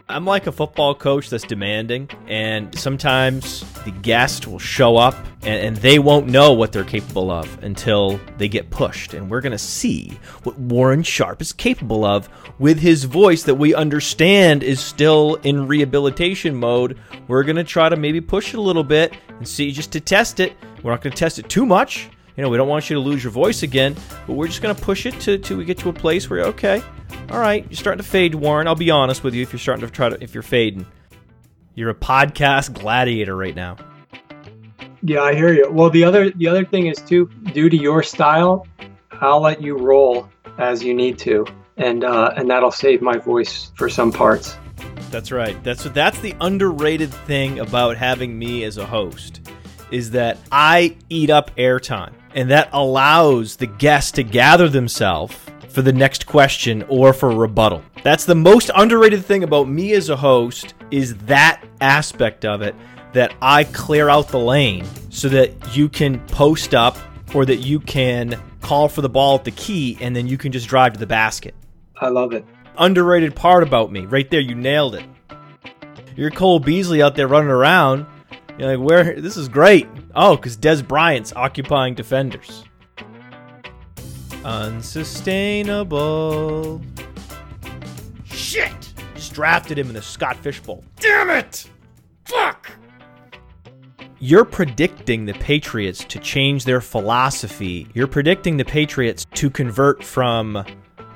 [0.09, 5.65] I'm like a football coach that's demanding, and sometimes the guest will show up and,
[5.65, 9.13] and they won't know what they're capable of until they get pushed.
[9.13, 12.27] And we're going to see what Warren Sharp is capable of
[12.59, 16.99] with his voice that we understand is still in rehabilitation mode.
[17.29, 20.01] We're going to try to maybe push it a little bit and see just to
[20.01, 20.53] test it.
[20.83, 22.09] We're not going to test it too much.
[22.35, 23.95] You know, we don't want you to lose your voice again,
[24.27, 26.41] but we're just going to push it to, till we get to a place where,
[26.45, 26.83] okay,
[27.29, 28.67] all right, you're starting to fade, Warren.
[28.67, 29.41] I'll be honest with you.
[29.41, 30.85] If you're starting to try to, if you're fading,
[31.75, 33.77] you're a podcast gladiator right now.
[35.01, 35.69] Yeah, I hear you.
[35.71, 38.67] Well, the other the other thing is too, due to your style,
[39.11, 41.45] I'll let you roll as you need to,
[41.77, 44.55] and uh, and that'll save my voice for some parts.
[45.09, 45.61] That's right.
[45.63, 49.41] That's what that's the underrated thing about having me as a host
[49.91, 55.35] is that I eat up airtime, and that allows the guests to gather themselves
[55.73, 57.83] for the next question or for rebuttal.
[58.03, 62.75] That's the most underrated thing about me as a host is that aspect of it
[63.13, 66.95] that I clear out the lane so that you can post up
[67.33, 70.51] or that you can call for the ball at the key and then you can
[70.51, 71.55] just drive to the basket.
[71.99, 72.45] I love it.
[72.77, 75.05] Underrated part about me, right there, you nailed it.
[76.15, 78.05] You're Cole Beasley out there running around.
[78.59, 79.19] You're like, where?
[79.19, 79.87] This is great.
[80.13, 82.63] Oh, because Dez Bryant's occupying defenders.
[84.45, 86.81] Unsustainable.
[88.25, 88.93] Shit!
[89.15, 90.83] Just drafted him in the Scott Fish Bowl.
[90.97, 91.69] Damn it!
[92.25, 92.71] Fuck!
[94.19, 97.87] You're predicting the Patriots to change their philosophy.
[97.93, 100.63] You're predicting the Patriots to convert from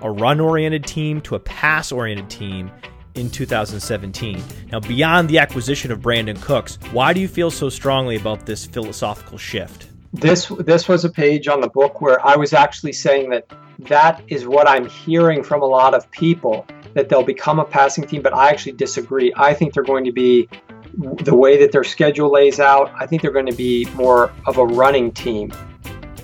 [0.01, 2.71] a run oriented team to a pass oriented team
[3.15, 4.43] in 2017.
[4.71, 8.65] Now, beyond the acquisition of Brandin Cooks, why do you feel so strongly about this
[8.65, 9.86] philosophical shift?
[10.13, 13.45] This this was a page on the book where I was actually saying that
[13.79, 18.07] that is what I'm hearing from a lot of people that they'll become a passing
[18.07, 19.31] team, but I actually disagree.
[19.35, 20.49] I think they're going to be
[20.97, 22.91] the way that their schedule lays out.
[22.95, 25.51] I think they're going to be more of a running team.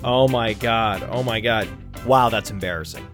[0.02, 1.06] Oh my god.
[1.10, 1.68] Oh my god.
[2.06, 3.06] Wow, that's embarrassing.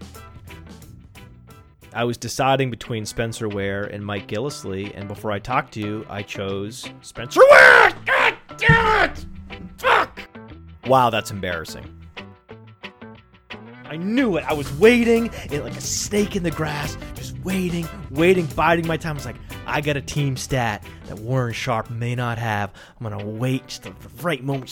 [1.93, 6.05] I was deciding between Spencer Ware and Mike Gillislee, and before I talked to you,
[6.09, 7.91] I chose Spencer Ware.
[8.05, 9.25] God damn it!
[9.77, 10.30] Fuck!
[10.87, 11.85] Wow, that's embarrassing.
[13.85, 14.45] I knew it.
[14.45, 18.95] I was waiting it like a snake in the grass, just waiting, waiting, biding my
[18.95, 19.11] time.
[19.11, 19.35] I was like,
[19.67, 22.71] I got a team stat that Warren Sharp may not have.
[22.99, 24.69] I'm gonna wait just the right moment.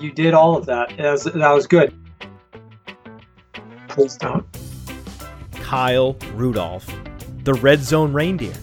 [0.00, 0.96] You did all of that.
[0.96, 1.94] That was, that was good.
[3.88, 4.46] Please don't.
[5.52, 6.90] Kyle Rudolph,
[7.44, 8.54] the red zone reindeer.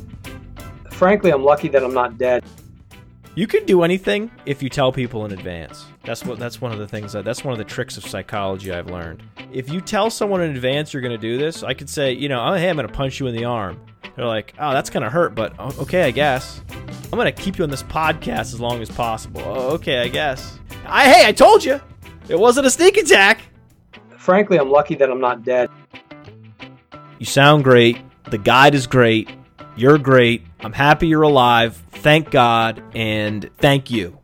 [0.98, 2.44] Frankly, I'm lucky that I'm not dead.
[3.36, 5.86] You can do anything if you tell people in advance.
[6.04, 8.74] That's what that's one of the things that that's one of the tricks of psychology
[8.74, 9.22] I've learned.
[9.52, 12.30] If you tell someone in advance you're going to do this, I could say, you
[12.30, 13.80] know, oh, hey, I'm going to punch you in the arm.
[14.16, 16.62] They're like, oh, that's going to hurt, but okay, I guess.
[17.04, 19.44] I'm going to keep you on this podcast as long as possible.
[19.46, 20.58] Oh, okay, I guess.
[20.88, 21.80] I hey, I told you.
[22.28, 23.42] It wasn't a sneak attack.
[24.18, 25.70] Frankly, I'm lucky that I'm not dead.
[27.20, 28.00] You sound great.
[28.32, 29.30] The guide is great.
[29.78, 30.44] You're great.
[30.62, 31.76] I'm happy you're alive.
[31.92, 34.18] Thank God and thank you.